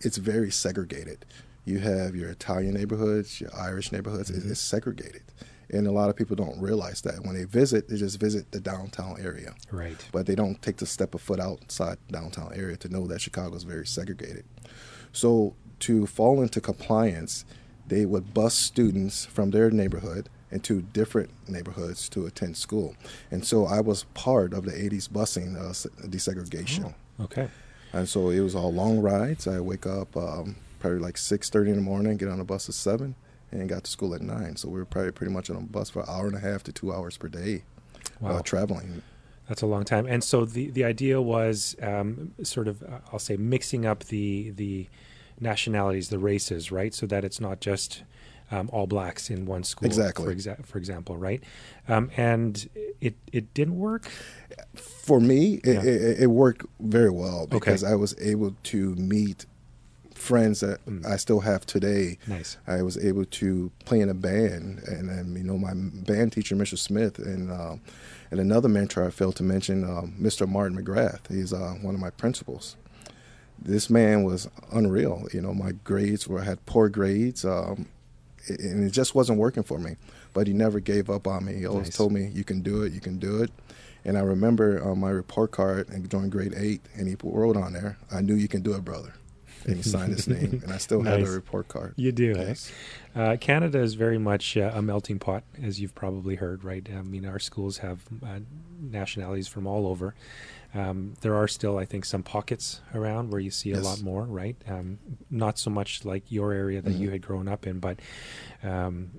it's 0.00 0.16
very 0.16 0.50
segregated. 0.50 1.24
You 1.64 1.78
have 1.80 2.16
your 2.16 2.30
Italian 2.30 2.74
neighborhoods, 2.74 3.40
your 3.40 3.50
Irish 3.56 3.92
neighborhoods, 3.92 4.30
it's- 4.30 4.44
it's 4.50 4.60
segregated. 4.60 5.22
And 5.68 5.86
a 5.86 5.92
lot 5.92 6.10
of 6.10 6.16
people 6.16 6.36
don't 6.36 6.60
realize 6.60 7.00
that. 7.02 7.24
When 7.24 7.34
they 7.34 7.42
visit, 7.44 7.88
they 7.88 7.96
just 7.96 8.18
visit 8.20 8.52
the 8.52 8.60
downtown 8.60 9.16
area 9.20 9.54
Right. 9.72 9.96
but 10.12 10.26
they 10.26 10.36
don't 10.36 10.62
take 10.62 10.76
the 10.76 10.86
step 10.86 11.12
of 11.14 11.20
foot 11.20 11.40
outside 11.40 11.98
downtown 12.10 12.52
area 12.54 12.76
to 12.78 12.88
know 12.88 13.06
that 13.08 13.20
Chicago 13.20 13.54
is 13.56 13.64
very 13.64 13.86
segregated. 13.86 14.44
So 15.16 15.54
to 15.80 16.06
fall 16.06 16.42
into 16.42 16.60
compliance, 16.60 17.44
they 17.86 18.04
would 18.04 18.34
bus 18.34 18.54
students 18.54 19.24
from 19.24 19.50
their 19.50 19.70
neighborhood 19.70 20.28
into 20.50 20.82
different 20.82 21.30
neighborhoods 21.48 22.08
to 22.10 22.26
attend 22.26 22.56
school. 22.56 22.94
And 23.30 23.44
so 23.44 23.66
I 23.66 23.80
was 23.80 24.04
part 24.14 24.52
of 24.52 24.64
the 24.64 24.72
80s 24.72 25.08
busing 25.08 25.56
uh, 25.56 25.72
desegregation. 26.06 26.94
Okay. 27.20 27.48
And 27.92 28.08
so 28.08 28.28
it 28.30 28.40
was 28.40 28.54
all 28.54 28.72
long 28.72 29.00
rides. 29.00 29.46
I 29.46 29.60
wake 29.60 29.86
up 29.86 30.16
um, 30.16 30.56
probably 30.80 30.98
like 30.98 31.14
6.30 31.14 31.68
in 31.68 31.76
the 31.76 31.80
morning, 31.82 32.16
get 32.16 32.28
on 32.28 32.38
the 32.38 32.44
bus 32.44 32.68
at 32.68 32.74
7, 32.74 33.14
and 33.52 33.68
got 33.68 33.84
to 33.84 33.90
school 33.90 34.14
at 34.14 34.20
9. 34.20 34.56
So 34.56 34.68
we 34.68 34.78
were 34.78 34.84
probably 34.84 35.12
pretty 35.12 35.32
much 35.32 35.48
on 35.50 35.56
a 35.56 35.60
bus 35.60 35.88
for 35.90 36.00
an 36.02 36.06
hour 36.08 36.26
and 36.26 36.36
a 36.36 36.40
half 36.40 36.62
to 36.64 36.72
two 36.72 36.92
hours 36.92 37.16
per 37.16 37.28
day 37.28 37.62
Wow. 38.20 38.36
uh, 38.36 38.42
traveling. 38.42 39.02
That's 39.48 39.62
a 39.62 39.66
long 39.66 39.84
time. 39.84 40.06
And 40.06 40.22
so 40.24 40.44
the 40.44 40.70
the 40.70 40.84
idea 40.84 41.20
was 41.22 41.76
um, 41.82 42.32
sort 42.42 42.68
of 42.68 42.82
uh, 42.82 42.98
I'll 43.12 43.18
say 43.18 43.36
mixing 43.36 43.86
up 43.86 44.04
the 44.04 44.50
the 44.50 44.88
nationalities, 45.40 46.08
the 46.08 46.18
races, 46.18 46.72
right? 46.72 46.92
So 46.94 47.06
that 47.06 47.24
it's 47.24 47.40
not 47.40 47.60
just 47.60 48.02
um, 48.50 48.70
all 48.72 48.86
blacks 48.86 49.28
in 49.30 49.44
one 49.46 49.64
school, 49.64 49.86
Exactly. 49.86 50.24
For, 50.24 50.34
exa- 50.34 50.64
for 50.64 50.78
example, 50.78 51.16
right? 51.16 51.42
Um, 51.88 52.10
and 52.16 52.68
it 53.00 53.14
it 53.32 53.52
didn't 53.54 53.76
work. 53.76 54.10
for 54.74 55.20
me, 55.20 55.60
it, 55.64 55.74
Yeah. 55.74 55.82
it, 55.82 56.20
it 56.22 56.26
worked 56.28 56.66
very 56.80 57.10
well 57.10 57.46
because 57.46 57.84
I 57.84 57.94
was 57.94 58.14
able 58.20 58.56
to 58.64 58.94
meet 58.96 59.46
friends 60.16 60.60
that 60.60 60.84
Mm. 60.86 61.04
I 61.06 61.16
still 61.16 61.40
have 61.40 61.66
today. 61.66 62.18
Nice. 62.26 62.56
I 62.66 62.82
was 62.82 62.96
able 62.98 63.24
to 63.24 63.70
play 63.84 64.00
in 64.00 64.08
a 64.08 64.14
band, 64.14 64.80
and, 64.88 65.08
then 65.08 65.34
you 65.36 65.44
know 65.44 65.58
my 65.58 65.74
band 65.74 66.32
teacher, 66.32 66.56
Mr. 66.56 66.78
Smith, 66.78 67.18
and 67.18 67.50
um, 67.50 67.80
and 68.30 68.40
another 68.40 68.68
mentor 68.68 69.04
I 69.06 69.10
failed 69.10 69.36
to 69.36 69.42
mention, 69.44 69.84
um, 69.84 70.14
Mr. 70.20 70.48
Martin 70.48 70.76
McGrath. 70.82 71.28
He's 71.28 71.52
uh, 71.52 71.74
one 71.82 71.94
of 71.94 72.00
my 72.00 72.10
principals. 72.10 72.76
This 73.58 73.88
man 73.88 74.22
was 74.24 74.48
unreal. 74.72 75.26
You 75.32 75.40
know, 75.40 75.54
my 75.54 75.72
grades 75.72 76.26
were 76.28 76.40
I 76.40 76.44
had 76.44 76.64
poor 76.66 76.88
grades, 76.88 77.44
um, 77.44 77.86
and 78.48 78.84
it 78.84 78.90
just 78.90 79.14
wasn't 79.14 79.38
working 79.38 79.62
for 79.62 79.78
me. 79.78 79.96
But 80.34 80.46
he 80.46 80.52
never 80.52 80.80
gave 80.80 81.08
up 81.08 81.26
on 81.26 81.44
me. 81.46 81.54
He 81.54 81.66
always 81.66 81.86
Nice. 81.88 81.96
told 81.96 82.12
me, 82.12 82.30
"You 82.34 82.44
can 82.44 82.60
do 82.60 82.82
it. 82.82 82.92
You 82.92 83.00
can 83.00 83.18
do 83.18 83.42
it." 83.42 83.50
And 84.04 84.16
I 84.16 84.20
remember 84.20 84.82
on 84.84 85.00
my 85.00 85.10
report 85.10 85.50
card 85.50 85.88
and 85.88 86.08
during 86.08 86.30
grade 86.30 86.54
eight, 86.56 86.80
and 86.94 87.08
he 87.08 87.16
wrote 87.22 87.56
on 87.56 87.72
there, 87.72 87.96
"I 88.10 88.20
knew 88.20 88.34
you 88.34 88.48
can 88.48 88.62
do 88.62 88.74
it, 88.74 88.84
brother." 88.84 89.14
And 89.66 89.76
he 89.76 89.82
signed 89.82 90.12
his 90.12 90.28
name, 90.28 90.62
and 90.64 90.72
I 90.72 90.78
still 90.78 91.02
nice. 91.02 91.18
have 91.18 91.28
the 91.28 91.34
report 91.34 91.68
card. 91.68 91.94
You 91.96 92.12
do, 92.12 92.34
yes. 92.36 92.72
Uh, 93.14 93.36
Canada 93.40 93.80
is 93.80 93.94
very 93.94 94.18
much 94.18 94.56
uh, 94.56 94.70
a 94.74 94.82
melting 94.82 95.18
pot, 95.18 95.42
as 95.62 95.80
you've 95.80 95.94
probably 95.94 96.36
heard, 96.36 96.64
right? 96.64 96.86
I 96.90 97.02
mean, 97.02 97.26
our 97.26 97.38
schools 97.38 97.78
have 97.78 98.02
uh, 98.24 98.40
nationalities 98.80 99.48
from 99.48 99.66
all 99.66 99.86
over. 99.86 100.14
Um, 100.74 101.14
there 101.22 101.34
are 101.34 101.48
still, 101.48 101.78
I 101.78 101.86
think, 101.86 102.04
some 102.04 102.22
pockets 102.22 102.82
around 102.94 103.30
where 103.30 103.40
you 103.40 103.50
see 103.50 103.70
yes. 103.70 103.78
a 103.78 103.82
lot 103.82 104.02
more, 104.02 104.24
right? 104.24 104.56
Um, 104.68 104.98
not 105.30 105.58
so 105.58 105.70
much 105.70 106.04
like 106.04 106.30
your 106.30 106.52
area 106.52 106.82
that 106.82 106.90
mm-hmm. 106.90 107.02
you 107.02 107.10
had 107.10 107.22
grown 107.22 107.48
up 107.48 107.66
in, 107.66 107.80
but 107.80 107.98
um, 108.62 109.12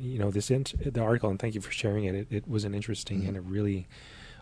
you 0.00 0.18
know, 0.18 0.30
this 0.30 0.50
int- 0.50 0.74
the 0.92 1.00
article, 1.00 1.30
and 1.30 1.38
thank 1.38 1.54
you 1.54 1.60
for 1.60 1.70
sharing 1.70 2.04
it. 2.04 2.14
It, 2.14 2.26
it 2.30 2.48
was 2.48 2.64
an 2.64 2.74
interesting 2.74 3.20
mm-hmm. 3.20 3.28
and 3.28 3.36
a 3.36 3.40
really 3.40 3.86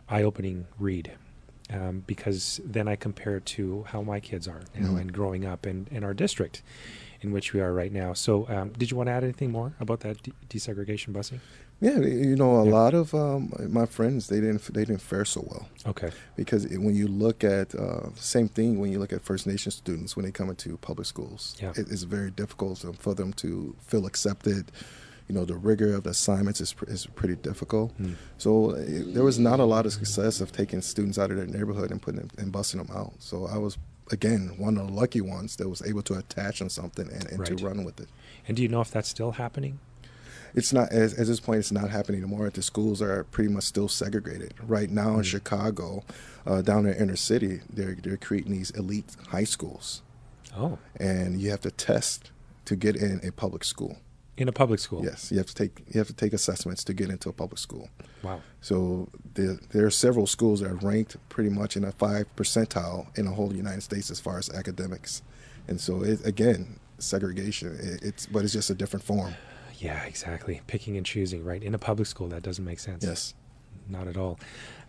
eye-opening 0.09 0.66
read. 0.79 1.12
Um, 1.72 2.02
because 2.06 2.61
then 2.64 2.87
I 2.87 2.96
compare 2.96 3.37
it 3.37 3.46
to 3.46 3.85
how 3.85 4.02
my 4.02 4.20
kids 4.20 4.46
are, 4.46 4.62
mm-hmm. 4.76 4.96
and 4.96 5.12
growing 5.12 5.46
up 5.46 5.66
in, 5.66 5.88
in 5.90 6.04
our 6.04 6.12
district 6.12 6.62
in 7.22 7.32
which 7.32 7.52
we 7.52 7.61
are 7.61 7.72
right 7.72 7.92
now. 7.92 8.12
So, 8.12 8.48
um, 8.48 8.70
did 8.70 8.90
you 8.90 8.96
want 8.96 9.06
to 9.06 9.12
add 9.12 9.24
anything 9.24 9.50
more 9.50 9.72
about 9.80 10.00
that 10.00 10.22
de- 10.22 10.32
desegregation 10.48 11.12
busing? 11.12 11.40
Yeah, 11.80 11.98
you 11.98 12.37
know, 12.37 12.58
a 12.58 12.64
yeah. 12.64 12.70
lot 12.70 12.94
of 12.94 13.12
um, 13.12 13.52
my 13.68 13.87
friends 13.87 14.28
they 14.28 14.40
didn't 14.40 14.62
they 14.72 14.85
didn't 14.85 15.02
fare 15.02 15.24
so 15.24 15.44
well. 15.48 15.68
Okay. 15.85 16.11
Because 16.37 16.64
when 16.68 16.94
you 16.94 17.08
look 17.08 17.42
at 17.42 17.74
uh, 17.74 18.14
same 18.14 18.48
thing 18.48 18.78
when 18.78 18.92
you 18.92 19.00
look 19.00 19.12
at 19.12 19.20
First 19.20 19.48
Nation 19.48 19.72
students 19.72 20.14
when 20.14 20.24
they 20.24 20.30
come 20.30 20.48
into 20.48 20.76
public 20.76 21.06
schools, 21.06 21.56
yeah. 21.61 21.70
it, 21.70 21.90
it's 21.90 22.04
very 22.04 22.30
difficult 22.30 22.85
for 22.98 23.14
them 23.14 23.32
to 23.35 23.74
feel 23.80 24.06
accepted. 24.06 24.70
You 25.28 25.35
know, 25.35 25.44
the 25.44 25.56
rigor 25.56 25.94
of 25.94 26.04
the 26.04 26.11
assignments 26.11 26.61
is 26.61 26.74
is 26.88 27.06
pretty 27.06 27.37
difficult. 27.37 27.96
Mm. 27.98 28.16
So 28.38 28.70
it, 28.70 29.14
there 29.14 29.24
was 29.24 29.38
not 29.38 29.61
a 29.61 29.64
lot 29.64 29.87
of 29.87 29.92
success 29.92 30.40
of 30.40 30.52
taking 30.52 30.82
students 30.82 31.18
out 31.18 31.30
of 31.30 31.37
their 31.37 31.46
neighborhood 31.46 31.90
and 31.90 32.00
putting 32.00 32.20
them, 32.20 32.30
and 32.38 32.52
busing 32.52 32.85
them 32.85 32.96
out. 32.96 33.12
So 33.18 33.46
I 33.46 33.58
was 33.58 33.78
again 34.11 34.54
one 34.58 34.76
of 34.76 34.87
the 34.87 34.92
lucky 34.92 35.20
ones 35.20 35.56
that 35.56 35.68
was 35.68 35.82
able 35.82 36.02
to 36.02 36.14
attach 36.14 36.61
on 36.61 36.68
something 36.68 37.08
and, 37.08 37.26
and 37.26 37.38
right. 37.38 37.56
to 37.56 37.64
run 37.64 37.85
with 37.85 38.00
it. 38.00 38.08
And 38.46 38.56
do 38.56 38.62
you 38.62 38.68
know 38.68 38.80
if 38.80 38.90
that's 38.90 39.08
still 39.08 39.32
happening? 39.32 39.78
it's 40.54 40.72
not 40.72 40.90
as, 40.92 41.14
at 41.18 41.26
this 41.26 41.40
point 41.40 41.58
it's 41.58 41.72
not 41.72 41.90
happening 41.90 42.22
anymore 42.22 42.50
the 42.50 42.62
schools 42.62 43.00
are 43.00 43.24
pretty 43.24 43.50
much 43.50 43.64
still 43.64 43.88
segregated 43.88 44.54
right 44.66 44.90
now 44.90 45.11
mm-hmm. 45.11 45.18
in 45.18 45.24
chicago 45.24 46.04
uh, 46.46 46.62
down 46.62 46.87
in 46.87 46.94
inner 46.94 47.16
city 47.16 47.61
they're, 47.72 47.94
they're 47.94 48.16
creating 48.16 48.52
these 48.52 48.70
elite 48.72 49.16
high 49.28 49.44
schools 49.44 50.02
oh 50.56 50.78
and 50.96 51.40
you 51.40 51.50
have 51.50 51.61
to 51.61 51.70
test 51.70 52.30
to 52.64 52.76
get 52.76 52.96
in 52.96 53.20
a 53.26 53.32
public 53.32 53.64
school 53.64 53.96
in 54.37 54.49
a 54.49 54.53
public 54.53 54.81
school 54.81 55.05
yes 55.05 55.31
you 55.31 55.38
have 55.38 55.47
to 55.47 55.55
take 55.55 55.83
you 55.88 55.99
have 55.99 56.07
to 56.07 56.14
take 56.14 56.33
assessments 56.33 56.83
to 56.85 56.95
get 56.95 57.11
into 57.11 57.29
a 57.29 57.33
public 57.33 57.59
school 57.59 57.88
wow 58.23 58.40
so 58.61 59.09
there, 59.35 59.59
there 59.71 59.87
are 59.87 59.90
several 59.90 60.27
schools 60.27 60.61
that 60.61 60.71
are 60.71 60.77
ranked 60.77 61.16
pretty 61.29 61.51
much 61.51 61.77
in 61.77 61.85
a 61.85 61.92
five 61.92 62.27
percentile 62.37 63.07
in 63.18 63.27
the 63.27 63.33
whole 63.33 63.55
united 63.55 63.83
states 63.83 64.11
as 64.11 64.18
far 64.18 64.38
as 64.38 64.49
academics 64.51 65.23
and 65.68 65.81
so 65.81 66.03
it, 66.03 66.25
again 66.27 66.79
segregation 66.99 67.77
it, 67.81 68.03
it's 68.03 68.27
but 68.27 68.45
it's 68.45 68.53
just 68.53 68.71
a 68.71 68.75
different 68.75 69.05
form 69.05 69.35
yeah, 69.83 70.05
exactly. 70.05 70.61
Picking 70.68 70.97
and 70.97 71.05
choosing, 71.05 71.45
right? 71.45 71.62
In 71.62 71.75
a 71.75 71.79
public 71.79 72.07
school, 72.07 72.29
that 72.29 72.42
doesn't 72.42 72.64
make 72.64 72.79
sense. 72.79 73.05
Yes. 73.05 73.35
Not 73.88 74.07
at 74.07 74.16
all. 74.16 74.38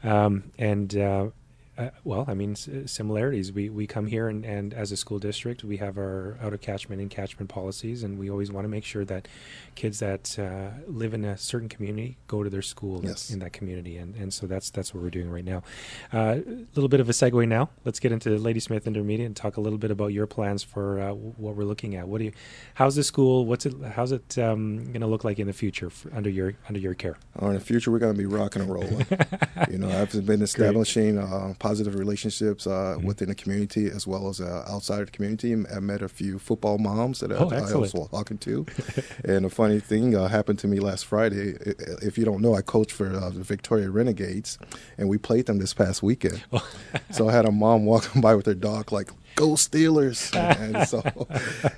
Um, 0.03 0.51
and 0.59 0.95
uh, 0.95 1.27
uh, 1.75 1.89
well, 2.03 2.25
I 2.27 2.35
mean, 2.35 2.55
similarities. 2.55 3.51
We 3.51 3.69
we 3.69 3.87
come 3.87 4.05
here 4.05 4.27
and, 4.27 4.45
and 4.45 4.75
as 4.75 4.91
a 4.91 4.97
school 4.97 5.17
district, 5.17 5.63
we 5.63 5.77
have 5.77 5.97
our 5.97 6.37
out 6.41 6.53
of 6.53 6.61
catchment 6.61 7.01
and 7.01 7.09
catchment 7.09 7.49
policies, 7.49 8.03
and 8.03 8.19
we 8.19 8.29
always 8.29 8.51
want 8.51 8.65
to 8.65 8.69
make 8.69 8.85
sure 8.85 9.03
that 9.05 9.27
kids 9.73 9.97
that 9.97 10.37
uh, 10.37 10.69
live 10.85 11.15
in 11.15 11.25
a 11.25 11.35
certain 11.35 11.69
community 11.69 12.17
go 12.27 12.43
to 12.43 12.49
their 12.49 12.61
school 12.61 13.01
yes. 13.03 13.31
in 13.31 13.39
that 13.39 13.53
community, 13.53 13.97
and, 13.97 14.15
and 14.15 14.31
so 14.31 14.45
that's 14.45 14.69
that's 14.69 14.93
what 14.93 15.01
we're 15.01 15.09
doing 15.09 15.31
right 15.31 15.45
now. 15.45 15.63
A 16.11 16.17
uh, 16.17 16.35
little 16.75 16.89
bit 16.89 16.99
of 16.99 17.09
a 17.09 17.11
segue 17.11 17.47
now. 17.47 17.69
Let's 17.85 17.99
get 17.99 18.11
into 18.11 18.37
Ladysmith 18.37 18.85
Intermediate 18.85 19.25
and 19.25 19.35
talk 19.35 19.57
a 19.57 19.61
little 19.61 19.79
bit 19.79 19.89
about 19.89 20.13
your 20.13 20.27
plans 20.27 20.61
for 20.61 20.99
uh, 20.99 21.13
what 21.13 21.55
we're 21.55 21.63
looking 21.63 21.95
at. 21.95 22.07
What 22.07 22.19
do 22.19 22.25
you? 22.25 22.33
How's 22.75 22.95
the 22.95 23.03
school? 23.03 23.47
What's 23.47 23.65
it? 23.65 23.73
How's 23.95 24.11
it 24.11 24.37
um, 24.37 24.85
going 24.85 25.01
to 25.01 25.07
look 25.07 25.23
like 25.23 25.39
in 25.39 25.47
the 25.47 25.53
future 25.53 25.89
for, 25.89 26.13
under 26.13 26.29
your 26.29 26.53
under 26.67 26.79
your 26.79 26.93
care? 26.93 27.17
Oh, 27.39 27.47
in 27.47 27.55
the 27.55 27.59
future, 27.59 27.89
we're 27.89 27.97
going 27.97 28.13
to 28.13 28.17
be 28.17 28.27
rocking 28.27 28.61
and 28.61 28.71
rolling. 28.71 29.07
you 29.71 29.79
know, 29.79 29.89
I've 29.89 30.23
been 30.23 30.43
establishing 30.43 31.17
uh, 31.17 31.55
positive 31.63 31.95
relationships 31.95 32.67
uh, 32.67 32.71
mm-hmm. 32.97 33.07
within 33.07 33.29
the 33.29 33.35
community 33.35 33.87
as 33.87 34.05
well 34.05 34.27
as 34.27 34.41
uh, 34.41 34.65
outside 34.69 34.99
of 34.99 35.05
the 35.05 35.11
community. 35.13 35.53
I 35.53 35.79
met 35.79 36.01
a 36.01 36.09
few 36.09 36.37
football 36.37 36.77
moms 36.77 37.21
that 37.21 37.31
oh, 37.31 37.49
I, 37.49 37.71
I 37.71 37.75
was 37.77 37.93
talking 37.93 38.37
to. 38.39 38.65
and 39.23 39.45
a 39.45 39.49
funny 39.49 39.79
thing 39.79 40.13
uh, 40.13 40.27
happened 40.27 40.59
to 40.59 40.67
me 40.67 40.81
last 40.81 41.05
Friday. 41.05 41.55
If 42.01 42.17
you 42.17 42.25
don't 42.25 42.41
know, 42.41 42.53
I 42.53 42.61
coach 42.61 42.91
for 42.91 43.07
uh, 43.07 43.29
the 43.29 43.43
Victoria 43.43 43.89
Renegades, 43.89 44.59
and 44.97 45.07
we 45.07 45.17
played 45.17 45.45
them 45.45 45.59
this 45.59 45.73
past 45.73 46.03
weekend. 46.03 46.43
Oh. 46.51 46.69
so 47.11 47.29
I 47.29 47.31
had 47.31 47.45
a 47.45 47.51
mom 47.51 47.85
walking 47.85 48.19
by 48.19 48.35
with 48.35 48.45
her 48.45 48.53
dog, 48.53 48.91
like, 48.91 49.09
go 49.35 49.51
Steelers. 49.51 50.35
and 50.35 50.85
so, 50.85 51.01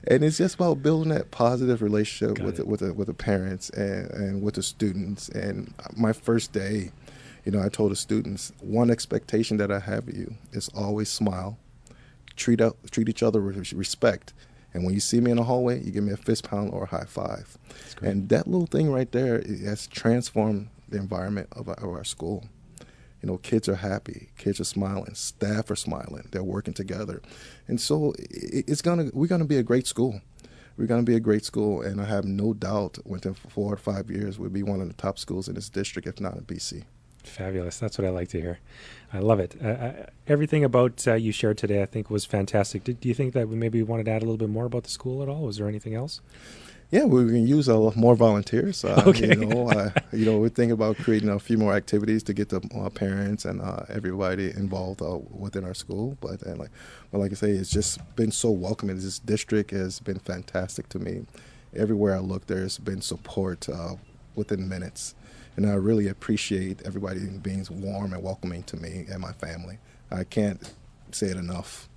and 0.07 0.23
it's 0.23 0.39
just 0.39 0.55
about 0.55 0.81
building 0.81 1.13
that 1.13 1.29
positive 1.29 1.83
relationship 1.83 2.37
Got 2.37 2.45
with 2.47 2.55
the, 2.57 2.65
with 2.65 2.79
the, 2.79 2.91
with 2.91 3.05
the 3.05 3.13
parents 3.13 3.69
and, 3.69 4.09
and 4.09 4.41
with 4.41 4.55
the 4.55 4.63
students. 4.63 5.29
And 5.29 5.75
my 5.95 6.11
first 6.11 6.53
day, 6.53 6.91
you 7.45 7.51
know, 7.51 7.61
I 7.61 7.69
told 7.69 7.91
the 7.91 7.95
students 7.95 8.51
one 8.59 8.89
expectation 8.89 9.57
that 9.57 9.71
I 9.71 9.79
have 9.79 10.07
of 10.07 10.17
you 10.17 10.35
is 10.51 10.69
always 10.69 11.09
smile, 11.09 11.57
treat 12.35 12.59
up, 12.59 12.77
treat 12.89 13.07
each 13.07 13.23
other 13.23 13.41
with 13.41 13.71
respect, 13.73 14.33
and 14.73 14.83
when 14.83 14.93
you 14.93 14.99
see 14.99 15.21
me 15.21 15.31
in 15.31 15.37
the 15.37 15.43
hallway, 15.43 15.81
you 15.81 15.91
give 15.91 16.03
me 16.03 16.11
a 16.11 16.17
fist 16.17 16.49
pound 16.49 16.73
or 16.73 16.83
a 16.83 16.87
high 16.87 17.05
five. 17.07 17.57
And 18.01 18.27
that 18.29 18.47
little 18.47 18.67
thing 18.67 18.91
right 18.91 19.09
there 19.11 19.41
has 19.63 19.87
transformed 19.87 20.67
the 20.89 20.97
environment 20.97 21.47
of 21.53 21.69
our, 21.69 21.75
of 21.75 21.85
our 21.85 22.03
school. 22.03 22.45
You 23.21 23.27
know, 23.31 23.37
kids 23.37 23.69
are 23.69 23.75
happy, 23.75 24.29
kids 24.37 24.59
are 24.59 24.65
smiling, 24.65 25.13
staff 25.13 25.71
are 25.71 25.75
smiling, 25.75 26.27
they're 26.31 26.43
working 26.43 26.73
together, 26.73 27.21
and 27.67 27.79
so 27.79 28.13
it's 28.19 28.81
gonna 28.81 29.11
we're 29.13 29.27
gonna 29.27 29.45
be 29.45 29.57
a 29.57 29.63
great 29.63 29.87
school 29.87 30.21
we're 30.77 30.87
going 30.87 31.05
to 31.05 31.09
be 31.09 31.15
a 31.15 31.21
great 31.21 31.45
school, 31.45 31.81
and 31.81 32.01
I 32.01 32.05
have 32.05 32.25
no 32.25 32.53
doubt 32.53 32.97
within 33.05 33.33
four 33.33 33.73
or 33.73 33.77
five 33.77 34.09
years 34.09 34.37
we'll 34.37 34.49
be 34.49 34.63
one 34.63 34.81
of 34.81 34.87
the 34.87 34.93
top 34.93 35.17
schools 35.17 35.47
in 35.47 35.55
this 35.55 35.69
district, 35.69 36.07
if 36.07 36.19
not 36.19 36.35
in 36.35 36.43
BC. 36.43 36.83
Fabulous. 37.27 37.77
That's 37.79 37.97
what 37.97 38.05
I 38.05 38.09
like 38.09 38.29
to 38.29 38.41
hear. 38.41 38.59
I 39.13 39.19
love 39.19 39.39
it. 39.39 39.55
Uh, 39.63 39.67
uh, 39.67 40.05
everything 40.27 40.63
about 40.63 41.07
uh, 41.07 41.13
you 41.13 41.31
shared 41.31 41.57
today, 41.57 41.81
I 41.81 41.85
think, 41.85 42.09
was 42.09 42.25
fantastic. 42.25 42.83
Did, 42.83 42.99
do 42.99 43.07
you 43.07 43.15
think 43.15 43.33
that 43.33 43.47
we 43.47 43.55
maybe 43.55 43.81
wanted 43.83 44.05
to 44.05 44.11
add 44.11 44.21
a 44.21 44.25
little 44.25 44.37
bit 44.37 44.49
more 44.49 44.65
about 44.65 44.83
the 44.83 44.89
school 44.89 45.23
at 45.23 45.29
all? 45.29 45.43
Was 45.43 45.57
there 45.57 45.67
anything 45.67 45.95
else? 45.95 46.21
Yeah, 46.91 47.05
we 47.05 47.25
can 47.25 47.47
use 47.47 47.67
uh, 47.67 47.91
more 47.95 48.15
volunteers. 48.15 48.85
Uh, 48.85 49.03
okay. 49.07 49.29
You 49.29 49.35
know, 49.35 49.69
uh, 49.69 49.89
you 50.13 50.25
know, 50.25 50.37
we're 50.37 50.49
thinking 50.49 50.71
about 50.71 50.97
creating 50.97 51.29
a 51.29 51.39
few 51.39 51.57
more 51.57 51.73
activities 51.73 52.23
to 52.23 52.33
get 52.33 52.49
the 52.49 52.61
uh, 52.75 52.89
parents 52.89 53.45
and 53.45 53.61
uh, 53.61 53.85
everybody 53.89 54.51
involved 54.51 55.01
uh, 55.01 55.17
within 55.31 55.63
our 55.63 55.73
school. 55.73 56.17
But 56.21 56.43
and 56.43 56.59
like, 56.59 56.71
but 57.11 57.19
like 57.19 57.31
I 57.31 57.35
say, 57.35 57.51
it's 57.51 57.71
just 57.71 57.99
been 58.15 58.31
so 58.31 58.51
welcoming. 58.51 58.97
This 58.97 59.19
district 59.19 59.71
has 59.71 59.99
been 59.99 60.19
fantastic 60.19 60.87
to 60.89 60.99
me. 60.99 61.25
Everywhere 61.75 62.15
I 62.15 62.19
look, 62.19 62.47
there's 62.47 62.77
been 62.77 63.01
support 63.01 63.67
within 64.35 64.69
minutes 64.69 65.15
and 65.55 65.65
I 65.65 65.73
really 65.73 66.07
appreciate 66.07 66.81
everybody 66.83 67.19
being 67.19 67.65
warm 67.69 68.13
and 68.13 68.21
welcoming 68.21 68.63
to 68.63 68.77
me 68.77 69.05
and 69.09 69.21
my 69.21 69.33
family. 69.33 69.79
I 70.11 70.23
can't 70.23 70.61
say 71.11 71.27
it 71.27 71.37
enough. 71.37 71.89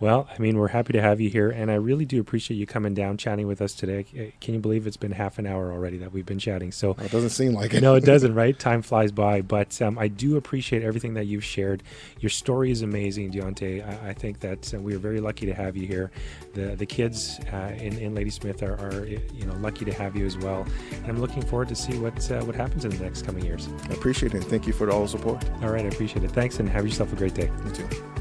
Well, 0.00 0.28
I 0.32 0.38
mean, 0.40 0.58
we're 0.58 0.68
happy 0.68 0.92
to 0.92 1.02
have 1.02 1.20
you 1.20 1.28
here, 1.28 1.50
and 1.50 1.72
I 1.72 1.74
really 1.74 2.04
do 2.04 2.20
appreciate 2.20 2.56
you 2.56 2.66
coming 2.66 2.94
down, 2.94 3.16
chatting 3.16 3.48
with 3.48 3.60
us 3.60 3.74
today. 3.74 4.04
Uh, 4.16 4.30
can 4.40 4.54
you 4.54 4.60
believe 4.60 4.86
it's 4.86 4.96
been 4.96 5.10
half 5.10 5.40
an 5.40 5.46
hour 5.46 5.72
already 5.72 5.98
that 5.98 6.12
we've 6.12 6.24
been 6.24 6.38
chatting? 6.38 6.70
So 6.70 6.92
it 7.02 7.10
doesn't 7.10 7.30
seem 7.30 7.52
like 7.52 7.74
it. 7.74 7.82
no, 7.82 7.94
it 7.94 8.04
doesn't. 8.04 8.28
Right? 8.38 8.56
Time 8.56 8.82
flies 8.82 9.10
by, 9.10 9.40
but 9.40 9.80
um, 9.82 9.98
I 9.98 10.06
do 10.06 10.36
appreciate 10.36 10.84
everything 10.84 11.14
that 11.14 11.24
you've 11.24 11.42
shared. 11.42 11.82
Your 12.20 12.30
story 12.30 12.70
is 12.70 12.82
amazing, 12.82 13.32
Deontay. 13.32 13.84
I, 13.84 14.10
I 14.10 14.12
think 14.12 14.38
that 14.40 14.72
uh, 14.72 14.78
we 14.78 14.94
are 14.94 14.98
very 14.98 15.18
lucky 15.18 15.46
to 15.46 15.54
have 15.54 15.76
you 15.76 15.86
here. 15.86 16.12
The 16.54 16.76
the 16.76 16.86
kids 16.86 17.40
uh, 17.52 17.74
in, 17.78 17.98
in 17.98 18.14
Ladysmith 18.14 18.62
are, 18.62 18.74
are, 18.74 19.06
you 19.06 19.44
know 19.44 19.54
lucky 19.54 19.84
to 19.86 19.92
have 19.92 20.14
you 20.14 20.24
as 20.24 20.38
well, 20.38 20.66
and 20.92 21.06
I'm 21.06 21.20
looking 21.20 21.42
forward 21.42 21.68
to 21.68 21.74
see 21.74 21.98
what 21.98 22.30
uh, 22.30 22.44
what 22.44 22.54
happens 22.54 22.84
in 22.84 22.92
the 22.92 23.02
next 23.02 23.22
coming 23.22 23.44
years. 23.44 23.68
I 23.88 23.94
appreciate 23.94 24.34
it. 24.34 24.44
Thank 24.44 24.66
you 24.68 24.72
for 24.72 24.88
all 24.90 25.02
the 25.02 25.08
support. 25.08 25.44
All 25.62 25.70
right, 25.70 25.84
I 25.84 25.88
appreciate 25.88 26.22
it. 26.22 26.30
Thanks, 26.30 26.60
and 26.60 26.68
have 26.68 26.84
yourself 26.84 27.12
a 27.12 27.16
great 27.16 27.34
day. 27.34 27.50
You 27.64 27.72
too. 27.72 28.17